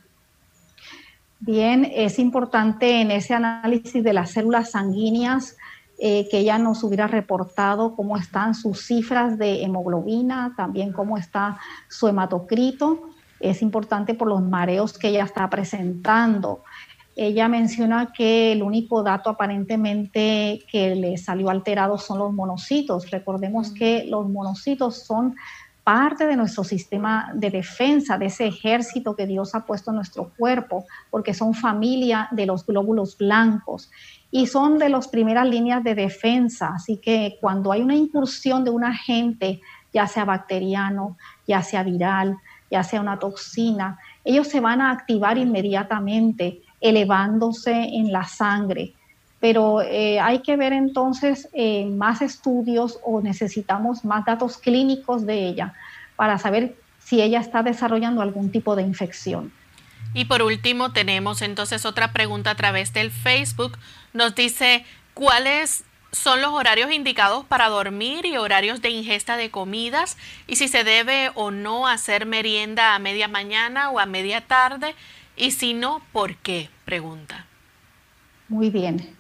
Bien, 1.40 1.92
es 1.94 2.18
importante 2.18 3.02
en 3.02 3.12
ese 3.12 3.34
análisis 3.34 4.04
de 4.04 4.14
las 4.14 4.32
células 4.32 4.72
sanguíneas 4.72 5.58
eh, 5.98 6.28
que 6.30 6.40
ella 6.40 6.58
nos 6.58 6.84
hubiera 6.84 7.08
reportado 7.08 7.96
cómo 7.96 8.18
están 8.18 8.56
sus 8.56 8.86
cifras 8.86 9.38
de 9.38 9.64
hemoglobina, 9.64 10.54
también 10.58 10.92
cómo 10.92 11.18
está 11.18 11.58
su 11.90 12.08
hematocrito. 12.08 13.10
Es 13.40 13.62
importante 13.62 14.14
por 14.14 14.28
los 14.28 14.42
mareos 14.42 14.98
que 14.98 15.10
ella 15.10 15.24
está 15.24 15.50
presentando. 15.50 16.64
Ella 17.16 17.48
menciona 17.48 18.12
que 18.12 18.52
el 18.52 18.62
único 18.62 19.04
dato 19.04 19.30
aparentemente 19.30 20.66
que 20.70 20.96
le 20.96 21.18
salió 21.18 21.50
alterado 21.50 21.98
son 21.98 22.20
los 22.20 22.34
monocitos. 22.34 23.10
Recordemos 23.10 23.72
que 23.72 24.06
los 24.06 24.28
monocitos 24.28 25.06
son 25.06 25.36
parte 25.86 26.26
de 26.26 26.36
nuestro 26.36 26.64
sistema 26.64 27.30
de 27.36 27.52
defensa, 27.52 28.18
de 28.18 28.26
ese 28.26 28.48
ejército 28.48 29.16
que 29.16 29.28
Dios 29.28 29.54
ha 29.54 29.68
puesto 29.68 29.92
en 29.92 29.98
nuestro 29.98 30.32
cuerpo, 30.36 30.86
porque 31.12 31.36
son 31.36 31.54
familia 31.54 32.28
de 32.32 32.48
los 32.48 32.66
glóbulos 32.66 33.16
blancos 33.20 33.92
y 34.32 34.48
son 34.48 34.80
de 34.80 34.90
las 34.90 35.08
primeras 35.08 35.48
líneas 35.48 35.84
de 35.84 35.94
defensa. 35.94 36.72
Así 36.74 36.98
que 36.98 37.38
cuando 37.40 37.72
hay 37.72 37.84
una 37.84 37.96
incursión 37.96 38.64
de 38.64 38.72
un 38.72 38.84
agente, 38.84 39.62
ya 39.94 40.08
sea 40.08 40.26
bacteriano, 40.26 41.18
ya 41.48 41.62
sea 41.62 41.84
viral, 41.84 42.36
ya 42.72 42.82
sea 42.82 43.00
una 43.00 43.20
toxina, 43.20 44.00
ellos 44.24 44.48
se 44.48 44.62
van 44.62 44.82
a 44.82 44.90
activar 44.90 45.38
inmediatamente 45.38 46.64
elevándose 46.82 47.72
en 47.72 48.12
la 48.12 48.24
sangre. 48.24 48.96
Pero 49.46 49.84
eh, 49.84 50.20
hay 50.20 50.40
que 50.40 50.58
ver 50.58 50.74
entonces 50.74 51.50
eh, 51.54 51.86
más 51.86 52.24
estudios 52.24 52.98
o 53.04 53.22
necesitamos 53.22 54.04
más 54.04 54.26
datos 54.26 54.58
clínicos 54.58 55.24
de 55.28 55.48
ella 55.48 55.76
para 56.16 56.40
saber 56.40 56.76
si 56.98 57.22
ella 57.22 57.42
está 57.42 57.62
desarrollando 57.62 58.24
algún 58.24 58.50
tipo 58.50 58.76
de 58.76 58.82
infección. 58.82 59.52
Y 60.16 60.26
por 60.26 60.42
último 60.42 60.94
tenemos 60.94 61.44
entonces 61.44 61.86
otra 61.86 62.12
pregunta 62.12 62.50
a 62.50 62.56
través 62.56 62.92
del 62.92 63.12
Facebook. 63.12 63.78
Nos 64.14 64.34
dice, 64.34 64.84
¿cuáles 65.14 65.84
son 66.12 66.42
los 66.42 66.50
horarios 66.50 66.92
indicados 66.92 67.46
para 67.46 67.70
dormir 67.70 68.26
y 68.26 68.38
horarios 68.38 68.82
de 68.82 68.90
ingesta 68.90 69.38
de 69.38 69.52
comidas? 69.52 70.18
Y 70.48 70.56
si 70.56 70.68
se 70.68 70.84
debe 70.84 71.30
o 71.36 71.52
no 71.52 71.86
hacer 71.86 72.26
merienda 72.26 72.96
a 72.96 73.00
media 73.00 73.28
mañana 73.28 73.92
o 73.92 74.00
a 74.00 74.08
media 74.08 74.42
tarde 74.42 74.96
y 75.38 75.52
si 75.52 75.76
no, 75.76 76.02
¿por 76.12 76.36
qué? 76.36 76.72
Pregunta. 76.84 77.46
Muy 78.50 78.72
bien. 78.72 79.16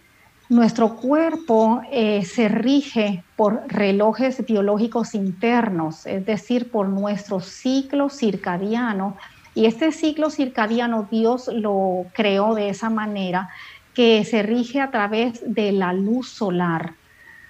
Nuestro 0.47 0.95
cuerpo 0.95 1.81
eh, 1.91 2.23
se 2.23 2.49
rige 2.49 3.23
por 3.35 3.63
relojes 3.67 4.45
biológicos 4.45 5.15
internos, 5.15 6.05
es 6.05 6.23
decir, 6.23 6.69
por 6.69 6.87
nuestro 6.87 7.39
ciclo 7.39 8.09
circadiano. 8.09 9.17
Y 9.55 9.65
este 9.65 9.91
ciclo 9.91 10.29
circadiano 10.29 11.07
Dios 11.09 11.49
lo 11.51 12.05
creó 12.13 12.53
de 12.53 12.69
esa 12.69 12.91
manera 12.91 13.49
que 13.95 14.23
se 14.23 14.43
rige 14.43 14.81
a 14.81 14.91
través 14.91 15.41
de 15.51 15.71
la 15.71 15.93
luz 15.93 16.29
solar. 16.29 16.93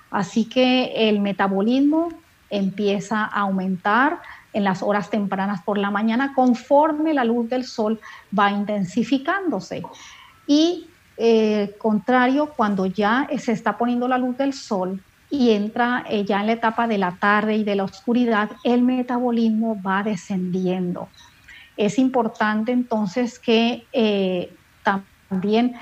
Así 0.10 0.46
que 0.46 1.10
el 1.10 1.20
metabolismo 1.20 2.10
empieza 2.50 3.26
a 3.26 3.42
aumentar 3.42 4.22
en 4.54 4.64
las 4.64 4.82
horas 4.82 5.10
tempranas 5.10 5.62
por 5.64 5.78
la 5.78 5.92
mañana 5.92 6.34
conforme 6.34 7.14
la 7.14 7.26
luz 7.26 7.50
del 7.50 7.66
sol 7.66 8.00
va 8.38 8.52
intensificándose. 8.52 9.84
Y 10.48 10.88
eh, 11.18 11.76
contrario, 11.78 12.54
cuando 12.56 12.86
ya 12.86 13.28
se 13.38 13.52
está 13.52 13.78
poniendo 13.78 14.08
la 14.08 14.18
luz 14.18 14.38
del 14.38 14.54
sol 14.54 15.02
y 15.30 15.52
entra 15.52 16.04
eh, 16.10 16.26
ya 16.26 16.42
en 16.42 16.48
la 16.48 16.54
etapa 16.54 16.88
de 16.88 16.98
la 16.98 17.18
tarde 17.18 17.56
y 17.56 17.64
de 17.64 17.76
la 17.76 17.84
oscuridad, 17.84 18.52
el 18.64 18.82
metabolismo 18.82 19.82
va 19.82 20.04
descendiendo. 20.04 21.10
Es 21.78 21.98
importante 22.00 22.72
entonces 22.72 23.40
que 23.40 23.86
eh, 23.92 24.54
también, 24.84 25.76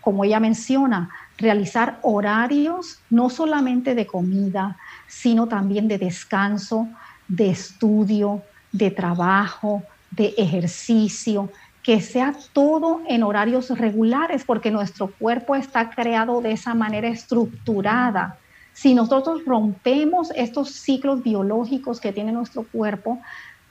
como 0.00 0.24
ella 0.24 0.40
menciona, 0.40 1.10
realizar 1.36 1.98
horarios 2.02 2.98
no 3.10 3.30
solamente 3.30 3.94
de 3.94 4.06
comida, 4.06 4.76
sino 5.08 5.46
también 5.46 5.88
de 5.88 5.98
descanso, 5.98 6.88
de 7.28 7.50
estudio, 7.50 8.42
de 8.72 8.90
trabajo, 8.90 9.82
de 10.10 10.34
ejercicio, 10.36 11.50
que 11.82 12.00
sea 12.00 12.34
todo 12.52 13.00
en 13.08 13.22
horarios 13.22 13.70
regulares, 13.70 14.44
porque 14.44 14.70
nuestro 14.70 15.08
cuerpo 15.18 15.56
está 15.56 15.90
creado 15.90 16.40
de 16.40 16.52
esa 16.52 16.74
manera 16.74 17.08
estructurada. 17.08 18.36
Si 18.72 18.94
nosotros 18.94 19.44
rompemos 19.44 20.30
estos 20.36 20.70
ciclos 20.70 21.22
biológicos 21.22 22.00
que 22.00 22.12
tiene 22.12 22.32
nuestro 22.32 22.64
cuerpo, 22.64 23.18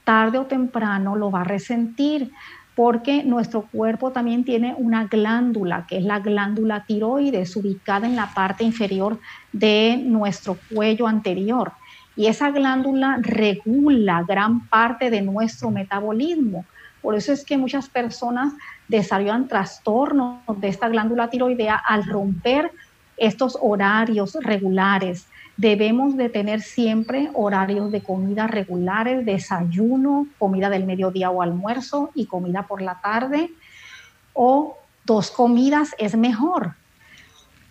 tarde 0.03 0.39
o 0.39 0.45
temprano 0.45 1.16
lo 1.16 1.30
va 1.30 1.41
a 1.41 1.43
resentir 1.45 2.32
porque 2.80 3.24
nuestro 3.26 3.64
cuerpo 3.64 4.12
también 4.12 4.45
tiene 4.45 4.74
una 4.78 5.03
glándula, 5.03 5.86
que 5.86 5.97
es 5.97 6.05
la 6.05 6.20
glándula 6.20 6.86
tiroides, 6.86 7.53
ubicada 7.57 8.07
en 8.07 8.16
la 8.16 8.34
parte 8.34 8.64
inferior 8.64 9.20
de 9.51 10.01
nuestro 10.01 10.57
cuello 10.74 11.05
anterior. 11.05 11.74
Y 12.16 12.28
esa 12.28 12.51
glándula 12.51 13.20
regula 13.22 14.24
gran 14.26 14.68
parte 14.70 15.10
de 15.10 15.22
nuestro 15.22 15.72
metabolismo. 15.72 16.64
Por 17.02 17.16
eso 17.16 17.32
es 17.32 17.45
que 17.45 17.58
muchas 17.58 17.89
personas 17.89 18.54
desarrollan 18.88 19.47
trastornos 19.47 20.39
de 20.58 20.68
esta 20.68 20.89
glándula 20.89 21.30
tiroidea 21.30 21.76
al 21.76 22.06
romper 22.06 22.72
estos 23.18 23.58
horarios 23.62 24.38
regulares 24.41 25.28
Debemos 25.60 26.16
de 26.16 26.30
tener 26.30 26.62
siempre 26.62 27.32
horarios 27.34 27.91
de 27.91 28.02
comida 28.02 28.47
regulares, 28.47 29.26
desayuno, 29.26 30.26
comida 30.38 30.70
del 30.70 30.86
mediodía 30.86 31.32
o 31.32 31.41
almuerzo 31.41 32.12
y 32.16 32.28
comida 32.28 32.64
por 32.64 32.82
la 32.82 33.02
tarde. 33.02 33.52
O 34.32 34.78
dos 35.04 35.32
comidas 35.32 35.93
es 35.97 36.16
mejor. 36.16 36.76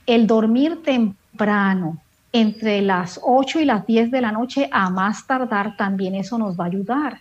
El 0.05 0.27
dormir 0.27 0.83
temprano, 0.83 1.97
entre 2.31 2.83
las 2.83 3.19
8 3.23 3.61
y 3.61 3.65
las 3.65 3.87
10 3.87 4.11
de 4.11 4.21
la 4.21 4.33
noche 4.33 4.69
a 4.71 4.91
más 4.91 5.27
tardar, 5.27 5.75
también 5.79 6.15
eso 6.15 6.37
nos 6.37 6.61
va 6.61 6.65
a 6.65 6.67
ayudar. 6.67 7.21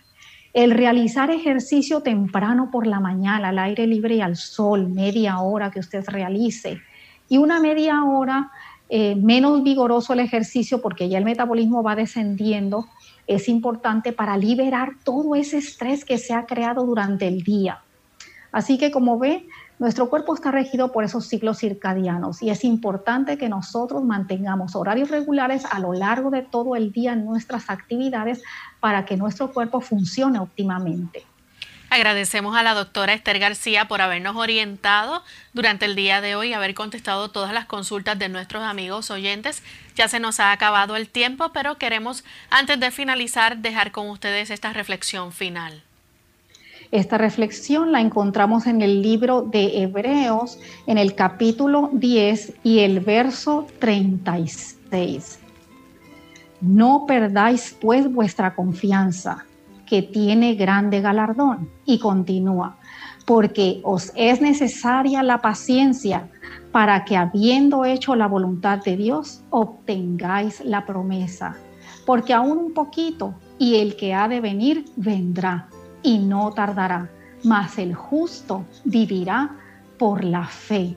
El 0.52 0.70
realizar 0.70 1.30
ejercicio 1.30 2.02
temprano 2.02 2.70
por 2.70 2.86
la 2.86 3.00
mañana, 3.00 3.48
al 3.48 3.58
aire 3.58 3.86
libre 3.86 4.16
y 4.16 4.20
al 4.20 4.36
sol, 4.36 4.88
media 4.88 5.40
hora 5.40 5.70
que 5.70 5.80
usted 5.80 6.04
realice. 6.08 6.80
Y 7.28 7.38
una 7.38 7.60
media 7.60 8.02
hora 8.04 8.50
eh, 8.90 9.14
menos 9.16 9.62
vigoroso 9.62 10.14
el 10.14 10.20
ejercicio 10.20 10.80
porque 10.80 11.10
ya 11.10 11.18
el 11.18 11.24
metabolismo 11.24 11.82
va 11.82 11.94
descendiendo, 11.94 12.86
es 13.26 13.48
importante 13.48 14.14
para 14.14 14.38
liberar 14.38 14.92
todo 15.04 15.34
ese 15.34 15.58
estrés 15.58 16.06
que 16.06 16.16
se 16.16 16.32
ha 16.32 16.46
creado 16.46 16.86
durante 16.86 17.28
el 17.28 17.42
día. 17.42 17.82
Así 18.50 18.78
que 18.78 18.90
como 18.90 19.18
ve, 19.18 19.46
nuestro 19.78 20.10
cuerpo 20.10 20.34
está 20.34 20.50
regido 20.50 20.90
por 20.92 21.04
esos 21.04 21.26
ciclos 21.26 21.58
circadianos 21.58 22.42
y 22.42 22.50
es 22.50 22.64
importante 22.64 23.38
que 23.38 23.48
nosotros 23.48 24.02
mantengamos 24.02 24.74
horarios 24.74 25.10
regulares 25.10 25.64
a 25.70 25.78
lo 25.78 25.92
largo 25.92 26.30
de 26.30 26.42
todo 26.42 26.74
el 26.74 26.90
día 26.92 27.12
en 27.12 27.24
nuestras 27.24 27.70
actividades 27.70 28.42
para 28.80 29.04
que 29.04 29.16
nuestro 29.16 29.52
cuerpo 29.52 29.80
funcione 29.80 30.38
óptimamente. 30.40 31.24
Agradecemos 31.90 32.54
a 32.54 32.62
la 32.62 32.74
doctora 32.74 33.14
Esther 33.14 33.38
García 33.38 33.88
por 33.88 34.02
habernos 34.02 34.36
orientado 34.36 35.22
durante 35.54 35.86
el 35.86 35.94
día 35.94 36.20
de 36.20 36.36
hoy 36.36 36.48
y 36.48 36.52
haber 36.52 36.74
contestado 36.74 37.30
todas 37.30 37.54
las 37.54 37.64
consultas 37.64 38.18
de 38.18 38.28
nuestros 38.28 38.62
amigos 38.62 39.10
oyentes. 39.10 39.62
Ya 39.94 40.06
se 40.06 40.20
nos 40.20 40.38
ha 40.38 40.52
acabado 40.52 40.96
el 40.96 41.08
tiempo, 41.08 41.50
pero 41.52 41.78
queremos, 41.78 42.24
antes 42.50 42.78
de 42.78 42.90
finalizar, 42.90 43.58
dejar 43.58 43.90
con 43.90 44.10
ustedes 44.10 44.50
esta 44.50 44.74
reflexión 44.74 45.32
final. 45.32 45.82
Esta 46.90 47.18
reflexión 47.18 47.92
la 47.92 48.00
encontramos 48.00 48.66
en 48.66 48.80
el 48.80 49.02
libro 49.02 49.42
de 49.42 49.82
Hebreos, 49.82 50.58
en 50.86 50.96
el 50.96 51.14
capítulo 51.14 51.90
10 51.92 52.54
y 52.62 52.78
el 52.78 53.00
verso 53.00 53.66
36. 53.78 55.38
No 56.62 57.04
perdáis 57.06 57.76
pues 57.78 58.10
vuestra 58.10 58.54
confianza 58.54 59.44
que 59.86 60.02
tiene 60.02 60.54
grande 60.54 61.00
galardón. 61.00 61.68
Y 61.84 61.98
continúa, 61.98 62.76
porque 63.26 63.80
os 63.84 64.12
es 64.14 64.40
necesaria 64.40 65.22
la 65.22 65.42
paciencia 65.42 66.28
para 66.72 67.04
que 67.04 67.16
habiendo 67.16 67.84
hecho 67.84 68.14
la 68.14 68.26
voluntad 68.26 68.82
de 68.82 68.96
Dios, 68.96 69.42
obtengáis 69.50 70.64
la 70.64 70.86
promesa. 70.86 71.56
Porque 72.06 72.32
aún 72.32 72.58
un 72.58 72.72
poquito, 72.72 73.34
y 73.58 73.76
el 73.76 73.96
que 73.96 74.14
ha 74.14 74.28
de 74.28 74.40
venir 74.40 74.84
vendrá, 74.96 75.68
y 76.02 76.18
no 76.18 76.52
tardará, 76.52 77.10
mas 77.44 77.78
el 77.78 77.94
justo 77.94 78.64
vivirá 78.84 79.56
por 79.98 80.24
la 80.24 80.46
fe. 80.46 80.96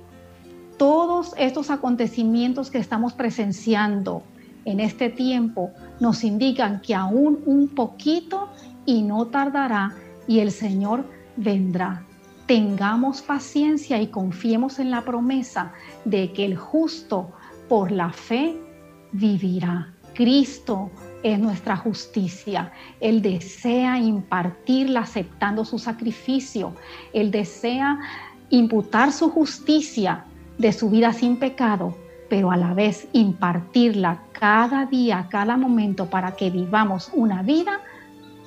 Todos 0.77 1.33
estos 1.37 1.69
acontecimientos 1.69 2.71
que 2.71 2.79
estamos 2.79 3.13
presenciando 3.13 4.23
en 4.65 4.79
este 4.79 5.09
tiempo 5.09 5.71
nos 5.99 6.23
indican 6.23 6.81
que 6.81 6.95
aún 6.95 7.41
un 7.45 7.67
poquito 7.69 8.49
y 8.85 9.01
no 9.01 9.27
tardará 9.27 9.93
y 10.27 10.39
el 10.39 10.51
Señor 10.51 11.05
vendrá. 11.35 12.05
Tengamos 12.45 13.21
paciencia 13.21 14.01
y 14.01 14.07
confiemos 14.07 14.79
en 14.79 14.91
la 14.91 15.03
promesa 15.03 15.71
de 16.05 16.33
que 16.33 16.45
el 16.45 16.57
justo 16.57 17.31
por 17.69 17.91
la 17.91 18.11
fe 18.11 18.57
vivirá. 19.11 19.93
Cristo 20.13 20.91
es 21.23 21.39
nuestra 21.39 21.77
justicia. 21.77 22.71
Él 22.99 23.21
desea 23.21 23.99
impartirla 23.99 25.01
aceptando 25.01 25.65
su 25.65 25.79
sacrificio. 25.79 26.73
Él 27.13 27.31
desea 27.31 27.99
imputar 28.49 29.11
su 29.11 29.29
justicia 29.29 30.25
de 30.57 30.73
su 30.73 30.89
vida 30.89 31.13
sin 31.13 31.37
pecado, 31.37 31.95
pero 32.29 32.51
a 32.51 32.57
la 32.57 32.73
vez 32.73 33.07
impartirla 33.13 34.21
cada 34.31 34.85
día, 34.85 35.27
cada 35.29 35.57
momento 35.57 36.09
para 36.09 36.35
que 36.35 36.49
vivamos 36.49 37.09
una 37.13 37.41
vida 37.43 37.79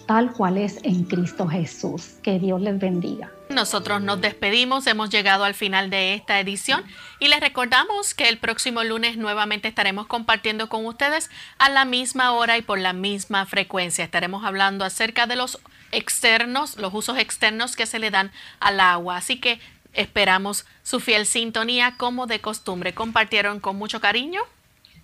tal 0.06 0.32
cual 0.32 0.58
es 0.58 0.80
en 0.82 1.04
Cristo 1.04 1.46
Jesús. 1.46 2.18
Que 2.22 2.38
Dios 2.38 2.60
les 2.60 2.78
bendiga. 2.78 3.30
Nosotros 3.48 4.00
nos 4.00 4.20
despedimos, 4.20 4.86
hemos 4.86 5.10
llegado 5.10 5.44
al 5.44 5.54
final 5.54 5.90
de 5.90 6.14
esta 6.14 6.40
edición 6.40 6.82
y 7.20 7.28
les 7.28 7.40
recordamos 7.40 8.14
que 8.14 8.28
el 8.28 8.38
próximo 8.38 8.82
lunes 8.82 9.16
nuevamente 9.16 9.68
estaremos 9.68 10.06
compartiendo 10.06 10.68
con 10.68 10.86
ustedes 10.86 11.30
a 11.58 11.68
la 11.68 11.84
misma 11.84 12.32
hora 12.32 12.56
y 12.56 12.62
por 12.62 12.78
la 12.78 12.92
misma 12.92 13.44
frecuencia. 13.46 14.04
Estaremos 14.04 14.44
hablando 14.44 14.84
acerca 14.84 15.26
de 15.26 15.36
los 15.36 15.60
externos, 15.92 16.78
los 16.78 16.94
usos 16.94 17.18
externos 17.18 17.76
que 17.76 17.86
se 17.86 17.98
le 17.98 18.10
dan 18.10 18.32
al 18.60 18.80
agua. 18.80 19.18
Así 19.18 19.38
que 19.38 19.60
esperamos 19.92 20.64
su 20.82 20.98
fiel 20.98 21.26
sintonía 21.26 21.94
como 21.96 22.26
de 22.26 22.40
costumbre. 22.40 22.94
Compartieron 22.94 23.60
con 23.60 23.76
mucho 23.76 24.00
cariño 24.00 24.40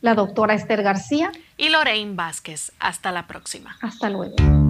la 0.00 0.14
doctora 0.14 0.54
Esther 0.54 0.82
García 0.82 1.30
y 1.56 1.68
Lorraine 1.68 2.14
Vázquez. 2.14 2.72
Hasta 2.78 3.12
la 3.12 3.26
próxima. 3.26 3.76
Hasta 3.82 4.08
luego. 4.08 4.69